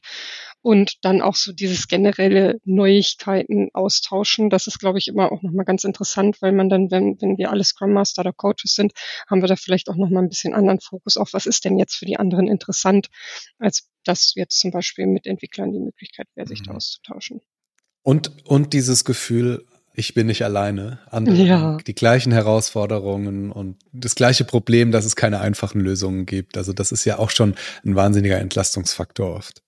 Und 0.61 1.05
dann 1.05 1.21
auch 1.21 1.35
so 1.35 1.53
dieses 1.53 1.87
generelle 1.87 2.59
Neuigkeiten 2.63 3.69
austauschen, 3.73 4.49
das 4.49 4.65
ist 4.67 4.79
glaube 4.79 4.97
ich 4.97 5.07
immer 5.07 5.31
auch 5.31 5.43
nochmal 5.43 5.65
ganz 5.65 5.83
interessant, 5.83 6.41
weil 6.41 6.51
man 6.51 6.69
dann, 6.69 6.89
wenn, 6.89 7.21
wenn 7.21 7.37
wir 7.37 7.51
alle 7.51 7.63
Scrum 7.63 7.93
Master 7.93 8.21
oder 8.21 8.33
Coaches 8.33 8.73
sind, 8.73 8.93
haben 9.29 9.41
wir 9.41 9.47
da 9.47 9.55
vielleicht 9.55 9.89
auch 9.89 9.95
nochmal 9.95 10.23
ein 10.23 10.29
bisschen 10.29 10.55
anderen 10.55 10.79
Fokus 10.79 11.17
auf, 11.17 11.33
was 11.33 11.45
ist 11.45 11.65
denn 11.65 11.77
jetzt 11.77 11.95
für 11.95 12.05
die 12.05 12.17
anderen 12.17 12.47
interessant, 12.47 13.09
als 13.59 13.87
das 14.03 14.33
jetzt 14.35 14.59
zum 14.59 14.71
Beispiel 14.71 15.05
mit 15.05 15.27
Entwicklern 15.27 15.71
die 15.71 15.79
Möglichkeit 15.79 16.27
wäre, 16.35 16.47
sich 16.47 16.63
da 16.63 16.71
mhm. 16.71 16.77
auszutauschen. 16.77 17.41
Und, 18.05 18.31
und 18.45 18.73
dieses 18.73 19.03
Gefühl, 19.03 19.65
ich 19.95 20.13
bin 20.13 20.27
nicht 20.27 20.43
alleine. 20.43 20.99
Andere 21.09 21.35
ja. 21.43 21.77
die 21.87 21.95
gleichen 21.95 22.31
Herausforderungen 22.31 23.51
und 23.51 23.77
das 23.93 24.13
gleiche 24.13 24.45
Problem, 24.45 24.91
dass 24.91 25.05
es 25.05 25.15
keine 25.15 25.39
einfachen 25.39 25.81
Lösungen 25.81 26.27
gibt. 26.27 26.55
Also 26.55 26.71
das 26.71 26.91
ist 26.91 27.03
ja 27.05 27.17
auch 27.17 27.31
schon 27.31 27.55
ein 27.83 27.95
wahnsinniger 27.95 28.37
Entlastungsfaktor 28.37 29.35
oft. 29.35 29.63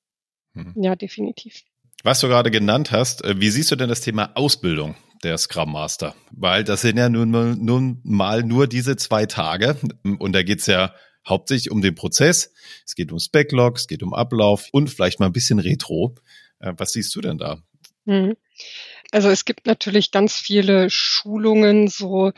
Hm. 0.53 0.71
Ja, 0.75 0.95
definitiv. 0.95 1.63
Was 2.03 2.19
du 2.19 2.27
gerade 2.27 2.51
genannt 2.51 2.91
hast, 2.91 3.23
äh, 3.25 3.41
wie 3.41 3.49
siehst 3.49 3.71
du 3.71 3.75
denn 3.75 3.89
das 3.89 4.01
Thema 4.01 4.29
Ausbildung 4.35 4.95
der 5.23 5.39
Scrum 5.39 5.71
Master? 5.71 6.13
Weil 6.29 6.63
das 6.63 6.81
sind 6.81 6.97
ja 6.97 7.09
nun, 7.09 7.31
nun 7.31 8.01
mal 8.03 8.43
nur 8.43 8.67
diese 8.67 8.97
zwei 8.97 9.25
Tage 9.25 9.77
und 10.19 10.33
da 10.33 10.43
geht's 10.43 10.67
ja 10.67 10.93
hauptsächlich 11.27 11.71
um 11.71 11.81
den 11.81 11.95
Prozess. 11.95 12.53
Es 12.85 12.93
geht 12.93 13.09
ums 13.09 13.29
Backlog, 13.29 13.77
es 13.77 13.87
geht 13.87 14.03
um 14.03 14.13
Ablauf 14.13 14.67
und 14.71 14.91
vielleicht 14.91 15.19
mal 15.19 15.25
ein 15.25 15.33
bisschen 15.33 15.57
Retro. 15.57 16.13
Äh, 16.59 16.73
was 16.77 16.91
siehst 16.91 17.15
du 17.15 17.21
denn 17.21 17.39
da? 17.39 17.63
Mhm. 18.07 18.35
Also 19.11 19.29
es 19.29 19.45
gibt 19.45 19.67
natürlich 19.67 20.11
ganz 20.11 20.35
viele 20.35 20.89
Schulungen, 20.89 21.87
so 21.89 22.33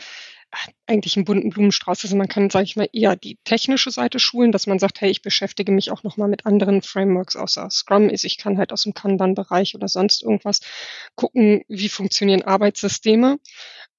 eigentlich 0.87 1.17
einen 1.17 1.25
bunten 1.25 1.49
Blumenstrauß. 1.51 2.03
Also 2.05 2.15
man 2.17 2.27
kann, 2.27 2.49
sage 2.49 2.65
ich 2.65 2.75
mal, 2.75 2.89
eher 2.93 3.15
die 3.15 3.37
technische 3.43 3.91
Seite 3.91 4.19
schulen, 4.19 4.51
dass 4.51 4.67
man 4.67 4.79
sagt, 4.79 5.01
hey, 5.01 5.11
ich 5.11 5.21
beschäftige 5.21 5.71
mich 5.71 5.91
auch 5.91 6.03
nochmal 6.03 6.29
mit 6.29 6.45
anderen 6.45 6.81
Frameworks 6.81 7.35
außer 7.35 7.69
Scrum 7.71 8.09
ist. 8.09 8.25
Ich 8.25 8.37
kann 8.37 8.57
halt 8.57 8.73
aus 8.73 8.83
dem 8.83 8.93
Kanban-Bereich 8.95 9.75
oder 9.75 9.87
sonst 9.87 10.23
irgendwas 10.23 10.61
gucken, 11.15 11.63
wie 11.69 11.89
funktionieren 11.89 12.43
Arbeitssysteme 12.43 13.39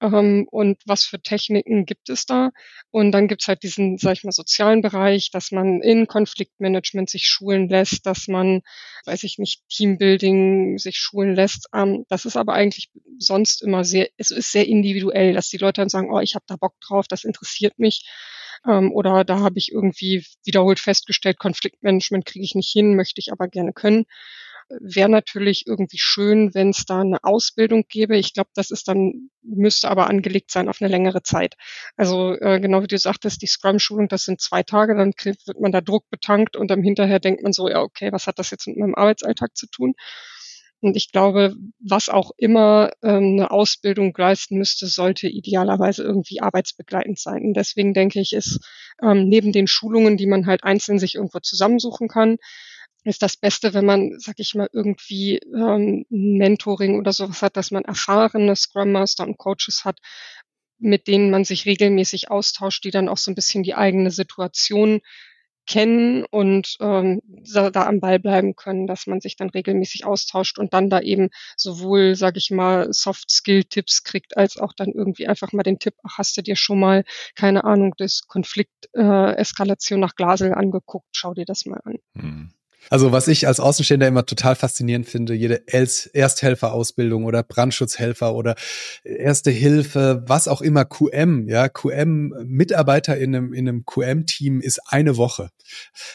ähm, 0.01 0.47
und 0.49 0.81
was 0.85 1.03
für 1.03 1.21
Techniken 1.21 1.85
gibt 1.85 2.09
es 2.09 2.25
da. 2.25 2.49
Und 2.89 3.11
dann 3.11 3.27
gibt 3.27 3.43
es 3.43 3.47
halt 3.47 3.63
diesen, 3.63 3.97
sag 3.97 4.13
ich 4.13 4.23
mal, 4.23 4.31
sozialen 4.31 4.81
Bereich, 4.81 5.29
dass 5.31 5.51
man 5.51 5.81
in 5.81 6.07
Konfliktmanagement 6.07 7.09
sich 7.09 7.27
schulen 7.27 7.69
lässt, 7.69 8.05
dass 8.05 8.27
man, 8.27 8.61
weiß 9.05 9.23
ich 9.23 9.37
nicht, 9.37 9.61
Teambuilding 9.69 10.79
sich 10.79 10.97
schulen 10.97 11.35
lässt. 11.35 11.67
Ähm, 11.73 12.05
das 12.09 12.25
ist 12.25 12.35
aber 12.35 12.53
eigentlich 12.53 12.89
sonst 13.19 13.61
immer 13.61 13.83
sehr, 13.83 14.09
es 14.17 14.31
ist 14.31 14.51
sehr 14.51 14.67
individuell, 14.67 15.33
dass 15.33 15.49
die 15.49 15.57
Leute 15.57 15.81
dann 15.81 15.89
sagen, 15.89 16.11
oh, 16.11 16.19
ich 16.19 16.35
habe 16.35 16.45
da 16.47 16.55
Bock 16.55 16.73
drauf, 16.81 17.07
das 17.07 17.23
interessiert 17.23 17.77
mich. 17.77 18.09
Ähm, 18.67 18.91
oder 18.91 19.23
da 19.23 19.39
habe 19.39 19.59
ich 19.59 19.71
irgendwie 19.71 20.25
wiederholt 20.43 20.79
festgestellt, 20.79 21.39
Konfliktmanagement 21.39 22.25
kriege 22.25 22.43
ich 22.45 22.55
nicht 22.55 22.71
hin, 22.71 22.95
möchte 22.95 23.19
ich 23.19 23.31
aber 23.31 23.47
gerne 23.47 23.73
können 23.73 24.05
wäre 24.79 25.09
natürlich 25.09 25.65
irgendwie 25.67 25.97
schön, 25.97 26.53
wenn 26.53 26.69
es 26.69 26.85
da 26.85 27.01
eine 27.01 27.23
Ausbildung 27.23 27.85
gäbe. 27.89 28.17
Ich 28.17 28.33
glaube, 28.33 28.49
das 28.53 28.71
ist 28.71 28.87
dann, 28.87 29.29
müsste 29.41 29.89
aber 29.89 30.07
angelegt 30.07 30.51
sein 30.51 30.69
auf 30.69 30.81
eine 30.81 30.89
längere 30.89 31.23
Zeit. 31.23 31.55
Also 31.97 32.33
äh, 32.39 32.59
genau 32.59 32.81
wie 32.83 32.87
du 32.87 32.97
sagtest, 32.97 33.41
die 33.41 33.47
Scrum-Schulung, 33.47 34.07
das 34.07 34.25
sind 34.25 34.41
zwei 34.41 34.63
Tage, 34.63 34.95
dann 34.95 35.13
wird 35.23 35.59
man 35.59 35.71
da 35.71 35.81
Druck 35.81 36.09
betankt 36.09 36.55
und 36.55 36.69
dann 36.69 36.83
hinterher 36.83 37.19
denkt 37.19 37.43
man 37.43 37.53
so, 37.53 37.67
ja, 37.69 37.81
okay, 37.81 38.11
was 38.11 38.27
hat 38.27 38.39
das 38.39 38.51
jetzt 38.51 38.67
mit 38.67 38.77
meinem 38.77 38.95
Arbeitsalltag 38.95 39.55
zu 39.55 39.67
tun? 39.67 39.93
Und 40.81 40.97
ich 40.97 41.11
glaube, 41.11 41.55
was 41.79 42.09
auch 42.09 42.31
immer 42.37 42.91
ähm, 43.03 43.33
eine 43.33 43.51
Ausbildung 43.51 44.15
leisten 44.17 44.57
müsste, 44.57 44.87
sollte 44.87 45.27
idealerweise 45.27 46.01
irgendwie 46.01 46.41
arbeitsbegleitend 46.41 47.19
sein. 47.19 47.43
Und 47.43 47.53
deswegen 47.53 47.93
denke 47.93 48.19
ich, 48.19 48.33
ist 48.33 48.59
ähm, 49.01 49.29
neben 49.29 49.51
den 49.51 49.67
Schulungen, 49.67 50.17
die 50.17 50.25
man 50.25 50.47
halt 50.47 50.63
einzeln 50.63 50.97
sich 50.97 51.15
irgendwo 51.15 51.39
zusammensuchen 51.39 52.07
kann, 52.07 52.37
ist 53.03 53.21
das 53.21 53.37
Beste, 53.37 53.73
wenn 53.73 53.85
man, 53.85 54.19
sag 54.19 54.39
ich 54.39 54.53
mal, 54.55 54.69
irgendwie 54.71 55.37
ähm, 55.37 56.05
Mentoring 56.09 56.99
oder 56.99 57.13
sowas 57.13 57.41
hat, 57.41 57.57
dass 57.57 57.71
man 57.71 57.83
erfahrene 57.83 58.55
Scrum 58.55 58.91
Master 58.91 59.25
und 59.25 59.37
Coaches 59.37 59.85
hat, 59.85 59.99
mit 60.77 61.07
denen 61.07 61.31
man 61.31 61.43
sich 61.43 61.65
regelmäßig 61.65 62.29
austauscht, 62.29 62.83
die 62.83 62.91
dann 62.91 63.09
auch 63.09 63.17
so 63.17 63.31
ein 63.31 63.35
bisschen 63.35 63.63
die 63.63 63.75
eigene 63.75 64.11
Situation 64.11 65.01
kennen 65.67 66.25
und 66.25 66.75
ähm, 66.79 67.21
da, 67.25 67.69
da 67.69 67.85
am 67.85 67.99
Ball 67.99 68.19
bleiben 68.19 68.55
können, 68.55 68.87
dass 68.87 69.07
man 69.07 69.21
sich 69.21 69.35
dann 69.35 69.49
regelmäßig 69.49 70.05
austauscht 70.05 70.57
und 70.57 70.73
dann 70.73 70.89
da 70.89 70.99
eben 70.99 71.29
sowohl, 71.55 72.15
sage 72.15 72.39
ich 72.39 72.51
mal, 72.51 72.91
Soft-Skill-Tipps 72.91 74.03
kriegt, 74.03 74.37
als 74.37 74.57
auch 74.57 74.73
dann 74.73 74.91
irgendwie 74.91 75.27
einfach 75.27 75.53
mal 75.53 75.63
den 75.63 75.79
Tipp, 75.79 75.93
ach, 76.03 76.17
hast 76.17 76.35
du 76.35 76.41
dir 76.41 76.55
schon 76.55 76.79
mal, 76.79 77.03
keine 77.35 77.63
Ahnung, 77.63 77.93
das 77.97 78.21
Konflikt-Eskalation 78.27 79.99
äh, 79.99 80.01
nach 80.01 80.15
Glasel 80.15 80.53
angeguckt, 80.53 81.07
schau 81.13 81.33
dir 81.33 81.45
das 81.45 81.65
mal 81.65 81.79
an. 81.85 81.97
Hm. 82.17 82.53
Also 82.89 83.11
was 83.11 83.27
ich 83.27 83.47
als 83.47 83.59
Außenstehender 83.59 84.07
immer 84.07 84.25
total 84.25 84.55
faszinierend 84.55 85.07
finde, 85.07 85.33
jede 85.33 85.63
Ersthelferausbildung 85.67 87.25
oder 87.25 87.43
Brandschutzhelfer 87.43 88.33
oder 88.33 88.55
Erste 89.03 89.51
Hilfe, 89.51 90.23
was 90.27 90.47
auch 90.47 90.61
immer, 90.61 90.85
QM, 90.85 91.47
ja, 91.47 91.69
QM, 91.69 92.33
Mitarbeiter 92.45 93.17
in 93.17 93.35
einem, 93.35 93.53
in 93.53 93.67
einem 93.67 93.85
QM-Team 93.85 94.61
ist 94.61 94.79
eine 94.87 95.17
Woche. 95.17 95.49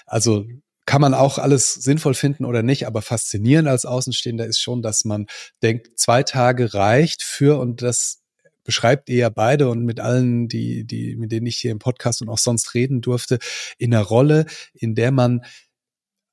Also 0.06 0.44
kann 0.86 1.00
man 1.00 1.14
auch 1.14 1.38
alles 1.38 1.74
sinnvoll 1.74 2.14
finden 2.14 2.44
oder 2.44 2.62
nicht, 2.62 2.86
aber 2.86 3.02
faszinierend 3.02 3.68
als 3.68 3.84
Außenstehender 3.84 4.46
ist 4.46 4.60
schon, 4.60 4.82
dass 4.82 5.04
man 5.04 5.26
denkt, 5.62 5.98
zwei 5.98 6.22
Tage 6.22 6.74
reicht 6.74 7.22
für 7.22 7.58
und 7.58 7.82
das 7.82 8.22
beschreibt 8.66 9.08
ihr 9.08 9.16
ja 9.16 9.28
beide 9.28 9.68
und 9.68 9.84
mit 9.84 10.00
allen, 10.00 10.48
die, 10.48 10.84
die, 10.84 11.16
mit 11.16 11.32
denen 11.32 11.46
ich 11.46 11.56
hier 11.56 11.70
im 11.70 11.78
Podcast 11.78 12.20
und 12.20 12.28
auch 12.28 12.38
sonst 12.38 12.74
reden 12.74 13.00
durfte, 13.00 13.38
in 13.78 13.94
einer 13.94 14.02
Rolle, 14.02 14.46
in 14.74 14.94
der 14.94 15.12
man 15.12 15.42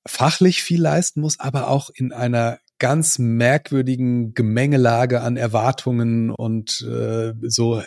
fachlich 0.06 0.64
viel 0.64 0.82
leisten 0.82 1.22
muss, 1.22 1.40
aber 1.40 1.68
auch 1.68 1.90
in 1.90 2.12
einer 2.12 2.60
ganz 2.80 3.18
merkwürdigen 3.18 4.34
Gemengelage 4.34 5.22
an 5.22 5.38
Erwartungen 5.38 6.32
und 6.32 6.82
äh, 6.82 7.34
so 7.44 7.82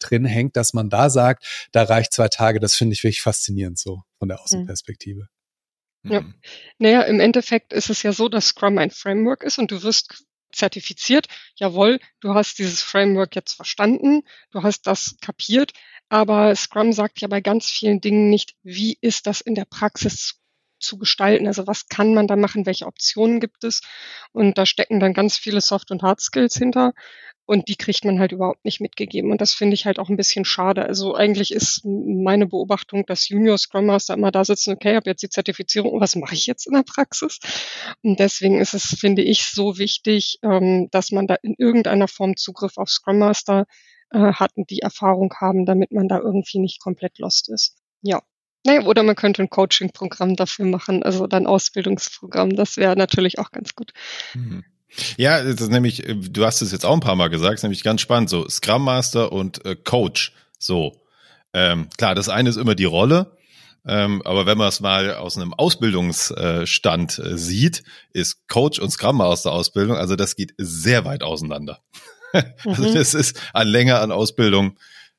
drin 0.00 0.24
hängt, 0.24 0.56
dass 0.56 0.72
man 0.72 0.90
da 0.90 1.08
sagt, 1.08 1.68
da 1.72 1.84
reicht 1.84 2.12
zwei 2.12 2.28
Tage. 2.28 2.58
Das 2.58 2.74
finde 2.74 2.94
ich 2.94 3.04
wirklich 3.04 3.22
faszinierend 3.22 3.78
so 3.78 4.02
von 4.18 4.28
der 4.28 4.38
hm. 4.38 4.44
Außenperspektive. 4.44 5.28
Ja. 6.02 6.22
Mhm. 6.22 6.34
Naja, 6.78 7.02
im 7.02 7.20
Endeffekt 7.20 7.72
ist 7.72 7.90
es 7.90 8.02
ja 8.02 8.12
so, 8.12 8.28
dass 8.28 8.48
Scrum 8.48 8.78
ein 8.78 8.90
Framework 8.90 9.42
ist 9.42 9.58
und 9.58 9.70
du 9.70 9.82
wirst 9.82 10.24
zertifiziert. 10.52 11.26
Jawohl, 11.54 12.00
du 12.20 12.34
hast 12.34 12.58
dieses 12.58 12.82
Framework 12.82 13.36
jetzt 13.36 13.54
verstanden, 13.54 14.22
du 14.50 14.62
hast 14.62 14.86
das 14.86 15.16
kapiert, 15.20 15.72
aber 16.08 16.56
Scrum 16.56 16.92
sagt 16.92 17.20
ja 17.20 17.28
bei 17.28 17.40
ganz 17.40 17.66
vielen 17.66 18.00
Dingen 18.00 18.30
nicht, 18.30 18.56
wie 18.62 18.98
ist 19.00 19.26
das 19.26 19.40
in 19.40 19.54
der 19.54 19.66
Praxis 19.66 20.26
zu 20.26 20.34
gestalten. 20.98 21.46
Also 21.46 21.66
was 21.66 21.88
kann 21.88 22.14
man 22.14 22.26
da 22.26 22.36
machen, 22.36 22.66
welche 22.66 22.86
Optionen 22.86 23.40
gibt 23.40 23.64
es? 23.64 23.80
Und 24.32 24.58
da 24.58 24.66
stecken 24.66 25.00
dann 25.00 25.14
ganz 25.14 25.36
viele 25.36 25.60
Soft- 25.60 25.90
und 25.90 26.02
Hard 26.02 26.20
Skills 26.20 26.54
hinter. 26.54 26.92
Und 27.46 27.66
die 27.66 27.74
kriegt 27.74 28.04
man 28.04 28.20
halt 28.20 28.30
überhaupt 28.30 28.64
nicht 28.64 28.80
mitgegeben. 28.80 29.32
Und 29.32 29.40
das 29.40 29.54
finde 29.54 29.74
ich 29.74 29.84
halt 29.84 29.98
auch 29.98 30.08
ein 30.08 30.16
bisschen 30.16 30.44
schade. 30.44 30.84
Also 30.84 31.16
eigentlich 31.16 31.52
ist 31.52 31.84
meine 31.84 32.46
Beobachtung, 32.46 33.04
dass 33.06 33.28
Junior 33.28 33.58
Scrum 33.58 33.86
Master 33.86 34.14
immer 34.14 34.30
da 34.30 34.44
sitzen, 34.44 34.72
okay, 34.72 34.90
ich 34.90 34.96
habe 34.96 35.10
jetzt 35.10 35.22
die 35.24 35.30
Zertifizierung, 35.30 36.00
was 36.00 36.14
mache 36.14 36.34
ich 36.36 36.46
jetzt 36.46 36.68
in 36.68 36.74
der 36.74 36.84
Praxis? 36.84 37.40
Und 38.02 38.20
deswegen 38.20 38.60
ist 38.60 38.74
es, 38.74 38.96
finde 39.00 39.22
ich, 39.22 39.46
so 39.46 39.78
wichtig, 39.78 40.38
ähm, 40.44 40.88
dass 40.92 41.10
man 41.10 41.26
da 41.26 41.34
in 41.42 41.56
irgendeiner 41.58 42.06
Form 42.06 42.36
Zugriff 42.36 42.78
auf 42.78 42.88
Scrum 42.88 43.18
Master 43.18 43.66
äh, 44.12 44.32
hat 44.32 44.52
und 44.56 44.70
die 44.70 44.82
Erfahrung 44.82 45.34
haben, 45.40 45.66
damit 45.66 45.90
man 45.90 46.06
da 46.06 46.20
irgendwie 46.20 46.60
nicht 46.60 46.80
komplett 46.80 47.18
lost 47.18 47.48
ist. 47.50 47.76
Ja. 48.02 48.22
Naja, 48.64 48.82
oder 48.82 49.02
man 49.02 49.16
könnte 49.16 49.42
ein 49.42 49.50
Coaching-Programm 49.50 50.36
dafür 50.36 50.66
machen, 50.66 51.02
also 51.02 51.26
dann 51.26 51.46
Ausbildungsprogramm. 51.46 52.56
Das 52.56 52.76
wäre 52.76 52.96
natürlich 52.96 53.38
auch 53.38 53.52
ganz 53.52 53.74
gut. 53.74 53.92
Mhm. 54.34 54.64
Ja, 55.16 55.42
das 55.42 55.60
ist 55.60 55.70
nämlich, 55.70 56.06
äh, 56.06 56.14
du 56.14 56.44
hast 56.44 56.60
es 56.62 56.72
jetzt 56.72 56.84
auch 56.84 56.94
ein 56.94 57.00
paar 57.00 57.16
Mal 57.16 57.28
gesagt, 57.28 57.54
ist 57.54 57.62
nämlich 57.62 57.82
ganz 57.82 58.00
spannend, 58.00 58.28
so 58.28 58.48
Scrum 58.48 58.84
Master 58.84 59.32
und 59.32 59.64
äh, 59.64 59.76
Coach. 59.76 60.32
So. 60.58 61.00
Ähm, 61.52 61.88
klar, 61.96 62.14
das 62.14 62.28
eine 62.28 62.48
ist 62.48 62.56
immer 62.56 62.74
die 62.74 62.84
Rolle, 62.84 63.36
ähm, 63.86 64.22
aber 64.24 64.46
wenn 64.46 64.58
man 64.58 64.68
es 64.68 64.80
mal 64.80 65.14
aus 65.14 65.36
einem 65.36 65.54
Ausbildungsstand 65.54 67.18
äh, 67.18 67.38
sieht, 67.38 67.82
ist 68.12 68.46
Coach 68.48 68.78
und 68.78 68.90
Scrum 68.90 69.16
Master 69.16 69.52
Ausbildung, 69.52 69.96
also 69.96 70.16
das 70.16 70.36
geht 70.36 70.54
sehr 70.58 71.04
weit 71.04 71.22
auseinander. 71.22 71.80
also 72.32 72.82
mhm. 72.82 72.94
das 72.94 73.14
ist 73.14 73.40
an 73.52 73.66
Länge 73.66 73.98
an 73.98 74.12
Ausbildung, 74.12 74.76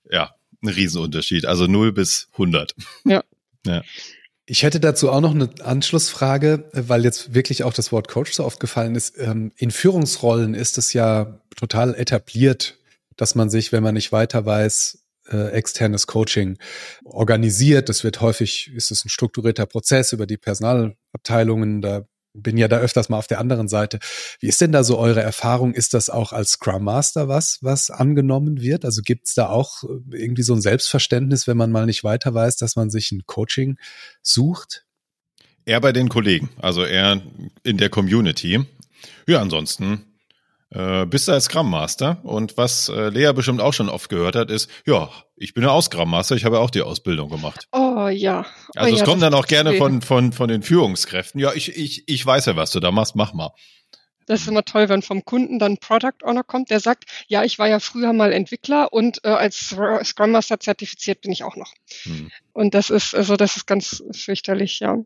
ja, 0.10 0.36
ein 0.62 0.70
Riesenunterschied. 0.70 1.46
Also 1.46 1.66
0 1.68 1.92
bis 1.92 2.28
100. 2.34 2.76
Ja. 3.06 3.24
Ja. 3.66 3.82
Ich 4.45 4.64
hätte 4.64 4.80
dazu 4.80 5.09
auch 5.09 5.22
noch 5.22 5.34
eine 5.34 5.49
Anschlussfrage, 5.64 6.70
weil 6.74 7.05
jetzt 7.05 7.34
wirklich 7.34 7.64
auch 7.64 7.74
das 7.74 7.91
Wort 7.91 8.07
Coach 8.07 8.34
so 8.34 8.43
oft 8.43 8.59
gefallen 8.59 8.95
ist. 8.95 9.18
Ähm, 9.18 9.53
in 9.55 9.72
Führungsrollen 9.72 10.55
ist 10.55 10.78
es 10.78 10.93
ja 10.93 11.39
total 11.55 11.95
etabliert, 11.95 12.78
dass 13.16 13.36
man 13.36 13.49
sich, 13.49 13.72
wenn 13.72 13.84
man 13.84 13.93
nicht 13.93 14.12
weiter 14.12 14.45
weiß, 14.45 14.99
äh, 15.30 15.51
externes 15.51 16.07
Coaching 16.07 16.57
organisiert. 17.05 17.88
Das 17.88 18.03
wird 18.03 18.20
häufig, 18.20 18.72
ist 18.76 18.91
es 18.91 19.05
ein 19.05 19.09
strukturierter 19.09 19.66
Prozess 19.68 20.12
über 20.12 20.26
die 20.26 20.38
Personalabteilungen. 20.38 21.82
Da 21.82 22.07
bin 22.34 22.57
ja 22.57 22.67
da 22.67 22.77
öfters 22.77 23.09
mal 23.09 23.17
auf 23.17 23.27
der 23.27 23.39
anderen 23.39 23.67
Seite. 23.67 23.99
Wie 24.39 24.47
ist 24.47 24.61
denn 24.61 24.71
da 24.71 24.84
so 24.84 24.97
eure 24.97 25.21
Erfahrung? 25.21 25.73
Ist 25.73 25.93
das 25.93 26.09
auch 26.09 26.32
als 26.34 26.51
Scrum 26.51 26.84
Master 26.84 27.27
was, 27.27 27.59
was 27.61 27.89
angenommen 27.89 28.61
wird? 28.61 28.86
Also 28.86 29.01
gibt 29.01 29.27
es 29.27 29.34
da 29.34 29.49
auch 29.49 29.84
äh, 29.84 30.17
irgendwie 30.17 30.43
so 30.43 30.53
ein 30.53 30.61
Selbstverständnis, 30.61 31.47
wenn 31.47 31.57
man 31.57 31.71
mal 31.71 31.86
nicht 31.86 32.03
weiter 32.03 32.34
weiß, 32.34 32.57
dass 32.57 32.75
man 32.75 32.89
sich 32.89 33.11
ein 33.11 33.23
Coaching 33.25 33.77
sucht? 34.21 34.86
Eher 35.65 35.82
bei 35.82 35.91
den 35.91 36.09
Kollegen, 36.09 36.49
also 36.59 36.84
eher 36.84 37.21
in 37.63 37.77
der 37.77 37.89
Community. 37.89 38.65
Ja, 39.27 39.41
ansonsten 39.41 40.11
äh, 40.72 41.05
bist 41.05 41.28
du 41.28 41.34
als 41.34 41.45
Scrum 41.45 41.69
Master 41.69 42.19
und 42.24 42.57
was 42.57 42.89
äh, 42.89 43.09
Lea 43.09 43.32
bestimmt 43.34 43.61
auch 43.61 43.74
schon 43.74 43.89
oft 43.89 44.09
gehört 44.09 44.36
hat, 44.36 44.49
ist, 44.49 44.69
ja, 44.86 45.09
ich 45.36 45.53
bin 45.53 45.63
ja 45.63 45.72
auch 45.72 45.82
Scrum 45.82 46.09
Master, 46.09 46.36
ich 46.36 46.45
habe 46.45 46.55
ja 46.55 46.61
auch 46.61 46.69
die 46.69 46.82
Ausbildung 46.82 47.30
gemacht. 47.30 47.67
Oh 47.72 48.07
ja. 48.07 48.45
Oh, 48.69 48.80
also 48.80 48.93
es 48.93 48.99
ja, 48.99 49.05
kommt 49.05 49.22
dann 49.22 49.34
auch 49.34 49.47
gerne 49.47 49.74
von, 49.74 50.01
von, 50.01 50.34
von 50.34 50.47
den 50.47 50.63
Führungskräften. 50.63 51.39
Ja, 51.39 51.53
ich, 51.53 51.76
ich, 51.76 52.03
ich 52.07 52.26
weiß 52.26 52.45
ja, 52.45 52.55
was 52.55 52.72
du 52.72 52.80
da 52.80 52.91
machst, 52.91 53.15
mach 53.15 53.34
mal. 53.34 53.51
Das 54.28 54.41
ist 54.41 54.47
immer 54.47 54.63
toll, 54.63 54.88
wenn 54.88 55.01
vom 55.01 55.26
Kunden 55.26 55.59
dann 55.59 55.78
Product 55.78 56.24
Owner 56.24 56.43
kommt, 56.43 56.69
der 56.69 56.80
sagt, 56.80 57.03
ja, 57.28 57.43
ich 57.43 57.59
war 57.59 57.67
ja 57.67 57.80
früher 57.80 58.13
mal 58.13 58.32
Entwickler 58.32 58.93
und 58.93 59.19
äh, 59.26 59.30
als 59.30 59.76
Scrum 60.03 60.32
Master 60.32 60.59
zertifiziert 60.59 61.22
bin 61.22 61.32
ich 61.32 61.43
auch 61.43 61.57
noch. 61.57 61.74
Hm. 62.03 62.32
Und 62.53 62.74
das 62.74 62.89
ist, 62.89 63.13
also 63.13 63.36
das 63.36 63.57
ist 63.57 63.67
ganz 63.67 64.03
fürchterlich, 64.11 64.80
ja. 64.80 64.99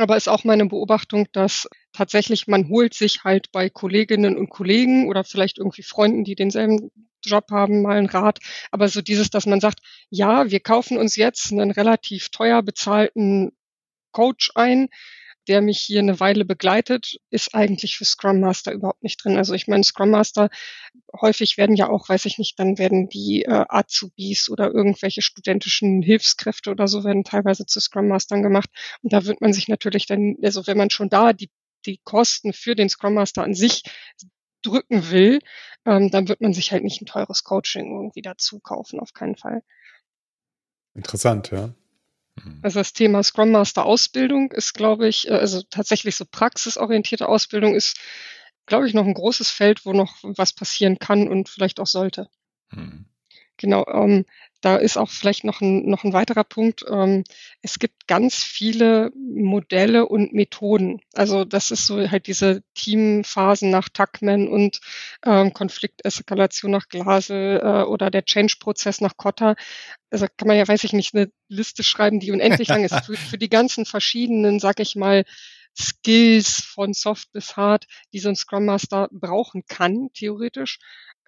Aber 0.00 0.16
ist 0.16 0.28
auch 0.28 0.44
meine 0.44 0.64
Beobachtung, 0.64 1.28
dass 1.32 1.68
tatsächlich 1.92 2.46
man 2.46 2.70
holt 2.70 2.94
sich 2.94 3.22
halt 3.22 3.52
bei 3.52 3.68
Kolleginnen 3.68 4.38
und 4.38 4.48
Kollegen 4.48 5.08
oder 5.08 5.24
vielleicht 5.24 5.58
irgendwie 5.58 5.82
Freunden, 5.82 6.24
die 6.24 6.34
denselben 6.34 6.90
Job 7.22 7.50
haben, 7.50 7.82
mal 7.82 7.98
einen 7.98 8.08
Rat. 8.08 8.38
Aber 8.70 8.88
so 8.88 9.02
dieses, 9.02 9.28
dass 9.28 9.44
man 9.44 9.60
sagt, 9.60 9.80
ja, 10.08 10.50
wir 10.50 10.60
kaufen 10.60 10.96
uns 10.96 11.16
jetzt 11.16 11.52
einen 11.52 11.70
relativ 11.70 12.30
teuer 12.30 12.62
bezahlten 12.62 13.52
Coach 14.10 14.52
ein, 14.54 14.88
der 15.50 15.62
mich 15.62 15.80
hier 15.80 15.98
eine 15.98 16.20
Weile 16.20 16.44
begleitet, 16.44 17.18
ist 17.28 17.56
eigentlich 17.56 17.96
für 17.96 18.04
Scrum 18.04 18.38
Master 18.38 18.72
überhaupt 18.72 19.02
nicht 19.02 19.22
drin. 19.22 19.36
Also 19.36 19.52
ich 19.52 19.66
meine, 19.66 19.82
Scrum 19.82 20.10
Master, 20.10 20.48
häufig 21.20 21.58
werden 21.58 21.74
ja 21.74 21.88
auch, 21.88 22.08
weiß 22.08 22.24
ich 22.26 22.38
nicht, 22.38 22.56
dann 22.60 22.78
werden 22.78 23.08
die 23.08 23.42
äh, 23.42 23.64
Azubis 23.68 24.48
oder 24.48 24.70
irgendwelche 24.70 25.22
studentischen 25.22 26.02
Hilfskräfte 26.02 26.70
oder 26.70 26.86
so 26.86 27.02
werden 27.02 27.24
teilweise 27.24 27.66
zu 27.66 27.80
Scrum 27.80 28.06
Mastern 28.06 28.44
gemacht. 28.44 28.70
Und 29.02 29.12
da 29.12 29.24
wird 29.24 29.40
man 29.40 29.52
sich 29.52 29.66
natürlich 29.66 30.06
dann, 30.06 30.36
also 30.40 30.68
wenn 30.68 30.78
man 30.78 30.90
schon 30.90 31.08
da 31.08 31.32
die, 31.32 31.50
die 31.84 31.98
Kosten 32.04 32.52
für 32.52 32.76
den 32.76 32.88
Scrum 32.88 33.14
Master 33.14 33.42
an 33.42 33.54
sich 33.54 33.82
drücken 34.62 35.10
will, 35.10 35.40
ähm, 35.84 36.12
dann 36.12 36.28
wird 36.28 36.40
man 36.40 36.52
sich 36.52 36.70
halt 36.70 36.84
nicht 36.84 37.02
ein 37.02 37.06
teures 37.06 37.42
Coaching 37.42 37.90
irgendwie 37.90 38.22
dazu 38.22 38.60
kaufen, 38.60 39.00
auf 39.00 39.14
keinen 39.14 39.34
Fall. 39.34 39.64
Interessant, 40.94 41.50
ja. 41.50 41.74
Mhm. 42.44 42.60
Also 42.62 42.80
das 42.80 42.92
Thema 42.92 43.22
Scrum 43.22 43.50
Master 43.50 43.84
Ausbildung 43.86 44.52
ist, 44.52 44.74
glaube 44.74 45.08
ich, 45.08 45.28
äh, 45.28 45.32
also 45.32 45.62
tatsächlich 45.70 46.16
so 46.16 46.24
praxisorientierte 46.30 47.28
Ausbildung 47.28 47.74
ist, 47.74 47.98
glaube 48.66 48.86
ich, 48.86 48.94
noch 48.94 49.06
ein 49.06 49.14
großes 49.14 49.50
Feld, 49.50 49.84
wo 49.84 49.92
noch 49.92 50.16
was 50.22 50.52
passieren 50.52 50.98
kann 50.98 51.28
und 51.28 51.48
vielleicht 51.48 51.80
auch 51.80 51.86
sollte. 51.86 52.28
Mhm. 52.70 53.06
Genau, 53.56 53.84
ähm, 53.86 54.24
da 54.60 54.76
ist 54.76 54.96
auch 54.96 55.10
vielleicht 55.10 55.44
noch 55.44 55.60
ein, 55.60 55.88
noch 55.88 56.04
ein 56.04 56.12
weiterer 56.12 56.44
Punkt. 56.44 56.84
Ähm, 56.88 57.24
es 57.62 57.78
gibt 57.78 58.06
ganz 58.06 58.36
viele 58.36 59.10
Modelle 59.14 60.06
und 60.06 60.32
Methoden. 60.32 61.00
Also 61.14 61.44
das 61.44 61.70
ist 61.70 61.86
so 61.86 62.10
halt 62.10 62.26
diese 62.26 62.62
Teamphasen 62.74 63.70
nach 63.70 63.88
Tuckman 63.88 64.48
und 64.48 64.80
ähm, 65.24 65.52
Konflikteskalation 65.52 66.70
nach 66.70 66.88
Glasel 66.88 67.60
äh, 67.62 67.82
oder 67.84 68.10
der 68.10 68.24
Change-Prozess 68.24 69.00
nach 69.00 69.16
Kotta. 69.16 69.56
Also 70.10 70.26
kann 70.36 70.48
man 70.48 70.56
ja, 70.56 70.68
weiß 70.68 70.84
ich 70.84 70.92
nicht, 70.92 71.14
eine 71.14 71.30
Liste 71.48 71.82
schreiben, 71.82 72.20
die 72.20 72.32
unendlich 72.32 72.68
lang 72.68 72.84
ist. 72.84 73.04
Für, 73.04 73.16
für 73.16 73.38
die 73.38 73.48
ganzen 73.48 73.86
verschiedenen, 73.86 74.60
sag 74.60 74.80
ich 74.80 74.96
mal, 74.96 75.24
Skills 75.78 76.62
von 76.62 76.92
Soft 76.92 77.32
bis 77.32 77.56
Hard, 77.56 77.86
die 78.12 78.18
so 78.18 78.28
ein 78.28 78.36
Scrum 78.36 78.66
Master 78.66 79.08
brauchen 79.12 79.62
kann, 79.68 80.10
theoretisch. 80.14 80.78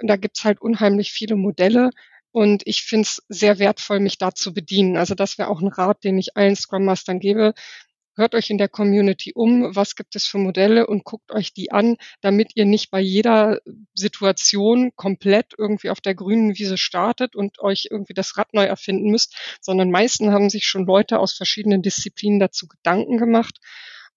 Und 0.00 0.08
da 0.08 0.16
gibt's 0.16 0.44
halt 0.44 0.60
unheimlich 0.60 1.12
viele 1.12 1.36
Modelle. 1.36 1.90
Und 2.32 2.62
ich 2.66 2.82
finde 2.82 3.02
es 3.02 3.22
sehr 3.28 3.58
wertvoll, 3.58 4.00
mich 4.00 4.18
da 4.18 4.34
zu 4.34 4.54
bedienen. 4.54 4.96
Also 4.96 5.14
das 5.14 5.38
wäre 5.38 5.48
auch 5.48 5.60
ein 5.60 5.68
Rat, 5.68 6.02
den 6.02 6.18
ich 6.18 6.36
allen 6.36 6.56
Scrum 6.56 6.84
Mastern 6.84 7.20
gebe. 7.20 7.54
Hört 8.14 8.34
euch 8.34 8.50
in 8.50 8.58
der 8.58 8.68
Community 8.68 9.32
um, 9.34 9.74
was 9.74 9.96
gibt 9.96 10.16
es 10.16 10.26
für 10.26 10.36
Modelle 10.36 10.86
und 10.86 11.04
guckt 11.04 11.30
euch 11.32 11.54
die 11.54 11.72
an, 11.72 11.96
damit 12.20 12.52
ihr 12.56 12.66
nicht 12.66 12.90
bei 12.90 13.00
jeder 13.00 13.60
Situation 13.94 14.92
komplett 14.96 15.54
irgendwie 15.56 15.88
auf 15.88 16.00
der 16.02 16.14
grünen 16.14 16.58
Wiese 16.58 16.76
startet 16.76 17.34
und 17.34 17.58
euch 17.60 17.86
irgendwie 17.90 18.12
das 18.12 18.36
Rad 18.36 18.52
neu 18.52 18.64
erfinden 18.64 19.10
müsst, 19.10 19.34
sondern 19.62 19.90
meisten 19.90 20.30
haben 20.30 20.50
sich 20.50 20.66
schon 20.66 20.84
Leute 20.84 21.20
aus 21.20 21.32
verschiedenen 21.32 21.80
Disziplinen 21.80 22.38
dazu 22.38 22.66
Gedanken 22.66 23.16
gemacht. 23.16 23.58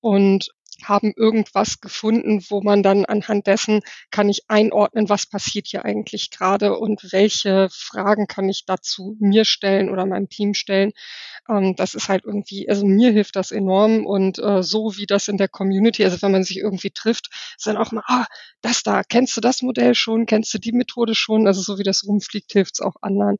Und 0.01 0.49
haben 0.83 1.13
irgendwas 1.15 1.79
gefunden, 1.79 2.43
wo 2.49 2.61
man 2.61 2.83
dann 2.83 3.05
anhand 3.05 3.47
dessen 3.47 3.81
kann 4.11 4.29
ich 4.29 4.43
einordnen, 4.47 5.09
was 5.09 5.25
passiert 5.25 5.67
hier 5.67 5.85
eigentlich 5.85 6.31
gerade 6.31 6.77
und 6.77 7.11
welche 7.11 7.69
Fragen 7.71 8.27
kann 8.27 8.49
ich 8.49 8.65
dazu 8.65 9.15
mir 9.19 9.45
stellen 9.45 9.89
oder 9.89 10.05
meinem 10.05 10.29
Team 10.29 10.53
stellen. 10.53 10.91
Ähm, 11.49 11.75
das 11.75 11.93
ist 11.93 12.09
halt 12.09 12.25
irgendwie, 12.25 12.69
also 12.69 12.85
mir 12.85 13.11
hilft 13.11 13.35
das 13.35 13.51
enorm 13.51 14.05
und 14.05 14.39
äh, 14.39 14.63
so 14.63 14.97
wie 14.97 15.05
das 15.05 15.27
in 15.27 15.37
der 15.37 15.47
Community, 15.47 16.03
also 16.03 16.21
wenn 16.21 16.31
man 16.31 16.43
sich 16.43 16.57
irgendwie 16.57 16.91
trifft, 16.91 17.29
ist 17.57 17.67
dann 17.67 17.77
auch 17.77 17.91
mal, 17.91 18.03
ah, 18.07 18.25
das 18.61 18.83
da, 18.83 19.03
kennst 19.03 19.35
du 19.37 19.41
das 19.41 19.61
Modell 19.61 19.95
schon, 19.95 20.25
kennst 20.25 20.53
du 20.53 20.59
die 20.59 20.71
Methode 20.71 21.15
schon? 21.15 21.47
Also 21.47 21.61
so 21.61 21.77
wie 21.77 21.83
das 21.83 22.05
rumfliegt, 22.05 22.51
hilft 22.51 22.75
es 22.75 22.81
auch 22.81 22.95
anderen. 23.01 23.37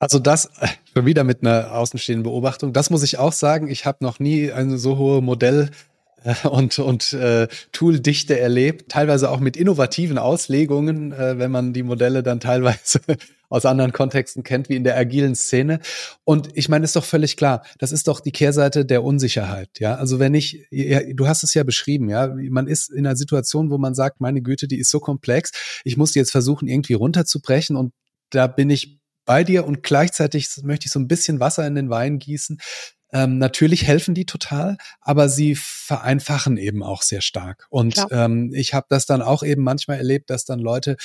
Also 0.00 0.18
das 0.18 0.50
schon 0.92 1.06
wieder 1.06 1.22
mit 1.22 1.42
einer 1.42 1.72
außenstehenden 1.72 2.24
Beobachtung. 2.24 2.72
Das 2.72 2.90
muss 2.90 3.04
ich 3.04 3.18
auch 3.18 3.32
sagen. 3.32 3.68
Ich 3.68 3.86
habe 3.86 3.98
noch 4.02 4.18
nie 4.18 4.50
eine 4.50 4.78
so 4.78 4.98
hohe 4.98 5.22
Modell 5.22 5.70
äh, 6.24 6.48
und, 6.48 6.78
und 6.78 7.12
äh, 7.12 7.46
Tooldichte 7.72 8.38
erlebt, 8.38 8.90
teilweise 8.90 9.30
auch 9.30 9.40
mit 9.40 9.56
innovativen 9.56 10.18
Auslegungen, 10.18 11.12
äh, 11.12 11.38
wenn 11.38 11.50
man 11.50 11.72
die 11.72 11.82
Modelle 11.82 12.22
dann 12.22 12.40
teilweise 12.40 13.00
aus 13.50 13.66
anderen 13.66 13.92
Kontexten 13.92 14.42
kennt, 14.42 14.68
wie 14.68 14.76
in 14.76 14.84
der 14.84 14.96
agilen 14.96 15.34
Szene. 15.34 15.80
Und 16.24 16.48
ich 16.54 16.68
meine, 16.68 16.84
ist 16.84 16.96
doch 16.96 17.04
völlig 17.04 17.36
klar, 17.36 17.64
das 17.78 17.92
ist 17.92 18.08
doch 18.08 18.20
die 18.20 18.32
Kehrseite 18.32 18.86
der 18.86 19.02
Unsicherheit. 19.02 19.70
Ja, 19.80 19.96
also 19.96 20.18
wenn 20.18 20.34
ich, 20.34 20.66
ja, 20.70 21.00
du 21.12 21.26
hast 21.26 21.42
es 21.42 21.52
ja 21.54 21.64
beschrieben, 21.64 22.08
ja, 22.08 22.32
man 22.48 22.68
ist 22.68 22.90
in 22.90 23.06
einer 23.06 23.16
Situation, 23.16 23.70
wo 23.70 23.76
man 23.76 23.94
sagt, 23.94 24.20
meine 24.20 24.40
Güte, 24.40 24.68
die 24.68 24.78
ist 24.78 24.90
so 24.90 25.00
komplex, 25.00 25.50
ich 25.84 25.96
muss 25.96 26.12
die 26.12 26.20
jetzt 26.20 26.30
versuchen, 26.30 26.68
irgendwie 26.68 26.94
runterzubrechen 26.94 27.76
und 27.76 27.92
da 28.30 28.46
bin 28.46 28.70
ich 28.70 28.99
bei 29.30 29.44
dir 29.44 29.64
und 29.64 29.84
gleichzeitig 29.84 30.48
möchte 30.64 30.86
ich 30.86 30.90
so 30.90 30.98
ein 30.98 31.06
bisschen 31.06 31.38
Wasser 31.38 31.64
in 31.64 31.76
den 31.76 31.88
Wein 31.88 32.18
gießen. 32.18 32.58
Ähm, 33.12 33.38
natürlich 33.38 33.86
helfen 33.86 34.12
die 34.12 34.26
total, 34.26 34.76
aber 35.00 35.28
sie 35.28 35.54
vereinfachen 35.54 36.56
eben 36.56 36.82
auch 36.82 37.02
sehr 37.02 37.20
stark. 37.20 37.68
Und 37.70 38.04
ähm, 38.10 38.50
ich 38.52 38.74
habe 38.74 38.86
das 38.88 39.06
dann 39.06 39.22
auch 39.22 39.44
eben 39.44 39.62
manchmal 39.62 39.98
erlebt, 39.98 40.30
dass 40.30 40.46
dann 40.46 40.58
Leute 40.58 40.96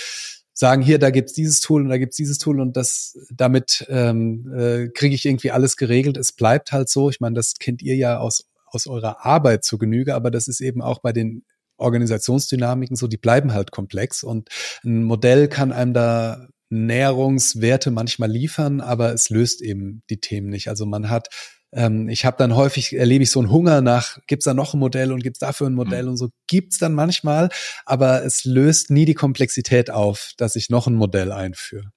sagen, 0.53 0.82
hier, 0.82 0.97
da 0.97 1.11
gibt's 1.11 1.34
dieses 1.34 1.59
Tool 1.59 1.84
und 1.84 1.89
da 1.89 1.99
gibt's 1.99 2.17
dieses 2.17 2.39
Tool 2.39 2.59
und 2.59 2.76
das 2.76 3.15
damit 3.30 3.86
ähm, 3.89 4.51
äh, 4.57 4.88
kriege 4.88 5.13
ich 5.13 5.28
irgendwie 5.28 5.51
alles 5.51 5.78
geregelt. 5.78 6.17
Es 6.17 6.32
bleibt 6.32 6.71
halt 6.71 6.89
so. 6.89 7.11
Ich 7.11 7.19
meine, 7.19 7.36
das 7.36 7.53
kennt 7.59 7.84
ihr 7.84 7.95
ja 7.95 8.17
aus, 8.17 8.49
aus 8.65 8.88
eurer 8.88 9.23
Arbeit 9.23 9.63
zu 9.63 9.78
Genüge, 9.78 10.15
aber 10.15 10.32
das 10.32 10.47
ist 10.47 10.61
eben 10.61 10.82
auch 10.82 10.97
bei 10.97 11.13
den 11.13 11.43
Organisationsdynamiken 11.78 12.95
so, 12.95 13.07
die 13.07 13.17
bleiben 13.17 13.53
halt 13.53 13.69
komplex 13.69 14.23
und 14.23 14.49
ein 14.84 15.03
Modell 15.03 15.47
kann 15.47 15.71
einem 15.71 15.93
da 15.93 16.47
Näherungswerte 16.70 17.91
manchmal 17.91 18.32
liefern, 18.32 18.82
aber 18.82 19.13
es 19.13 19.30
löst 19.30 19.61
eben 19.61 20.03
die 20.09 20.20
Themen 20.20 20.49
nicht. 20.49 20.68
Also 20.68 20.86
man 20.86 21.09
hat 21.09 21.30
ähm, 21.76 22.07
ich 22.07 22.26
habe 22.26 22.38
dann 22.38 22.55
häufig, 22.55 22.95
erlebe 22.95 23.24
ich 23.24 23.32
so 23.32 23.39
einen 23.39 23.51
Hunger 23.51 23.82
nach, 23.82 24.18
gibt's 24.28 24.45
da 24.45 24.53
noch 24.53 24.74
ein 24.74 24.80
Modell 24.80 25.11
und 25.11 25.22
gibt's 25.22 25.39
dafür 25.39 25.68
ein 25.68 25.74
Modell 25.74 26.03
mhm. 26.03 26.09
und 26.11 26.18
so 26.18 26.30
gibt's 26.47 26.78
dann 26.78 26.93
manchmal, 26.93 27.49
aber 27.86 28.24
es 28.24 28.45
löst 28.45 28.89
nie 28.89 29.05
die 29.05 29.13
Komplexität 29.13 29.91
auf, 29.91 30.32
dass 30.38 30.55
ich 30.55 30.70
noch 30.70 30.88
ein 30.88 30.95
Modell 30.95 31.32
einführe. 31.32 31.91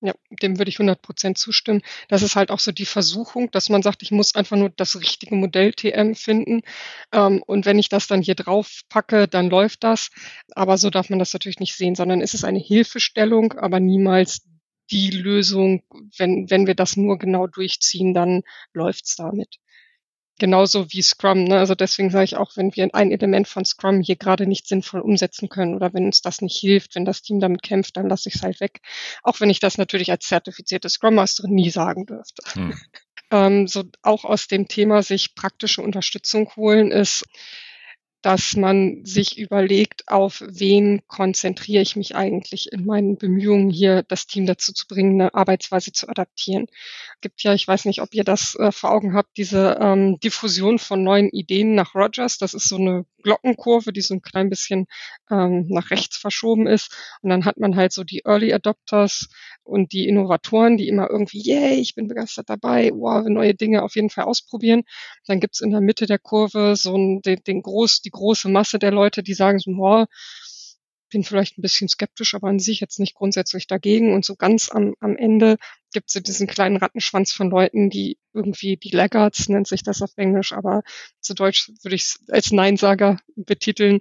Ja, 0.00 0.14
dem 0.30 0.58
würde 0.58 0.68
ich 0.68 0.78
100 0.78 1.02
Prozent 1.02 1.38
zustimmen. 1.38 1.82
Das 2.08 2.22
ist 2.22 2.36
halt 2.36 2.52
auch 2.52 2.60
so 2.60 2.70
die 2.70 2.84
Versuchung, 2.86 3.50
dass 3.50 3.68
man 3.68 3.82
sagt, 3.82 4.02
ich 4.02 4.12
muss 4.12 4.34
einfach 4.36 4.56
nur 4.56 4.70
das 4.70 5.00
richtige 5.00 5.34
Modell 5.34 5.72
TM 5.72 6.14
finden. 6.14 6.62
Ähm, 7.12 7.42
und 7.46 7.66
wenn 7.66 7.80
ich 7.80 7.88
das 7.88 8.06
dann 8.06 8.22
hier 8.22 8.36
drauf 8.36 8.82
packe, 8.88 9.26
dann 9.26 9.50
läuft 9.50 9.82
das. 9.82 10.10
Aber 10.54 10.78
so 10.78 10.90
darf 10.90 11.10
man 11.10 11.18
das 11.18 11.32
natürlich 11.32 11.58
nicht 11.58 11.74
sehen, 11.74 11.96
sondern 11.96 12.20
es 12.20 12.32
ist 12.34 12.44
eine 12.44 12.60
Hilfestellung, 12.60 13.54
aber 13.54 13.80
niemals 13.80 14.42
die 14.90 15.10
Lösung. 15.10 15.82
Wenn, 16.16 16.48
wenn 16.48 16.68
wir 16.68 16.74
das 16.76 16.96
nur 16.96 17.18
genau 17.18 17.48
durchziehen, 17.48 18.14
dann 18.14 18.42
läuft's 18.72 19.16
damit 19.16 19.58
genauso 20.38 20.92
wie 20.92 21.02
Scrum. 21.02 21.44
Ne? 21.44 21.58
Also 21.58 21.74
deswegen 21.74 22.10
sage 22.10 22.24
ich 22.24 22.36
auch, 22.36 22.56
wenn 22.56 22.74
wir 22.74 22.88
ein 22.92 23.12
Element 23.12 23.48
von 23.48 23.64
Scrum 23.64 24.00
hier 24.00 24.16
gerade 24.16 24.46
nicht 24.46 24.66
sinnvoll 24.66 25.00
umsetzen 25.00 25.48
können 25.48 25.74
oder 25.74 25.92
wenn 25.92 26.06
uns 26.06 26.22
das 26.22 26.40
nicht 26.40 26.56
hilft, 26.56 26.94
wenn 26.94 27.04
das 27.04 27.22
Team 27.22 27.40
damit 27.40 27.62
kämpft, 27.62 27.96
dann 27.96 28.08
lasse 28.08 28.28
ich 28.28 28.36
es 28.36 28.42
halt 28.42 28.60
weg. 28.60 28.80
Auch 29.22 29.40
wenn 29.40 29.50
ich 29.50 29.60
das 29.60 29.78
natürlich 29.78 30.10
als 30.10 30.26
zertifizierte 30.26 30.88
Scrum 30.88 31.14
Masterin 31.14 31.54
nie 31.54 31.70
sagen 31.70 32.06
dürfte. 32.06 32.42
Hm. 32.54 32.74
ähm, 33.30 33.66
so 33.66 33.84
auch 34.02 34.24
aus 34.24 34.46
dem 34.46 34.68
Thema 34.68 35.02
sich 35.02 35.34
praktische 35.34 35.82
Unterstützung 35.82 36.50
holen 36.56 36.90
ist, 36.90 37.24
dass 38.22 38.56
man 38.56 39.04
sich 39.04 39.38
überlegt, 39.38 40.08
auf 40.08 40.42
wen 40.46 41.02
konzentriere 41.06 41.82
ich 41.82 41.94
mich 41.94 42.16
eigentlich 42.16 42.72
in 42.72 42.84
meinen 42.84 43.16
Bemühungen 43.16 43.70
hier, 43.70 44.02
das 44.02 44.26
Team 44.26 44.44
dazu 44.46 44.72
zu 44.72 44.86
bringen, 44.88 45.20
eine 45.20 45.34
Arbeitsweise 45.34 45.92
zu 45.92 46.08
adaptieren. 46.08 46.66
Es 47.14 47.20
gibt 47.20 47.42
ja, 47.42 47.54
ich 47.54 47.68
weiß 47.68 47.84
nicht, 47.84 48.02
ob 48.02 48.14
ihr 48.14 48.24
das 48.24 48.56
äh, 48.56 48.72
vor 48.72 48.90
Augen 48.90 49.14
habt, 49.14 49.36
diese 49.36 49.78
ähm, 49.80 50.18
Diffusion 50.18 50.78
von 50.78 51.04
neuen 51.04 51.28
Ideen 51.28 51.74
nach 51.74 51.94
Rogers. 51.94 52.38
Das 52.38 52.54
ist 52.54 52.68
so 52.68 52.76
eine 52.76 53.06
Glockenkurve, 53.22 53.92
die 53.92 54.00
so 54.00 54.14
ein 54.14 54.22
klein 54.22 54.48
bisschen 54.50 54.86
ähm, 55.30 55.66
nach 55.68 55.90
rechts 55.90 56.16
verschoben 56.16 56.66
ist. 56.66 56.94
Und 57.22 57.30
dann 57.30 57.44
hat 57.44 57.58
man 57.58 57.76
halt 57.76 57.92
so 57.92 58.04
die 58.04 58.22
Early 58.24 58.52
Adopters 58.52 59.28
und 59.64 59.92
die 59.92 60.08
Innovatoren, 60.08 60.76
die 60.76 60.88
immer 60.88 61.10
irgendwie, 61.10 61.42
yay, 61.42 61.74
ich 61.74 61.94
bin 61.94 62.08
begeistert 62.08 62.48
dabei, 62.48 62.90
wow, 62.94 63.26
neue 63.28 63.54
Dinge 63.54 63.82
auf 63.82 63.96
jeden 63.96 64.10
Fall 64.10 64.24
ausprobieren. 64.24 64.82
Dann 65.26 65.40
gibt's 65.40 65.60
in 65.60 65.70
der 65.70 65.80
Mitte 65.80 66.06
der 66.06 66.18
Kurve 66.18 66.74
so 66.76 66.94
einen, 66.94 67.20
den, 67.22 67.42
den 67.46 67.62
groß, 67.62 68.00
die 68.08 68.10
große 68.10 68.48
Masse 68.48 68.78
der 68.78 68.90
Leute, 68.90 69.22
die 69.22 69.34
sagen 69.34 69.58
so, 69.58 69.70
wow, 69.72 70.06
bin 71.10 71.24
vielleicht 71.24 71.58
ein 71.58 71.62
bisschen 71.62 71.88
skeptisch, 71.88 72.34
aber 72.34 72.48
an 72.48 72.58
sich 72.58 72.80
jetzt 72.80 72.98
nicht 72.98 73.14
grundsätzlich 73.14 73.66
dagegen. 73.66 74.14
Und 74.14 74.24
so 74.24 74.34
ganz 74.34 74.70
am, 74.70 74.94
am 75.00 75.16
Ende 75.16 75.56
gibt 75.92 76.14
es 76.14 76.22
diesen 76.22 76.46
kleinen 76.46 76.76
Rattenschwanz 76.76 77.32
von 77.32 77.50
Leuten, 77.50 77.90
die 77.90 78.18
irgendwie 78.32 78.76
die 78.76 78.90
Laggards 78.90 79.48
nennt 79.48 79.66
sich 79.66 79.82
das 79.82 80.02
auf 80.02 80.12
Englisch, 80.16 80.52
aber 80.52 80.82
zu 81.20 81.34
Deutsch 81.34 81.70
würde 81.82 81.96
ich 81.96 82.02
es 82.02 82.20
als 82.28 82.50
Neinsager 82.50 83.18
betiteln. 83.36 84.00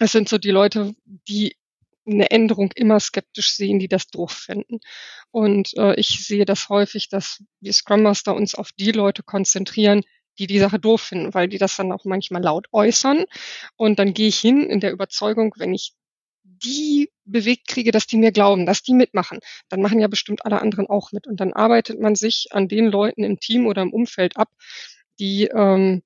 Es 0.00 0.12
sind 0.12 0.28
so 0.28 0.38
die 0.38 0.50
Leute, 0.50 0.94
die 1.28 1.56
eine 2.06 2.30
Änderung 2.30 2.70
immer 2.74 3.00
skeptisch 3.00 3.54
sehen, 3.54 3.78
die 3.78 3.88
das 3.88 4.08
doof 4.08 4.32
finden. 4.32 4.80
Und 5.30 5.74
äh, 5.76 5.94
ich 5.94 6.26
sehe 6.26 6.44
das 6.44 6.68
häufig, 6.68 7.08
dass 7.08 7.42
wir 7.60 7.72
Scrum 7.72 8.02
Master 8.02 8.34
uns 8.34 8.54
auf 8.54 8.72
die 8.72 8.92
Leute 8.92 9.22
konzentrieren, 9.22 10.04
die 10.38 10.46
die 10.46 10.58
Sache 10.58 10.78
doof 10.78 11.00
finden, 11.00 11.34
weil 11.34 11.48
die 11.48 11.58
das 11.58 11.76
dann 11.76 11.92
auch 11.92 12.04
manchmal 12.04 12.42
laut 12.42 12.66
äußern. 12.72 13.24
Und 13.76 13.98
dann 13.98 14.14
gehe 14.14 14.28
ich 14.28 14.38
hin 14.38 14.68
in 14.68 14.80
der 14.80 14.92
Überzeugung, 14.92 15.54
wenn 15.56 15.74
ich 15.74 15.94
die 16.42 17.10
bewegt 17.24 17.68
kriege, 17.68 17.90
dass 17.90 18.06
die 18.06 18.16
mir 18.16 18.32
glauben, 18.32 18.66
dass 18.66 18.82
die 18.82 18.94
mitmachen, 18.94 19.40
dann 19.68 19.80
machen 19.80 20.00
ja 20.00 20.08
bestimmt 20.08 20.44
alle 20.44 20.60
anderen 20.60 20.86
auch 20.86 21.12
mit. 21.12 21.26
Und 21.26 21.40
dann 21.40 21.52
arbeitet 21.52 22.00
man 22.00 22.14
sich 22.14 22.48
an 22.50 22.68
den 22.68 22.86
Leuten 22.86 23.24
im 23.24 23.40
Team 23.40 23.66
oder 23.66 23.82
im 23.82 23.92
Umfeld 23.92 24.36
ab, 24.36 24.48
die 25.18 25.44
ähm, 25.44 26.02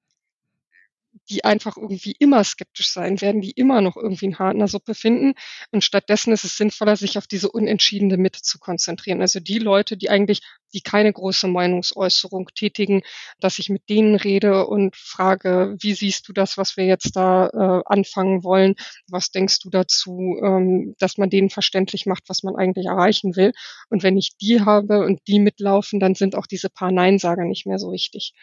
die 1.31 1.45
einfach 1.45 1.77
irgendwie 1.77 2.15
immer 2.19 2.43
skeptisch 2.45 2.91
sein 2.91 3.21
werden, 3.21 3.41
die 3.41 3.51
immer 3.53 3.81
noch 3.81 3.97
irgendwie 3.97 4.29
ein 4.29 4.39
Haar 4.39 4.53
in 4.53 4.59
der 4.59 4.69
Suppe 4.69 4.95
finden. 4.95 5.35
Und 5.71 5.85
stattdessen 5.85 6.33
ist 6.33 6.45
es 6.45 6.57
sinnvoller, 6.57 6.97
sich 6.97 7.19
auf 7.19 7.27
diese 7.27 7.51
unentschiedene 7.51 8.17
Mitte 8.17 8.43
zu 8.43 8.59
konzentrieren. 8.59 9.21
Also 9.21 9.41
die 9.41 9.59
Leute, 9.59 9.97
die 9.97 10.11
eigentlich, 10.11 10.41
die 10.75 10.81
keine 10.81 11.13
große 11.13 11.49
Meinungsäußerung 11.49 12.49
tätigen, 12.55 13.03
dass 13.41 13.59
ich 13.59 13.71
mit 13.71 13.89
denen 13.89 14.17
rede 14.17 14.67
und 14.67 14.97
frage, 14.97 15.77
wie 15.81 15.95
siehst 15.95 16.29
du 16.29 16.33
das, 16.33 16.59
was 16.59 16.77
wir 16.77 16.85
jetzt 16.85 17.17
da 17.17 17.49
äh, 17.49 17.83
anfangen 17.87 18.45
wollen? 18.45 18.75
Was 19.09 19.31
denkst 19.31 19.61
du 19.61 19.71
dazu, 19.71 20.39
ähm, 20.43 20.95
dass 20.99 21.17
man 21.19 21.31
denen 21.31 21.51
verständlich 21.51 22.07
macht, 22.07 22.25
was 22.29 22.43
man 22.43 22.57
eigentlich 22.57 22.87
erreichen 22.87 23.37
will? 23.37 23.53
Und 23.89 24.03
wenn 24.03 24.17
ich 24.17 24.37
die 24.41 24.61
habe 24.61 25.05
und 25.05 25.21
die 25.27 25.41
mitlaufen, 25.41 26.01
dann 26.01 26.15
sind 26.15 26.35
auch 26.35 26.47
diese 26.47 26.69
paar 26.71 26.93
Neinsager 26.93 27.45
nicht 27.45 27.67
mehr 27.67 27.79
so 27.79 27.93
wichtig. 27.93 28.35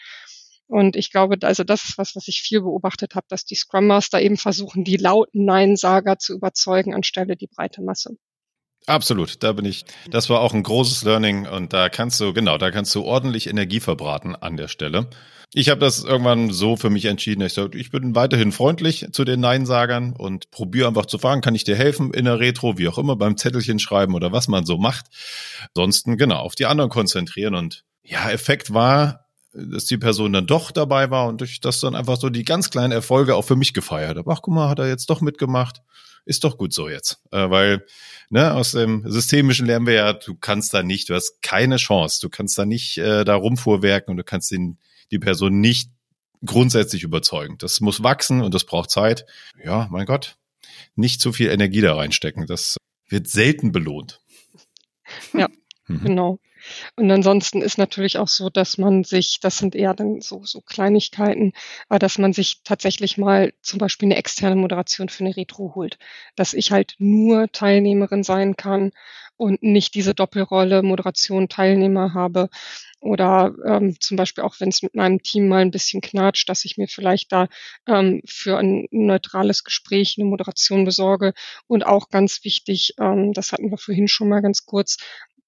Und 0.68 0.95
ich 0.95 1.11
glaube, 1.11 1.38
also 1.41 1.63
das 1.63 1.86
ist 1.86 1.97
was, 1.97 2.16
was 2.16 2.28
ich 2.28 2.41
viel 2.41 2.61
beobachtet 2.61 3.16
habe, 3.16 3.26
dass 3.30 3.45
die 3.45 3.55
Scrum 3.55 3.88
Master 3.88 4.22
eben 4.22 4.38
versuchen, 4.38 4.84
die 4.84 4.97
lauten 4.97 5.45
Nein-Sager 5.45 6.18
zu 6.18 6.34
überzeugen, 6.34 6.95
anstelle 6.95 7.36
die 7.36 7.47
breite 7.47 7.82
Masse. 7.84 8.18
Absolut, 8.88 9.41
da 9.41 9.51
bin 9.53 9.66
ich. 9.66 9.86
Das 10.09 10.30
war 10.30 10.41
auch 10.41 10.53
ein 10.53 10.61
großes 10.61 11.03
Learning 11.03 11.47
und 11.47 11.74
da 11.74 11.89
kannst 11.89 12.20
du, 12.20 12.34
genau, 12.34 12.57
da 12.57 12.70
kannst 12.70 12.93
du 12.93 13.03
ordentlich 13.03 13.47
Energie 13.47 13.80
verbraten 13.80 14.36
an 14.36 14.57
der 14.57 14.68
Stelle. 14.68 15.09
Ich 15.53 15.70
habe 15.70 15.80
das 15.80 16.03
irgendwann 16.03 16.51
so 16.51 16.76
für 16.76 16.89
mich 16.89 17.05
entschieden. 17.05 17.41
Ich 17.41 17.53
sage, 17.53 17.78
ich 17.78 17.89
bin 17.89 18.16
weiterhin 18.16 18.51
freundlich 18.51 19.07
zu 19.11 19.24
den 19.24 19.39
Neinsagern 19.39 20.13
und 20.16 20.51
probiere 20.51 20.88
einfach 20.88 21.05
zu 21.05 21.18
fragen, 21.18 21.41
kann 21.41 21.55
ich 21.55 21.63
dir 21.63 21.76
helfen 21.76 22.13
in 22.13 22.26
der 22.26 22.39
Retro, 22.39 22.78
wie 22.78 22.88
auch 22.88 22.97
immer, 22.97 23.16
beim 23.16 23.38
Zettelchen 23.38 23.80
schreiben 23.80 24.13
oder 24.13 24.32
was 24.32 24.47
man 24.47 24.66
so 24.66 24.78
macht. 24.78 25.05
Ansonsten, 25.74 26.18
genau, 26.18 26.39
auf 26.39 26.55
die 26.55 26.66
anderen 26.66 26.89
konzentrieren 26.89 27.55
und 27.55 27.86
ja, 28.03 28.30
Effekt 28.30 28.74
war, 28.74 29.24
dass 29.55 29.85
die 29.85 29.97
Person 29.97 30.33
dann 30.33 30.47
doch 30.47 30.71
dabei 30.71 31.09
war 31.09 31.27
und 31.27 31.41
ich 31.41 31.61
das 31.61 31.79
dann 31.79 31.95
einfach 31.95 32.17
so 32.17 32.29
die 32.29 32.43
ganz 32.43 32.69
kleinen 32.69 32.91
Erfolge 32.91 33.35
auch 33.35 33.43
für 33.43 33.55
mich 33.55 33.73
gefeiert 33.73 34.17
habe. 34.17 34.31
Ach, 34.31 34.41
guck 34.41 34.53
mal, 34.53 34.69
hat 34.69 34.79
er 34.79 34.87
jetzt 34.87 35.09
doch 35.09 35.21
mitgemacht. 35.21 35.81
Ist 36.25 36.43
doch 36.43 36.57
gut 36.57 36.73
so 36.73 36.89
jetzt. 36.89 37.21
Äh, 37.31 37.49
weil, 37.49 37.85
ne, 38.29 38.53
aus 38.53 38.71
dem 38.71 39.03
Systemischen 39.09 39.65
lernen 39.65 39.85
wir 39.85 39.93
ja, 39.93 40.13
du 40.13 40.35
kannst 40.35 40.73
da 40.73 40.83
nicht, 40.83 41.09
du 41.09 41.13
hast 41.13 41.41
keine 41.41 41.77
Chance. 41.77 42.19
Du 42.21 42.29
kannst 42.29 42.57
da 42.57 42.65
nicht 42.65 42.97
äh, 42.97 43.23
da 43.23 43.35
rumfuhrwerken 43.35 44.11
und 44.11 44.17
du 44.17 44.23
kannst 44.23 44.51
den, 44.51 44.77
die 45.11 45.19
Person 45.19 45.61
nicht 45.61 45.91
grundsätzlich 46.43 47.03
überzeugen. 47.03 47.57
Das 47.59 47.79
muss 47.79 48.03
wachsen 48.03 48.41
und 48.41 48.53
das 48.53 48.65
braucht 48.65 48.89
Zeit. 48.89 49.25
Ja, 49.63 49.87
mein 49.91 50.05
Gott, 50.05 50.37
nicht 50.95 51.21
zu 51.21 51.31
viel 51.31 51.49
Energie 51.49 51.81
da 51.81 51.95
reinstecken. 51.95 52.47
Das 52.47 52.77
wird 53.07 53.27
selten 53.27 53.71
belohnt. 53.71 54.21
Ja, 55.33 55.47
mhm. 55.87 56.03
genau. 56.03 56.39
Und 56.95 57.11
ansonsten 57.11 57.61
ist 57.61 57.78
natürlich 57.78 58.18
auch 58.18 58.28
so, 58.28 58.49
dass 58.49 58.78
man 58.78 59.03
sich, 59.03 59.39
das 59.41 59.57
sind 59.57 59.76
eher 59.76 59.93
dann 59.93 60.22
so, 60.22 60.41
so 60.43 60.61
Kleinigkeiten, 60.61 61.53
aber 61.89 61.99
dass 61.99 62.18
man 62.18 62.34
sich 62.34 62.61
tatsächlich 62.63 63.18
mal 63.18 63.53
zum 63.61 63.80
Beispiel 63.80 64.07
eine 64.07 64.18
externe 64.18 64.55
Moderation 64.55 65.09
für 65.09 65.24
eine 65.24 65.36
Retro 65.36 65.74
holt. 65.76 65.97
Dass 66.36 66.53
ich 66.53 66.72
halt 66.72 66.95
nur 66.97 67.51
Teilnehmerin 67.51 68.24
sein 68.24 68.55
kann 68.55 68.91
und 69.38 69.63
nicht 69.63 69.95
diese 69.95 70.13
Doppelrolle 70.13 70.82
Moderation 70.82 71.49
Teilnehmer 71.49 72.13
habe. 72.13 72.49
Oder 72.99 73.53
ähm, 73.66 73.99
zum 73.99 74.18
Beispiel 74.18 74.43
auch, 74.43 74.55
wenn 74.59 74.70
es 74.70 74.82
mit 74.82 74.95
meinem 74.95 75.22
Team 75.22 75.47
mal 75.47 75.61
ein 75.61 75.72
bisschen 75.72 76.01
knatscht, 76.01 76.49
dass 76.49 76.66
ich 76.66 76.78
mir 76.78 76.88
vielleicht 76.88 77.32
da 77.32 77.47
ähm, 77.88 78.22
für 78.26 78.57
ein 78.57 78.88
neutrales 78.91 79.63
Gespräch 79.63 80.16
eine 80.18 80.26
Moderation 80.28 80.86
besorge. 80.86 81.34
Und 81.68 81.86
auch 81.86 82.09
ganz 82.09 82.43
wichtig, 82.43 82.95
ähm, 82.99 83.34
das 83.34 83.51
hatten 83.51 83.70
wir 83.70 83.78
vorhin 83.78 84.07
schon 84.07 84.30
mal 84.30 84.41
ganz 84.41 84.66
kurz, 84.66 84.97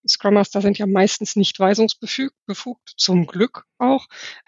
Scrum 0.09 0.35
Master 0.35 0.61
sind 0.61 0.77
ja 0.77 0.85
meistens 0.85 1.35
nicht 1.35 1.59
weisungsbefugt, 1.59 2.93
zum 2.97 3.27
Glück 3.27 3.65
auch. 3.77 4.07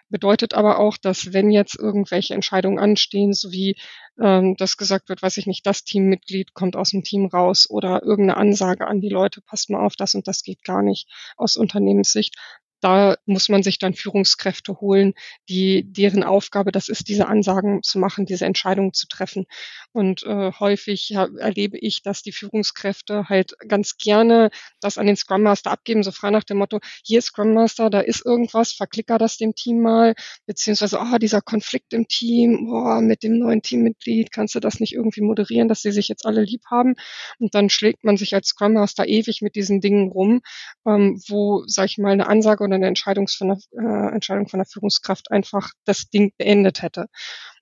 Bedeutet 0.09 0.53
aber 0.53 0.79
auch, 0.79 0.97
dass 0.97 1.33
wenn 1.33 1.51
jetzt 1.51 1.77
irgendwelche 1.77 2.33
Entscheidungen 2.33 2.79
anstehen, 2.79 3.33
so 3.33 3.51
wie 3.51 3.75
ähm, 4.19 4.55
das 4.57 4.77
gesagt 4.77 5.09
wird, 5.09 5.21
weiß 5.21 5.37
ich 5.37 5.45
nicht, 5.45 5.65
das 5.65 5.83
Teammitglied 5.83 6.53
kommt 6.53 6.75
aus 6.75 6.89
dem 6.89 7.03
Team 7.03 7.27
raus 7.27 7.69
oder 7.69 8.01
irgendeine 8.03 8.37
Ansage 8.37 8.87
an 8.87 9.01
die 9.01 9.09
Leute, 9.09 9.41
passt 9.41 9.69
mal 9.69 9.85
auf, 9.85 9.95
das 9.95 10.15
und 10.15 10.27
das 10.27 10.43
geht 10.43 10.63
gar 10.63 10.81
nicht 10.81 11.07
aus 11.37 11.57
Unternehmenssicht, 11.57 12.35
da 12.81 13.15
muss 13.25 13.49
man 13.49 13.63
sich 13.63 13.79
dann 13.79 13.93
Führungskräfte 13.93 14.79
holen, 14.79 15.13
die 15.49 15.83
deren 15.85 16.23
Aufgabe 16.23 16.71
das 16.71 16.89
ist, 16.89 17.07
diese 17.07 17.27
Ansagen 17.27 17.83
zu 17.83 17.99
machen, 17.99 18.25
diese 18.25 18.45
Entscheidungen 18.45 18.93
zu 18.93 19.07
treffen. 19.07 19.45
Und 19.91 20.23
äh, 20.23 20.51
häufig 20.59 21.09
ja, 21.09 21.27
erlebe 21.37 21.77
ich, 21.77 22.01
dass 22.01 22.21
die 22.21 22.31
Führungskräfte 22.31 23.27
halt 23.27 23.55
ganz 23.67 23.97
gerne 23.97 24.49
das 24.79 24.97
an 24.97 25.07
den 25.07 25.15
Scrum 25.15 25.43
Master 25.43 25.71
abgeben, 25.71 26.03
so 26.03 26.11
frei 26.11 26.29
nach 26.29 26.43
dem 26.43 26.57
Motto, 26.57 26.79
hier 27.03 27.21
Scrum 27.21 27.53
Master, 27.53 27.89
da 27.89 27.99
ist 27.99 28.25
irgendwas, 28.25 28.73
verklicker 28.73 29.17
das 29.17 29.37
dem 29.37 29.55
Team 29.55 29.81
mal, 29.81 30.15
beziehungsweise, 30.45 30.99
ah, 30.99 31.13
oh, 31.15 31.17
dieser 31.17 31.41
Konflikt 31.41 31.93
im 31.93 32.07
Team, 32.07 32.67
boah, 32.67 33.01
mit 33.01 33.23
dem 33.23 33.39
neuen 33.39 33.61
Teammitglied, 33.61 34.31
kannst 34.31 34.55
du 34.55 34.59
das 34.59 34.79
nicht 34.79 34.93
irgendwie 34.93 35.21
moderieren, 35.21 35.67
dass 35.67 35.81
sie 35.81 35.91
sich 35.91 36.07
jetzt 36.07 36.25
alle 36.25 36.43
lieb 36.43 36.61
haben? 36.69 36.95
Und 37.39 37.55
dann 37.55 37.69
schlägt 37.69 38.03
man 38.03 38.17
sich 38.17 38.33
als 38.35 38.49
Scrum 38.49 38.73
Master 38.73 39.07
ewig 39.07 39.41
mit 39.41 39.55
diesen 39.55 39.81
Dingen 39.81 40.09
rum, 40.11 40.41
ähm, 40.85 41.21
wo, 41.27 41.63
sag 41.67 41.85
ich 41.85 41.97
mal, 41.97 42.11
eine 42.11 42.27
Ansage 42.27 42.68
oder 42.69 42.77
eine 42.77 42.87
Entscheidung 42.87 43.27
von 43.27 43.49
der, 43.49 43.57
äh, 43.71 44.13
Entscheidung 44.13 44.47
von 44.47 44.59
der 44.59 44.65
Führungskraft 44.65 45.31
einfach 45.31 45.71
das 45.85 46.09
Ding 46.09 46.31
beendet 46.37 46.81
hätte. 46.81 47.07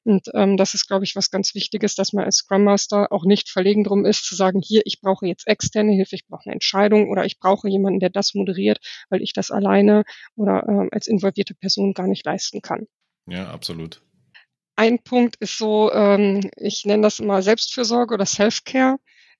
Und 0.03 0.29
ähm, 0.33 0.55
das 0.55 0.73
ist, 0.73 0.87
glaube 0.87 1.03
ich, 1.03 1.15
was 1.15 1.31
ganz 1.31 1.53
Wichtiges, 1.53 1.95
dass 1.95 2.13
man 2.13 2.23
als 2.23 2.37
Scrum 2.37 2.63
Master 2.63 3.11
auch 3.11 3.25
nicht 3.25 3.49
verlegen 3.49 3.83
drum 3.83 4.05
ist, 4.05 4.23
zu 4.25 4.35
sagen, 4.35 4.61
hier, 4.61 4.81
ich 4.85 5.01
brauche 5.01 5.27
jetzt 5.27 5.47
externe 5.47 5.91
Hilfe, 5.91 6.15
ich 6.15 6.27
brauche 6.27 6.45
eine 6.45 6.53
Entscheidung 6.53 7.09
oder 7.09 7.25
ich 7.25 7.39
brauche 7.39 7.67
jemanden, 7.67 7.99
der 7.99 8.09
das 8.09 8.33
moderiert, 8.33 8.79
weil 9.09 9.21
ich 9.21 9.33
das 9.33 9.51
alleine 9.51 10.03
oder 10.35 10.65
ähm, 10.67 10.89
als 10.91 11.07
involvierte 11.07 11.55
Person 11.55 11.93
gar 11.93 12.07
nicht 12.07 12.25
leisten 12.25 12.61
kann. 12.61 12.87
Ja, 13.27 13.49
absolut. 13.49 14.01
Ein 14.77 14.99
Punkt 14.99 15.35
ist 15.37 15.57
so, 15.57 15.91
ähm, 15.91 16.51
ich 16.55 16.85
nenne 16.85 17.03
das 17.03 17.19
immer 17.19 17.41
Selbstfürsorge 17.41 18.13
oder 18.13 18.25
Self-Care 18.25 18.97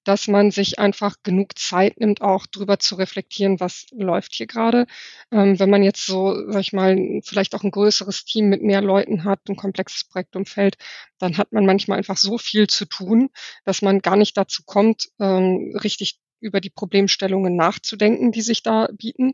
dass 0.08 0.28
man 0.28 0.52
sich 0.52 0.80
einfach 0.80 1.18
genug 1.24 1.60
Zeit 1.60 2.00
nimmt, 2.00 2.22
auch 2.22 2.46
drüber 2.48 2.80
zu 2.80 2.96
reflektieren, 2.96 3.60
was 3.60 3.88
läuft 3.92 4.34
hier 4.36 4.48
gerade. 4.48 4.88
Ähm, 5.32 5.60
wenn 5.60 5.70
man 5.70 5.84
jetzt 5.84 6.06
so, 6.06 6.50
sag 6.50 6.62
ich 6.62 6.74
mal, 6.74 7.20
vielleicht 7.24 7.54
auch 7.54 7.64
ein 7.64 7.72
größeres 7.72 8.24
Team 8.24 8.48
mit 8.48 8.64
mehr 8.64 8.82
Leuten 8.82 9.26
hat, 9.26 9.42
ein 9.50 9.58
komplexes 9.58 10.06
Projektumfeld, 10.06 10.78
dann 11.20 11.38
hat 11.38 11.52
man 11.52 11.66
manchmal 11.66 11.98
einfach 11.98 12.18
so 12.18 12.38
viel 12.38 12.68
zu 12.68 12.86
tun, 12.86 13.30
dass 13.66 13.82
man 13.82 14.00
gar 14.00 14.16
nicht 14.16 14.38
dazu 14.38 14.64
kommt, 14.66 15.10
ähm, 15.20 15.76
richtig 15.84 16.20
über 16.40 16.62
die 16.62 16.70
Problemstellungen 16.70 17.56
nachzudenken, 17.56 18.32
die 18.32 18.42
sich 18.42 18.64
da 18.64 18.88
bieten. 18.94 19.34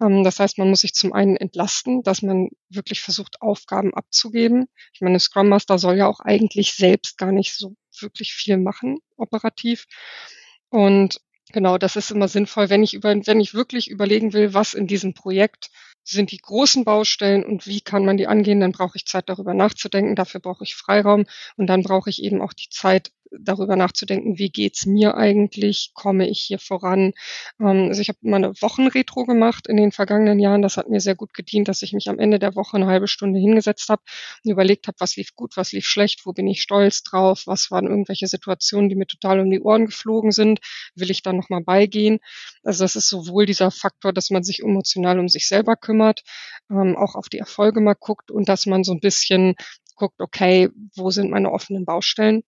Ähm, 0.00 0.24
das 0.24 0.40
heißt, 0.40 0.58
man 0.58 0.68
muss 0.68 0.80
sich 0.80 0.94
zum 0.94 1.12
einen 1.12 1.36
entlasten, 1.36 2.02
dass 2.02 2.22
man 2.22 2.50
wirklich 2.68 3.00
versucht, 3.00 3.40
Aufgaben 3.40 3.94
abzugeben. 3.94 4.66
Ich 4.92 5.00
meine, 5.00 5.20
Scrum 5.20 5.48
Master 5.48 5.78
soll 5.78 5.96
ja 5.96 6.06
auch 6.06 6.20
eigentlich 6.20 6.74
selbst 6.74 7.18
gar 7.18 7.32
nicht 7.32 7.54
so 7.54 7.76
wirklich 8.00 8.34
viel 8.34 8.56
machen, 8.56 8.98
operativ. 9.22 9.86
Und 10.68 11.20
genau, 11.52 11.78
das 11.78 11.96
ist 11.96 12.10
immer 12.10 12.28
sinnvoll, 12.28 12.70
wenn 12.70 12.82
ich 12.82 12.94
über, 12.94 13.14
wenn 13.14 13.40
ich 13.40 13.54
wirklich 13.54 13.88
überlegen 13.90 14.32
will, 14.32 14.54
was 14.54 14.74
in 14.74 14.86
diesem 14.86 15.14
Projekt 15.14 15.70
sind 16.04 16.32
die 16.32 16.38
großen 16.38 16.84
Baustellen 16.84 17.44
und 17.44 17.66
wie 17.66 17.80
kann 17.80 18.04
man 18.04 18.16
die 18.16 18.26
angehen, 18.26 18.60
dann 18.60 18.72
brauche 18.72 18.96
ich 18.96 19.06
Zeit 19.06 19.28
darüber 19.28 19.54
nachzudenken, 19.54 20.16
dafür 20.16 20.40
brauche 20.40 20.64
ich 20.64 20.74
Freiraum 20.74 21.24
und 21.56 21.66
dann 21.66 21.82
brauche 21.82 22.10
ich 22.10 22.22
eben 22.22 22.40
auch 22.40 22.52
die 22.52 22.68
Zeit, 22.70 23.12
darüber 23.38 23.76
nachzudenken, 23.76 24.38
wie 24.38 24.50
geht's 24.50 24.86
mir 24.86 25.16
eigentlich, 25.16 25.92
komme 25.94 26.28
ich 26.28 26.40
hier 26.40 26.58
voran. 26.58 27.12
Ähm, 27.60 27.88
also 27.88 28.00
ich 28.00 28.08
habe 28.08 28.18
mal 28.22 28.36
eine 28.36 28.52
Wochenretro 28.60 29.24
gemacht 29.24 29.66
in 29.66 29.76
den 29.76 29.92
vergangenen 29.92 30.38
Jahren. 30.38 30.62
Das 30.62 30.76
hat 30.76 30.88
mir 30.88 31.00
sehr 31.00 31.14
gut 31.14 31.34
gedient, 31.34 31.68
dass 31.68 31.82
ich 31.82 31.92
mich 31.92 32.08
am 32.08 32.18
Ende 32.18 32.38
der 32.38 32.54
Woche 32.54 32.76
eine 32.76 32.86
halbe 32.86 33.08
Stunde 33.08 33.38
hingesetzt 33.38 33.88
habe 33.88 34.02
und 34.44 34.50
überlegt 34.50 34.86
habe, 34.86 34.96
was 35.00 35.16
lief 35.16 35.34
gut, 35.34 35.56
was 35.56 35.72
lief 35.72 35.86
schlecht, 35.86 36.26
wo 36.26 36.32
bin 36.32 36.46
ich 36.46 36.62
stolz 36.62 37.02
drauf, 37.02 37.42
was 37.46 37.70
waren 37.70 37.86
irgendwelche 37.86 38.26
Situationen, 38.26 38.88
die 38.88 38.96
mir 38.96 39.06
total 39.06 39.40
um 39.40 39.50
die 39.50 39.60
Ohren 39.60 39.86
geflogen 39.86 40.32
sind, 40.32 40.60
will 40.94 41.10
ich 41.10 41.22
da 41.22 41.32
nochmal 41.32 41.62
beigehen. 41.62 42.18
Also 42.62 42.84
das 42.84 42.96
ist 42.96 43.08
sowohl 43.08 43.46
dieser 43.46 43.70
Faktor, 43.70 44.12
dass 44.12 44.30
man 44.30 44.42
sich 44.42 44.60
emotional 44.60 45.18
um 45.18 45.28
sich 45.28 45.48
selber 45.48 45.76
kümmert, 45.76 45.91
ähm, 46.70 46.96
auch 46.96 47.14
auf 47.14 47.28
die 47.28 47.38
Erfolge 47.38 47.80
mal 47.80 47.96
guckt 47.98 48.30
und 48.30 48.48
dass 48.48 48.66
man 48.66 48.84
so 48.84 48.92
ein 48.92 49.00
bisschen 49.00 49.54
guckt, 49.96 50.20
okay, 50.20 50.70
wo 50.96 51.10
sind 51.10 51.30
meine 51.30 51.52
offenen 51.52 51.84
Baustellen? 51.84 52.42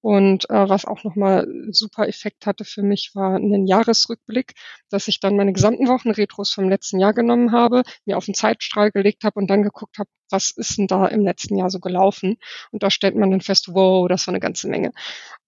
Und 0.00 0.48
äh, 0.48 0.68
was 0.68 0.84
auch 0.84 1.02
nochmal 1.02 1.48
super 1.70 2.06
Effekt 2.06 2.46
hatte 2.46 2.64
für 2.64 2.82
mich, 2.82 3.10
war 3.14 3.36
ein 3.36 3.66
Jahresrückblick, 3.66 4.54
dass 4.90 5.08
ich 5.08 5.18
dann 5.18 5.36
meine 5.36 5.52
gesamten 5.52 5.88
Wochenretros 5.88 6.52
vom 6.52 6.68
letzten 6.68 7.00
Jahr 7.00 7.12
genommen 7.12 7.52
habe, 7.52 7.82
mir 8.04 8.16
auf 8.16 8.24
den 8.24 8.34
Zeitstrahl 8.34 8.92
gelegt 8.92 9.24
habe 9.24 9.40
und 9.40 9.48
dann 9.50 9.62
geguckt 9.62 9.98
habe, 9.98 10.08
was 10.30 10.52
ist 10.52 10.78
denn 10.78 10.86
da 10.86 11.06
im 11.06 11.22
letzten 11.22 11.56
Jahr 11.56 11.70
so 11.70 11.80
gelaufen. 11.80 12.36
Und 12.70 12.82
da 12.84 12.90
stellt 12.90 13.16
man 13.16 13.30
dann 13.30 13.40
fest, 13.40 13.74
wow, 13.74 14.06
das 14.08 14.26
war 14.26 14.32
eine 14.32 14.40
ganze 14.40 14.68
Menge. 14.68 14.92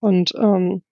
Und 0.01 0.33
ähm, 0.37 0.83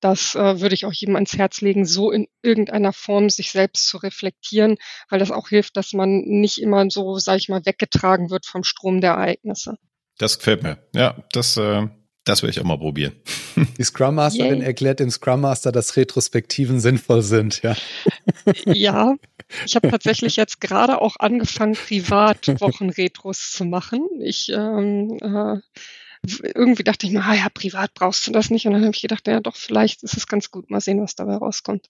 das 0.00 0.34
äh, 0.34 0.60
würde 0.60 0.74
ich 0.74 0.84
auch 0.84 0.92
jedem 0.92 1.16
ans 1.16 1.36
Herz 1.36 1.60
legen, 1.60 1.84
so 1.84 2.10
in 2.10 2.26
irgendeiner 2.42 2.92
Form 2.92 3.30
sich 3.30 3.50
selbst 3.50 3.88
zu 3.88 3.98
reflektieren, 3.98 4.76
weil 5.08 5.18
das 5.18 5.30
auch 5.30 5.48
hilft, 5.48 5.76
dass 5.76 5.92
man 5.92 6.20
nicht 6.20 6.58
immer 6.58 6.88
so, 6.90 7.18
sage 7.18 7.38
ich 7.38 7.48
mal, 7.48 7.64
weggetragen 7.66 8.30
wird 8.30 8.46
vom 8.46 8.64
Strom 8.64 9.00
der 9.00 9.12
Ereignisse. 9.12 9.76
Das 10.18 10.38
gefällt 10.38 10.62
mir. 10.62 10.78
Ja, 10.94 11.24
das 11.32 11.56
äh, 11.56 11.86
das 12.28 12.42
will 12.42 12.50
ich 12.50 12.60
auch 12.60 12.64
mal 12.64 12.76
probieren. 12.76 13.14
Die 13.78 13.84
Scrum 13.84 14.16
Masterin 14.16 14.58
Yay. 14.58 14.66
erklärt 14.66 15.00
dem 15.00 15.10
Scrum 15.10 15.40
Master, 15.40 15.72
dass 15.72 15.96
Retrospektiven 15.96 16.78
sinnvoll 16.78 17.22
sind, 17.22 17.62
ja. 17.62 17.74
Ja, 18.66 19.14
ich 19.64 19.74
habe 19.76 19.88
tatsächlich 19.88 20.36
jetzt 20.36 20.60
gerade 20.60 21.00
auch 21.00 21.16
angefangen, 21.18 21.72
privat 21.72 22.60
Wochenretros 22.60 23.52
zu 23.52 23.64
machen. 23.64 24.06
Ich 24.20 24.50
ähm, 24.50 25.16
äh, 25.22 25.56
irgendwie 26.42 26.84
dachte 26.84 27.06
ich 27.06 27.12
mir, 27.12 27.24
ah 27.24 27.34
ja, 27.34 27.48
privat 27.52 27.94
brauchst 27.94 28.26
du 28.26 28.32
das 28.32 28.50
nicht. 28.50 28.66
Und 28.66 28.72
dann 28.72 28.82
habe 28.82 28.94
ich 28.94 29.02
gedacht, 29.02 29.26
ja 29.26 29.40
doch, 29.40 29.56
vielleicht 29.56 30.02
ist 30.02 30.16
es 30.16 30.26
ganz 30.26 30.50
gut. 30.50 30.70
Mal 30.70 30.80
sehen, 30.80 31.00
was 31.00 31.14
dabei 31.14 31.36
rauskommt. 31.36 31.88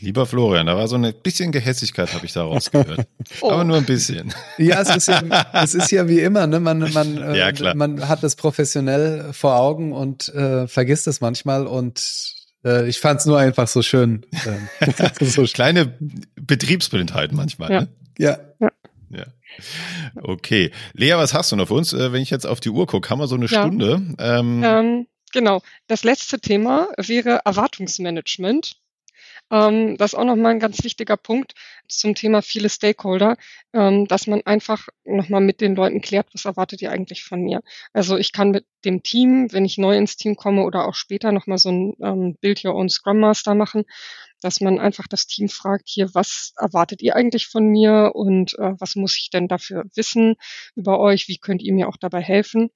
Lieber 0.00 0.26
Florian, 0.26 0.66
da 0.66 0.76
war 0.76 0.88
so 0.88 0.96
ein 0.96 1.14
bisschen 1.22 1.52
Gehässigkeit, 1.52 2.12
habe 2.14 2.26
ich 2.26 2.32
da 2.32 2.42
rausgehört. 2.42 3.06
oh. 3.40 3.50
Aber 3.50 3.64
nur 3.64 3.76
ein 3.76 3.84
bisschen. 3.84 4.34
Ja, 4.58 4.80
es 4.80 4.94
ist 4.94 5.08
ja, 5.08 5.22
es 5.52 5.74
ist 5.74 5.90
ja 5.90 6.08
wie 6.08 6.20
immer, 6.20 6.46
ne? 6.46 6.60
Man, 6.60 6.92
man, 6.92 7.18
äh, 7.22 7.38
ja, 7.38 7.52
klar. 7.52 7.74
man 7.74 8.08
hat 8.08 8.22
es 8.24 8.36
professionell 8.36 9.32
vor 9.32 9.56
Augen 9.56 9.92
und 9.92 10.28
äh, 10.34 10.66
vergisst 10.66 11.06
es 11.06 11.20
manchmal 11.20 11.66
und 11.66 12.34
äh, 12.64 12.88
ich 12.88 12.98
fand 12.98 13.20
es 13.20 13.26
nur 13.26 13.38
einfach 13.38 13.68
so 13.68 13.82
schön. 13.82 14.26
Äh, 14.80 15.24
so 15.24 15.44
Kleine 15.44 15.96
Betriebsblindheit 16.36 17.32
manchmal. 17.32 17.70
Ja. 17.70 17.80
Ne? 17.82 17.88
ja. 18.18 18.38
ja. 18.60 18.70
Okay. 20.22 20.70
Lea, 20.92 21.14
was 21.16 21.34
hast 21.34 21.52
du 21.52 21.56
noch 21.56 21.68
für 21.68 21.74
uns? 21.74 21.92
Äh, 21.92 22.12
wenn 22.12 22.22
ich 22.22 22.30
jetzt 22.30 22.46
auf 22.46 22.60
die 22.60 22.70
Uhr 22.70 22.86
gucke, 22.86 23.08
haben 23.10 23.18
wir 23.18 23.26
so 23.26 23.34
eine 23.34 23.46
ja. 23.46 23.62
Stunde. 23.62 24.02
Ähm, 24.18 24.62
ähm, 24.64 25.06
genau. 25.32 25.62
Das 25.86 26.04
letzte 26.04 26.40
Thema 26.40 26.88
wäre 26.96 27.40
Erwartungsmanagement. 27.44 28.76
Ähm, 29.50 29.96
das 29.96 30.12
ist 30.12 30.18
auch 30.18 30.24
nochmal 30.24 30.52
ein 30.52 30.60
ganz 30.60 30.82
wichtiger 30.84 31.16
Punkt 31.16 31.54
zum 31.86 32.14
Thema 32.14 32.42
viele 32.42 32.68
Stakeholder, 32.68 33.36
ähm, 33.72 34.06
dass 34.06 34.26
man 34.26 34.42
einfach 34.44 34.88
nochmal 35.04 35.42
mit 35.42 35.60
den 35.60 35.76
Leuten 35.76 36.00
klärt, 36.00 36.28
was 36.32 36.44
erwartet 36.44 36.80
ihr 36.82 36.90
eigentlich 36.90 37.24
von 37.24 37.42
mir. 37.42 37.60
Also 37.92 38.16
ich 38.16 38.32
kann 38.32 38.50
mit 38.50 38.66
dem 38.84 39.02
Team, 39.02 39.52
wenn 39.52 39.64
ich 39.64 39.78
neu 39.78 39.96
ins 39.96 40.16
Team 40.16 40.36
komme 40.36 40.62
oder 40.62 40.86
auch 40.86 40.94
später 40.94 41.30
nochmal 41.32 41.58
so 41.58 41.70
ein 41.70 41.94
ähm, 42.02 42.36
Build 42.40 42.64
Your 42.64 42.74
Own 42.74 42.88
Scrum 42.88 43.18
Master 43.18 43.54
machen, 43.54 43.84
dass 44.44 44.60
man 44.60 44.78
einfach 44.78 45.06
das 45.08 45.26
Team 45.26 45.48
fragt, 45.48 45.88
hier, 45.88 46.10
was 46.14 46.52
erwartet 46.58 47.02
ihr 47.02 47.16
eigentlich 47.16 47.46
von 47.46 47.66
mir 47.66 48.12
und 48.14 48.52
äh, 48.58 48.72
was 48.78 48.94
muss 48.94 49.16
ich 49.18 49.30
denn 49.30 49.48
dafür 49.48 49.84
wissen 49.94 50.36
über 50.74 51.00
euch? 51.00 51.28
Wie 51.28 51.38
könnt 51.38 51.62
ihr 51.62 51.72
mir 51.72 51.88
auch 51.88 51.96
dabei 51.96 52.20
helfen? 52.20 52.70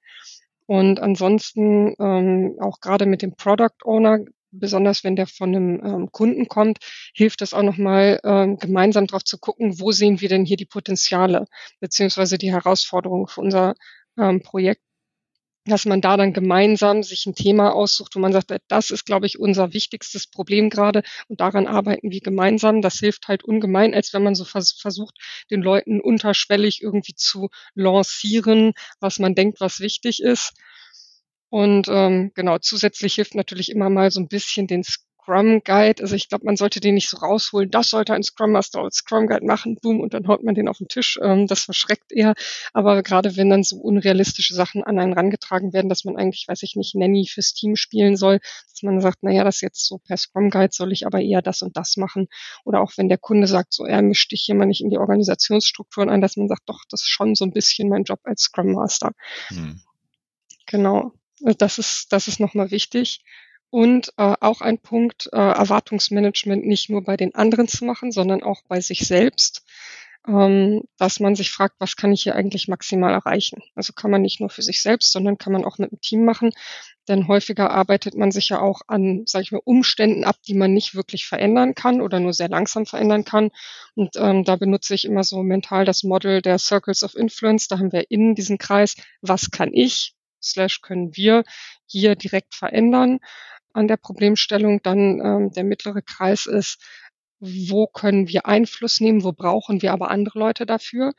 Und 0.65 0.99
ansonsten 0.99 1.95
ähm, 1.99 2.57
auch 2.59 2.79
gerade 2.79 3.05
mit 3.05 3.21
dem 3.21 3.35
Product 3.35 3.85
Owner 3.85 4.19
besonders 4.51 5.03
wenn 5.03 5.15
der 5.15 5.27
von 5.27 5.55
einem 5.55 5.81
ähm, 5.85 6.11
Kunden 6.11 6.47
kommt, 6.47 6.79
hilft 7.13 7.41
es 7.43 7.53
auch 7.53 7.61
nochmal 7.61 8.19
ähm, 8.23 8.57
gemeinsam 8.57 9.07
drauf 9.07 9.23
zu 9.23 9.37
gucken, 9.37 9.79
wo 9.79 9.91
sehen 9.91 10.21
wir 10.21 10.29
denn 10.29 10.45
hier 10.45 10.57
die 10.57 10.65
Potenziale 10.65 11.45
beziehungsweise 11.79 12.37
die 12.39 12.51
Herausforderungen 12.51 13.27
für 13.27 13.41
unser 13.41 13.75
ähm, 14.17 14.41
Projekt 14.41 14.81
dass 15.69 15.85
man 15.85 16.01
da 16.01 16.17
dann 16.17 16.33
gemeinsam 16.33 17.03
sich 17.03 17.25
ein 17.25 17.35
Thema 17.35 17.73
aussucht, 17.73 18.15
wo 18.15 18.19
man 18.19 18.33
sagt, 18.33 18.51
das 18.67 18.91
ist, 18.91 19.05
glaube 19.05 19.25
ich, 19.25 19.39
unser 19.39 19.73
wichtigstes 19.73 20.27
Problem 20.27 20.69
gerade 20.69 21.03
und 21.27 21.39
daran 21.39 21.67
arbeiten 21.67 22.11
wir 22.11 22.21
gemeinsam. 22.21 22.81
Das 22.81 22.99
hilft 22.99 23.27
halt 23.27 23.43
ungemein, 23.43 23.93
als 23.93 24.13
wenn 24.13 24.23
man 24.23 24.35
so 24.35 24.45
vers 24.45 24.73
versucht, 24.73 25.15
den 25.49 25.61
Leuten 25.61 26.01
unterschwellig 26.01 26.81
irgendwie 26.81 27.15
zu 27.15 27.49
lancieren, 27.75 28.73
was 28.99 29.19
man 29.19 29.35
denkt, 29.35 29.61
was 29.61 29.79
wichtig 29.79 30.21
ist. 30.21 30.53
Und 31.49 31.87
ähm, 31.89 32.31
genau, 32.35 32.59
zusätzlich 32.59 33.15
hilft 33.15 33.33
natürlich 33.35 33.71
immer 33.71 33.89
mal 33.89 34.11
so 34.11 34.19
ein 34.19 34.27
bisschen 34.27 34.67
den 34.67 34.83
Scrum 35.29 35.61
Guide. 35.63 36.01
Also 36.01 36.15
ich 36.15 36.27
glaube, 36.27 36.45
man 36.45 36.55
sollte 36.55 36.79
den 36.79 36.95
nicht 36.95 37.07
so 37.07 37.17
rausholen. 37.17 37.69
Das 37.69 37.89
sollte 37.89 38.13
ein 38.13 38.23
Scrum 38.23 38.51
Master 38.51 38.81
als 38.81 38.97
Scrum 38.97 39.27
Guide 39.27 39.45
machen, 39.45 39.77
boom, 39.79 39.99
und 39.99 40.15
dann 40.15 40.27
haut 40.27 40.43
man 40.43 40.55
den 40.55 40.67
auf 40.67 40.79
den 40.79 40.87
Tisch. 40.87 41.19
Ähm, 41.21 41.45
das 41.45 41.61
verschreckt 41.61 42.11
eher. 42.11 42.33
Aber 42.73 43.03
gerade 43.03 43.37
wenn 43.37 43.49
dann 43.49 43.63
so 43.63 43.77
unrealistische 43.77 44.55
Sachen 44.55 44.83
an 44.83 44.97
einen 44.97 45.13
rangetragen 45.13 45.71
werden, 45.71 45.87
dass 45.87 46.03
man 46.03 46.17
eigentlich, 46.17 46.47
weiß 46.47 46.63
ich 46.63 46.75
nicht, 46.75 46.95
Nanny 46.95 47.27
fürs 47.27 47.53
Team 47.53 47.75
spielen 47.75 48.17
soll, 48.17 48.39
dass 48.71 48.81
man 48.81 49.01
sagt, 49.01 49.21
naja, 49.21 49.43
das 49.43 49.61
jetzt 49.61 49.85
so 49.85 49.99
per 49.99 50.17
Scrum 50.17 50.49
Guide 50.49 50.73
soll 50.73 50.91
ich 50.91 51.05
aber 51.05 51.21
eher 51.21 51.43
das 51.43 51.61
und 51.61 51.77
das 51.77 51.95
machen. 51.97 52.27
Oder 52.65 52.81
auch 52.81 52.93
wenn 52.97 53.07
der 53.07 53.19
Kunde 53.19 53.45
sagt, 53.45 53.73
so 53.73 53.85
er 53.85 54.01
mischt 54.01 54.31
dich 54.31 54.41
hier 54.41 54.55
mal 54.55 54.65
nicht 54.65 54.81
in 54.81 54.89
die 54.89 54.97
Organisationsstrukturen 54.97 56.09
ein, 56.09 56.21
dass 56.21 56.37
man 56.37 56.47
sagt, 56.47 56.63
doch, 56.65 56.85
das 56.89 57.01
ist 57.01 57.09
schon 57.09 57.35
so 57.35 57.45
ein 57.45 57.53
bisschen 57.53 57.87
mein 57.87 58.03
Job 58.03 58.19
als 58.23 58.43
Scrum 58.43 58.71
Master. 58.71 59.11
Hm. 59.49 59.79
Genau. 60.65 61.13
Äh, 61.45 61.53
das 61.55 61.77
ist, 61.77 62.11
das 62.11 62.27
ist 62.27 62.39
nochmal 62.39 62.71
wichtig. 62.71 63.21
Und 63.71 64.13
äh, 64.17 64.35
auch 64.39 64.61
ein 64.61 64.79
Punkt, 64.79 65.29
äh, 65.31 65.37
Erwartungsmanagement 65.37 66.65
nicht 66.65 66.89
nur 66.89 67.03
bei 67.03 67.17
den 67.17 67.35
anderen 67.35 67.67
zu 67.67 67.85
machen, 67.85 68.11
sondern 68.11 68.41
auch 68.41 68.63
bei 68.67 68.81
sich 68.81 69.05
selbst, 69.05 69.63
ähm, 70.27 70.83
dass 70.97 71.19
man 71.19 71.35
sich 71.35 71.51
fragt, 71.51 71.75
was 71.79 71.95
kann 71.95 72.11
ich 72.11 72.23
hier 72.23 72.35
eigentlich 72.35 72.67
maximal 72.67 73.13
erreichen? 73.13 73.61
Also 73.75 73.93
kann 73.93 74.11
man 74.11 74.21
nicht 74.21 74.39
nur 74.39 74.49
für 74.49 74.63
sich 74.63 74.81
selbst, 74.81 75.11
sondern 75.11 75.37
kann 75.37 75.53
man 75.53 75.65
auch 75.65 75.77
mit 75.77 75.91
dem 75.91 76.01
Team 76.01 76.25
machen. 76.25 76.51
Denn 77.07 77.27
häufiger 77.27 77.69
arbeitet 77.71 78.15
man 78.15 78.31
sich 78.31 78.49
ja 78.49 78.59
auch 78.59 78.81
an, 78.87 79.23
sage 79.25 79.43
ich 79.43 79.51
mal, 79.51 79.61
Umständen 79.63 80.23
ab, 80.23 80.37
die 80.47 80.55
man 80.55 80.73
nicht 80.73 80.95
wirklich 80.95 81.25
verändern 81.25 81.75
kann 81.75 82.01
oder 82.01 82.19
nur 82.19 82.33
sehr 82.33 82.49
langsam 82.49 82.85
verändern 82.85 83.23
kann. 83.23 83.49
Und 83.95 84.15
ähm, 84.17 84.43
da 84.43 84.55
benutze 84.55 84.93
ich 84.95 85.05
immer 85.05 85.23
so 85.23 85.41
mental 85.43 85.85
das 85.85 86.03
Model 86.03 86.41
der 86.41 86.57
Circles 86.57 87.03
of 87.03 87.15
Influence. 87.15 87.67
Da 87.67 87.79
haben 87.79 87.91
wir 87.91 88.09
innen 88.09 88.35
diesen 88.35 88.57
Kreis, 88.57 88.95
was 89.21 89.51
kann 89.51 89.71
ich? 89.73 90.15
slash 90.41 90.81
können 90.81 91.15
wir 91.17 91.43
hier 91.85 92.15
direkt 92.15 92.55
verändern 92.55 93.19
an 93.73 93.87
der 93.87 93.97
Problemstellung. 93.97 94.81
Dann 94.83 95.19
ähm, 95.19 95.51
der 95.51 95.63
mittlere 95.63 96.01
Kreis 96.01 96.45
ist, 96.45 96.81
wo 97.39 97.87
können 97.87 98.27
wir 98.27 98.45
Einfluss 98.45 98.99
nehmen, 98.99 99.23
wo 99.23 99.31
brauchen 99.31 99.81
wir 99.81 99.93
aber 99.93 100.11
andere 100.11 100.39
Leute 100.39 100.65
dafür. 100.65 101.13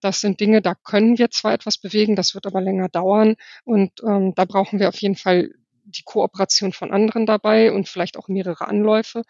Das 0.00 0.20
sind 0.20 0.40
Dinge, 0.40 0.60
da 0.60 0.74
können 0.74 1.18
wir 1.18 1.30
zwar 1.30 1.54
etwas 1.54 1.78
bewegen, 1.78 2.14
das 2.14 2.34
wird 2.34 2.46
aber 2.46 2.60
länger 2.60 2.88
dauern 2.88 3.36
und 3.64 3.90
ähm, 4.06 4.34
da 4.36 4.44
brauchen 4.44 4.78
wir 4.78 4.88
auf 4.88 5.00
jeden 5.00 5.16
Fall 5.16 5.50
die 5.84 6.02
Kooperation 6.04 6.72
von 6.72 6.92
anderen 6.92 7.26
dabei 7.26 7.72
und 7.72 7.88
vielleicht 7.88 8.18
auch 8.18 8.28
mehrere 8.28 8.68
Anläufe. 8.68 9.22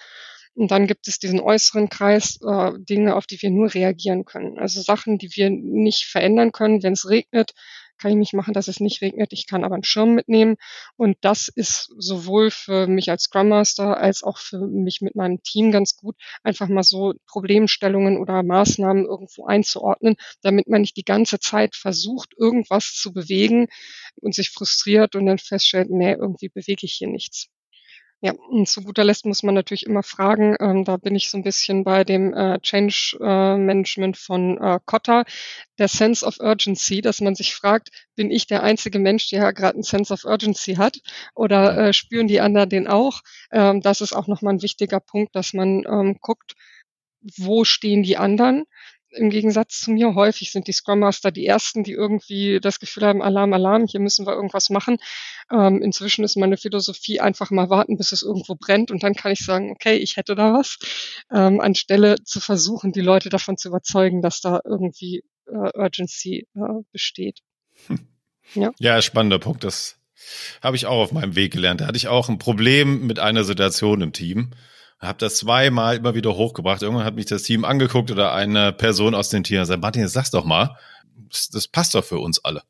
Und 0.55 0.71
dann 0.71 0.87
gibt 0.87 1.09
es 1.09 1.19
diesen 1.19 1.41
äußeren 1.41 1.89
Kreis, 1.89 2.39
äh, 2.47 2.73
Dinge, 2.79 3.17
auf 3.17 3.27
die 3.27 3.41
wir 3.43 3.51
nur 3.51 3.75
reagieren 3.75 4.25
können. 4.25 4.59
Also 4.59 4.83
Sachen, 4.83 5.19
die 5.19 5.31
wir 5.35 5.51
nicht 5.51 6.05
verändern 6.05 6.53
können. 6.53 6.83
Wenn 6.83 6.93
es 6.93 7.09
regnet, 7.09 7.53
kann 7.99 8.13
ich 8.13 8.17
nicht 8.17 8.35
machen, 8.35 8.55
dass 8.55 8.69
es 8.69 8.81
nicht 8.81 9.03
regnet. 9.03 9.33
Ich 9.33 9.47
kann 9.47 9.65
aber 9.65 9.75
einen 9.75 9.85
Schirm 9.85 10.15
mitnehmen. 10.15 10.57
Und 10.97 11.17
das 11.21 11.49
ist 11.49 11.93
sowohl 11.99 12.51
für 12.51 12.87
mich 12.87 13.11
als 13.11 13.25
Scrum 13.25 13.49
Master 13.49 13.97
als 13.99 14.23
auch 14.23 14.39
für 14.39 14.59
mich 14.59 15.01
mit 15.01 15.17
meinem 15.17 15.43
Team 15.43 15.71
ganz 15.73 15.97
gut, 15.97 16.17
einfach 16.43 16.69
mal 16.69 16.83
so 16.83 17.15
Problemstellungen 17.27 18.19
oder 18.19 18.43
Maßnahmen 18.43 19.07
irgendwo 19.07 19.47
einzuordnen, 19.47 20.17
damit 20.43 20.69
man 20.69 20.83
nicht 20.83 20.97
die 20.97 21.05
ganze 21.05 21.39
Zeit 21.39 21.75
versucht, 21.77 22.35
irgendwas 22.37 22.93
zu 22.95 23.13
bewegen 23.13 23.69
und 24.17 24.35
sich 24.35 24.51
frustriert 24.51 25.15
und 25.17 25.27
dann 25.27 25.39
feststellt, 25.39 25.91
nee, 25.91 26.13
irgendwie 26.13 26.49
bewege 26.49 26.87
ich 26.87 26.95
hier 26.95 27.09
nichts. 27.09 27.49
Ja, 28.25 28.33
und 28.49 28.67
zu 28.67 28.81
guter 28.81 29.05
Letzt 29.05 29.27
muss 29.27 29.43
man 29.43 29.55
natürlich 29.55 29.85
immer 29.85 30.03
fragen, 30.03 30.57
ähm, 30.59 30.85
da 30.87 30.97
bin 30.97 31.15
ich 31.15 31.29
so 31.29 31.37
ein 31.37 31.43
bisschen 31.43 31.85
bei 31.85 32.05
dem 32.05 32.33
äh, 32.33 32.59
Change 32.61 33.19
äh, 33.21 33.59
Management 33.59 34.17
von 34.17 34.57
äh, 34.57 34.81
Kotta, 34.87 35.25
der 35.79 35.89
Sense 35.89 36.25
of 36.25 36.41
Urgency, 36.41 37.03
dass 37.03 37.21
man 37.21 37.35
sich 37.35 37.55
fragt, 37.55 37.91
bin 38.15 38.31
ich 38.31 38.47
der 38.47 38.63
einzige 38.63 38.99
Mensch, 38.99 39.29
der 39.29 39.53
gerade 39.53 39.75
einen 39.75 39.83
Sense 39.83 40.11
of 40.11 40.25
Urgency 40.25 40.77
hat? 40.77 41.01
Oder 41.35 41.77
äh, 41.77 41.93
spüren 41.93 42.27
die 42.27 42.41
anderen 42.41 42.71
den 42.71 42.87
auch? 42.87 43.21
Ähm, 43.53 43.83
das 43.83 44.01
ist 44.01 44.15
auch 44.15 44.27
nochmal 44.27 44.55
ein 44.55 44.63
wichtiger 44.63 45.01
Punkt, 45.01 45.37
dass 45.37 45.53
man 45.53 45.85
ähm, 45.87 46.17
guckt, 46.19 46.55
wo 47.37 47.65
stehen 47.65 48.03
die 48.03 48.17
anderen 48.17 48.65
im 49.15 49.31
Gegensatz 49.31 49.81
zu 49.81 49.91
mir, 49.91 50.15
häufig 50.15 50.53
sind 50.53 50.67
die 50.67 50.73
Scrum 50.73 51.01
Master 51.01 51.31
die 51.31 51.47
ersten, 51.47 51.85
die 51.85 51.93
irgendwie 51.93 52.61
das 52.61 52.81
Gefühl 52.81 53.05
haben, 53.05 53.23
Alarm, 53.23 53.53
Alarm, 53.53 53.87
hier 53.87 54.01
müssen 54.01 54.27
wir 54.27 54.35
irgendwas 54.35 54.71
machen. 54.71 54.99
Ähm, 55.51 55.83
inzwischen 55.83 56.25
ist 56.25 56.37
meine 56.37 56.57
Philosophie 56.57 57.21
einfach 57.21 57.51
mal 57.51 57.71
warten, 57.71 57.97
bis 57.97 58.13
es 58.13 58.23
irgendwo 58.23 58.55
brennt 58.55 58.91
und 58.91 59.03
dann 59.03 59.15
kann 59.15 59.33
ich 59.33 59.41
sagen, 59.41 59.71
okay, 59.71 59.97
ich 59.97 60.17
hätte 60.17 60.35
da 60.35 60.53
was, 60.53 60.79
ähm, 61.33 61.61
anstelle 61.61 62.17
zu 62.25 62.41
versuchen, 62.41 62.93
die 62.93 63.01
Leute 63.01 63.29
davon 63.29 63.57
zu 63.57 63.69
überzeugen, 63.69 64.23
dass 64.23 64.41
da 64.41 64.61
irgendwie 64.65 65.23
äh, 65.47 65.79
Urgency 65.79 66.47
äh, 66.55 66.83
besteht. 66.93 67.41
Hm. 67.87 68.09
Ja. 68.55 68.73
ja, 68.79 69.01
spannender 69.03 69.39
Punkt. 69.39 69.65
Das 69.65 69.97
habe 70.63 70.77
ich 70.77 70.87
auch 70.87 71.03
auf 71.03 71.13
meinem 71.13 71.35
Weg 71.35 71.53
gelernt. 71.53 71.81
Da 71.81 71.87
hatte 71.87 71.97
ich 71.97 72.09
auch 72.09 72.29
ein 72.29 72.39
Problem 72.39 73.07
mit 73.07 73.19
einer 73.19 73.45
Situation 73.45 74.01
im 74.01 74.13
Team 74.13 74.51
habe 75.07 75.19
das 75.19 75.37
zweimal 75.37 75.97
immer 75.97 76.15
wieder 76.15 76.35
hochgebracht. 76.37 76.83
Irgendwann 76.83 77.05
hat 77.05 77.15
mich 77.15 77.27
das 77.27 77.43
Team 77.43 77.65
angeguckt 77.65 78.11
oder 78.11 78.33
eine 78.33 78.73
Person 78.73 79.15
aus 79.15 79.29
dem 79.29 79.45
Team 79.45 79.59
gesagt, 79.59 79.83
Martin, 79.83 80.03
jetzt 80.03 80.13
sag's 80.13 80.31
doch 80.31 80.45
mal, 80.45 80.77
das, 81.31 81.49
das 81.49 81.69
passt 81.69 81.95
doch 81.95 82.05
für 82.05 82.19
uns 82.19 82.45
alle. 82.45 82.63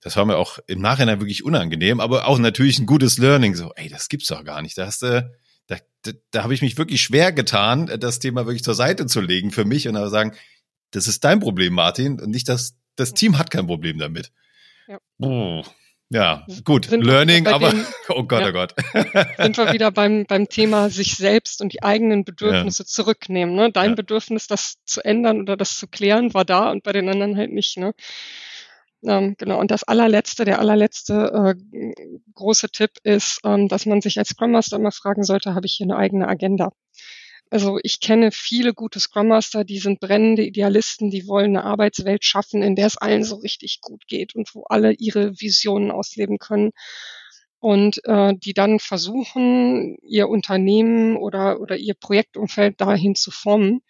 Das 0.00 0.16
war 0.16 0.26
mir 0.26 0.36
auch 0.36 0.58
im 0.66 0.80
Nachhinein 0.80 1.20
wirklich 1.20 1.44
unangenehm, 1.44 1.98
aber 2.00 2.26
auch 2.26 2.38
natürlich 2.38 2.78
ein 2.78 2.86
gutes 2.86 3.18
Learning. 3.18 3.54
So, 3.54 3.72
ey, 3.74 3.88
das 3.88 4.08
gibt's 4.08 4.26
doch 4.26 4.44
gar 4.44 4.60
nicht. 4.60 4.76
Da 4.76 4.86
hast 4.86 5.02
du, 5.02 5.30
da, 5.66 5.76
da, 6.02 6.12
da 6.30 6.42
habe 6.42 6.52
ich 6.52 6.60
mich 6.60 6.76
wirklich 6.76 7.00
schwer 7.00 7.32
getan, 7.32 7.90
das 7.98 8.18
Thema 8.18 8.44
wirklich 8.44 8.64
zur 8.64 8.74
Seite 8.74 9.06
zu 9.06 9.20
legen 9.20 9.50
für 9.50 9.64
mich 9.64 9.88
und 9.88 9.94
sagen, 10.10 10.34
das 10.90 11.06
ist 11.06 11.24
dein 11.24 11.40
Problem, 11.40 11.72
Martin, 11.72 12.20
und 12.20 12.30
nicht 12.30 12.48
das, 12.48 12.76
das 12.96 13.14
Team 13.14 13.38
hat 13.38 13.50
kein 13.50 13.66
Problem 13.66 13.98
damit. 13.98 14.30
Ja. 14.86 14.98
Oh. 15.18 15.64
Ja, 16.10 16.46
gut, 16.64 16.86
sind 16.86 17.02
Learning, 17.02 17.46
aber 17.46 17.70
dem, 17.70 17.84
oh 18.10 18.24
Gott, 18.24 18.42
ja, 18.42 18.48
oh 18.50 18.52
Gott. 18.52 18.74
sind 19.38 19.56
wir 19.56 19.72
wieder 19.72 19.90
beim, 19.90 20.26
beim 20.26 20.48
Thema 20.48 20.90
sich 20.90 21.16
selbst 21.16 21.60
und 21.60 21.72
die 21.72 21.82
eigenen 21.82 22.24
Bedürfnisse 22.24 22.82
ja. 22.82 22.86
zurücknehmen. 22.86 23.54
Ne? 23.54 23.72
Dein 23.72 23.90
ja. 23.90 23.96
Bedürfnis, 23.96 24.46
das 24.46 24.76
zu 24.84 25.04
ändern 25.04 25.40
oder 25.40 25.56
das 25.56 25.76
zu 25.76 25.88
klären, 25.88 26.34
war 26.34 26.44
da 26.44 26.70
und 26.70 26.82
bei 26.82 26.92
den 26.92 27.08
anderen 27.08 27.36
halt 27.36 27.52
nicht. 27.52 27.78
Ne? 27.78 27.94
Ähm, 29.06 29.34
genau, 29.38 29.58
und 29.58 29.70
das 29.70 29.84
allerletzte, 29.84 30.44
der 30.44 30.58
allerletzte 30.60 31.56
äh, 31.56 31.92
große 32.34 32.70
Tipp 32.70 32.92
ist, 33.02 33.40
ähm, 33.44 33.68
dass 33.68 33.86
man 33.86 34.00
sich 34.00 34.18
als 34.18 34.28
Scrum 34.28 34.52
Master 34.52 34.76
immer 34.76 34.92
fragen 34.92 35.24
sollte, 35.24 35.54
habe 35.54 35.66
ich 35.66 35.74
hier 35.74 35.86
eine 35.86 35.96
eigene 35.96 36.28
Agenda? 36.28 36.72
Also 37.50 37.78
ich 37.82 38.00
kenne 38.00 38.30
viele 38.32 38.74
gute 38.74 38.98
Scrum 39.00 39.28
Master, 39.28 39.64
die 39.64 39.78
sind 39.78 40.00
brennende 40.00 40.42
Idealisten, 40.42 41.10
die 41.10 41.28
wollen 41.28 41.56
eine 41.56 41.64
Arbeitswelt 41.64 42.24
schaffen, 42.24 42.62
in 42.62 42.74
der 42.74 42.86
es 42.86 42.96
allen 42.96 43.22
so 43.22 43.36
richtig 43.36 43.80
gut 43.80 44.06
geht 44.08 44.34
und 44.34 44.54
wo 44.54 44.64
alle 44.64 44.92
ihre 44.92 45.40
Visionen 45.40 45.90
ausleben 45.90 46.38
können 46.38 46.72
und 47.64 48.04
äh, 48.04 48.34
die 48.36 48.52
dann 48.52 48.78
versuchen, 48.78 49.96
ihr 50.02 50.28
Unternehmen 50.28 51.16
oder, 51.16 51.60
oder 51.60 51.78
ihr 51.78 51.94
Projektumfeld 51.94 52.78
dahin 52.78 53.14
zu 53.14 53.30
formen. 53.30 53.80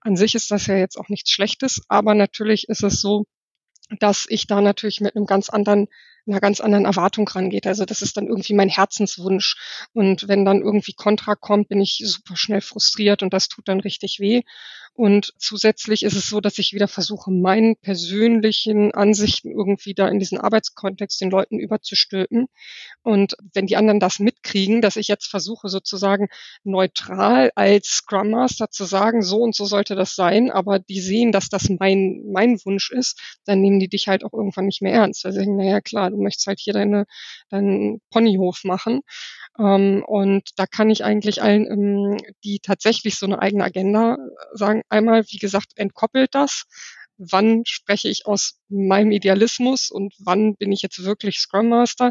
An 0.00 0.14
sich 0.14 0.36
ist 0.36 0.52
das 0.52 0.68
ja 0.68 0.76
jetzt 0.76 0.96
auch 0.96 1.08
nichts 1.08 1.32
Schlechtes, 1.32 1.82
aber 1.88 2.14
natürlich 2.14 2.68
ist 2.68 2.84
es 2.84 3.00
so, 3.00 3.24
dass 4.00 4.26
ich 4.28 4.46
da 4.46 4.60
natürlich 4.60 5.00
mit 5.00 5.16
einem 5.16 5.26
ganz 5.26 5.48
anderen 5.48 5.88
einer 6.26 6.40
ganz 6.40 6.60
anderen 6.60 6.86
Erwartung 6.86 7.28
rangeht. 7.28 7.66
Also 7.66 7.84
das 7.84 8.02
ist 8.02 8.16
dann 8.16 8.26
irgendwie 8.26 8.54
mein 8.54 8.68
Herzenswunsch. 8.68 9.56
Und 9.92 10.28
wenn 10.28 10.44
dann 10.44 10.62
irgendwie 10.62 10.94
Kontra 10.94 11.34
kommt, 11.34 11.68
bin 11.68 11.80
ich 11.80 12.02
super 12.04 12.36
schnell 12.36 12.60
frustriert 12.60 13.22
und 13.22 13.32
das 13.32 13.48
tut 13.48 13.68
dann 13.68 13.80
richtig 13.80 14.20
weh. 14.20 14.42
Und 14.96 15.32
zusätzlich 15.38 16.04
ist 16.04 16.14
es 16.14 16.28
so, 16.28 16.40
dass 16.40 16.58
ich 16.58 16.72
wieder 16.72 16.86
versuche, 16.86 17.32
meinen 17.32 17.74
persönlichen 17.74 18.94
Ansichten 18.94 19.50
irgendwie 19.50 19.92
da 19.92 20.06
in 20.06 20.20
diesen 20.20 20.38
Arbeitskontext 20.38 21.20
den 21.20 21.30
Leuten 21.30 21.58
überzustülpen. 21.58 22.46
Und 23.02 23.34
wenn 23.52 23.66
die 23.66 23.76
anderen 23.76 23.98
das 23.98 24.20
mitkriegen, 24.20 24.82
dass 24.82 24.94
ich 24.94 25.08
jetzt 25.08 25.26
versuche, 25.26 25.68
sozusagen 25.68 26.28
neutral 26.62 27.50
als 27.56 27.88
Scrum 27.88 28.30
Master 28.30 28.70
zu 28.70 28.84
sagen, 28.84 29.22
so 29.22 29.38
und 29.38 29.56
so 29.56 29.64
sollte 29.64 29.96
das 29.96 30.14
sein, 30.14 30.52
aber 30.52 30.78
die 30.78 31.00
sehen, 31.00 31.32
dass 31.32 31.48
das 31.48 31.68
mein, 31.68 32.22
mein 32.32 32.64
Wunsch 32.64 32.92
ist, 32.92 33.20
dann 33.44 33.60
nehmen 33.60 33.80
die 33.80 33.88
dich 33.88 34.06
halt 34.06 34.24
auch 34.24 34.32
irgendwann 34.32 34.66
nicht 34.66 34.80
mehr 34.80 34.92
ernst. 34.92 35.26
Also 35.26 35.40
sagen, 35.40 35.56
naja, 35.56 35.80
klar, 35.80 36.10
du 36.10 36.22
möchtest 36.22 36.46
halt 36.46 36.60
hier 36.60 36.72
deine, 36.72 37.06
deinen 37.50 38.00
Ponyhof 38.10 38.62
machen. 38.62 39.00
Ähm, 39.58 40.04
und 40.06 40.50
da 40.56 40.66
kann 40.66 40.90
ich 40.90 41.04
eigentlich 41.04 41.42
allen, 41.42 41.66
ähm, 41.66 42.16
die 42.44 42.60
tatsächlich 42.60 43.16
so 43.16 43.26
eine 43.26 43.40
eigene 43.40 43.64
Agenda 43.64 44.18
sagen, 44.52 44.83
einmal, 44.88 45.24
wie 45.28 45.38
gesagt, 45.38 45.72
entkoppelt 45.76 46.34
das. 46.34 46.64
Wann 47.16 47.62
spreche 47.66 48.08
ich 48.08 48.26
aus 48.26 48.58
meinem 48.68 49.12
Idealismus 49.12 49.90
und 49.90 50.14
wann 50.18 50.56
bin 50.56 50.72
ich 50.72 50.82
jetzt 50.82 51.04
wirklich 51.04 51.38
Scrum 51.38 51.68
Master? 51.68 52.10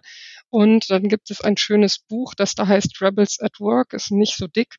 Und 0.49 0.89
dann 0.89 1.09
gibt 1.09 1.29
es 1.29 1.41
ein 1.41 1.57
schönes 1.57 1.99
Buch, 1.99 2.33
das 2.35 2.55
da 2.55 2.67
heißt 2.67 3.01
Rebels 3.01 3.39
at 3.41 3.59
Work, 3.59 3.93
ist 3.93 4.11
nicht 4.11 4.37
so 4.37 4.47
dick, 4.47 4.75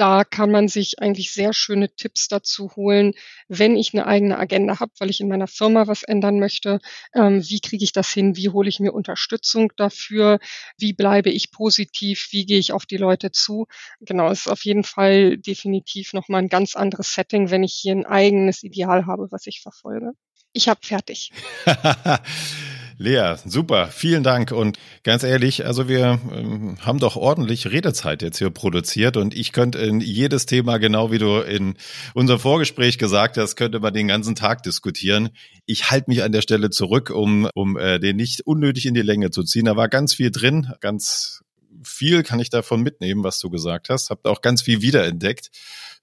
da 0.00 0.24
kann 0.24 0.50
man 0.50 0.66
sich 0.66 0.98
eigentlich 0.98 1.30
sehr 1.30 1.52
schöne 1.52 1.94
Tipps 1.94 2.26
dazu 2.28 2.74
holen, 2.74 3.12
wenn 3.48 3.76
ich 3.76 3.92
eine 3.92 4.06
eigene 4.06 4.38
Agenda 4.38 4.80
habe, 4.80 4.92
weil 4.98 5.10
ich 5.10 5.20
in 5.20 5.28
meiner 5.28 5.46
Firma 5.46 5.88
was 5.88 6.04
ändern 6.04 6.40
möchte. 6.40 6.80
Ähm, 7.14 7.46
wie 7.46 7.60
kriege 7.60 7.84
ich 7.84 7.92
das 7.92 8.08
hin? 8.08 8.34
Wie 8.34 8.48
hole 8.48 8.70
ich 8.70 8.80
mir 8.80 8.94
Unterstützung 8.94 9.70
dafür? 9.76 10.38
Wie 10.78 10.94
bleibe 10.94 11.28
ich 11.28 11.50
positiv? 11.50 12.28
Wie 12.30 12.46
gehe 12.46 12.58
ich 12.58 12.72
auf 12.72 12.86
die 12.86 12.96
Leute 12.96 13.30
zu? 13.30 13.66
Genau, 14.00 14.30
es 14.30 14.40
ist 14.40 14.48
auf 14.48 14.64
jeden 14.64 14.84
Fall 14.84 15.36
definitiv 15.36 16.14
nochmal 16.14 16.40
ein 16.40 16.48
ganz 16.48 16.76
anderes 16.76 17.12
Setting, 17.12 17.50
wenn 17.50 17.62
ich 17.62 17.74
hier 17.74 17.92
ein 17.92 18.06
eigenes 18.06 18.62
Ideal 18.62 19.04
habe, 19.04 19.30
was 19.30 19.46
ich 19.46 19.60
verfolge. 19.60 20.12
Ich 20.54 20.70
habe 20.70 20.80
fertig. 20.82 21.30
Lea, 23.00 23.36
super, 23.46 23.88
vielen 23.88 24.22
Dank. 24.22 24.52
Und 24.52 24.78
ganz 25.04 25.22
ehrlich, 25.22 25.64
also 25.64 25.88
wir 25.88 26.20
ähm, 26.34 26.76
haben 26.82 26.98
doch 26.98 27.16
ordentlich 27.16 27.70
Redezeit 27.70 28.20
jetzt 28.20 28.36
hier 28.36 28.50
produziert 28.50 29.16
und 29.16 29.34
ich 29.34 29.52
könnte 29.52 29.78
in 29.78 30.02
jedes 30.02 30.44
Thema, 30.44 30.76
genau 30.76 31.10
wie 31.10 31.16
du 31.16 31.38
in 31.38 31.78
unserem 32.12 32.40
Vorgespräch 32.40 32.98
gesagt 32.98 33.38
hast, 33.38 33.56
könnte 33.56 33.80
man 33.80 33.94
den 33.94 34.06
ganzen 34.06 34.34
Tag 34.34 34.64
diskutieren. 34.64 35.30
Ich 35.64 35.90
halte 35.90 36.10
mich 36.10 36.22
an 36.22 36.32
der 36.32 36.42
Stelle 36.42 36.68
zurück, 36.68 37.08
um, 37.08 37.48
um 37.54 37.78
äh, 37.78 37.98
den 38.00 38.16
nicht 38.16 38.42
unnötig 38.42 38.84
in 38.84 38.92
die 38.92 39.00
Länge 39.00 39.30
zu 39.30 39.44
ziehen. 39.44 39.64
Da 39.64 39.76
war 39.76 39.88
ganz 39.88 40.12
viel 40.12 40.30
drin, 40.30 40.70
ganz 40.80 41.42
viel 41.82 42.22
kann 42.22 42.38
ich 42.38 42.50
davon 42.50 42.82
mitnehmen, 42.82 43.24
was 43.24 43.38
du 43.38 43.48
gesagt 43.48 43.88
hast. 43.88 44.10
Habt 44.10 44.26
auch 44.26 44.42
ganz 44.42 44.60
viel 44.60 44.82
wiederentdeckt. 44.82 45.48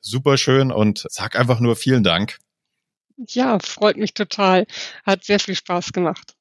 Super 0.02 0.36
schön 0.39 0.72
und 0.72 1.06
sag 1.12 1.39
einfach 1.39 1.60
nur 1.60 1.76
vielen 1.76 2.02
Dank. 2.02 2.39
Ja, 3.18 3.60
freut 3.60 3.98
mich 3.98 4.16
total. 4.16 4.66
Hat 5.06 5.24
sehr 5.24 5.39
viel 5.39 5.56
Spaß 5.56 5.93
gemacht. 5.93 6.37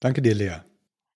Danke 0.00 0.22
dir, 0.22 0.34
Lea. 0.34 0.69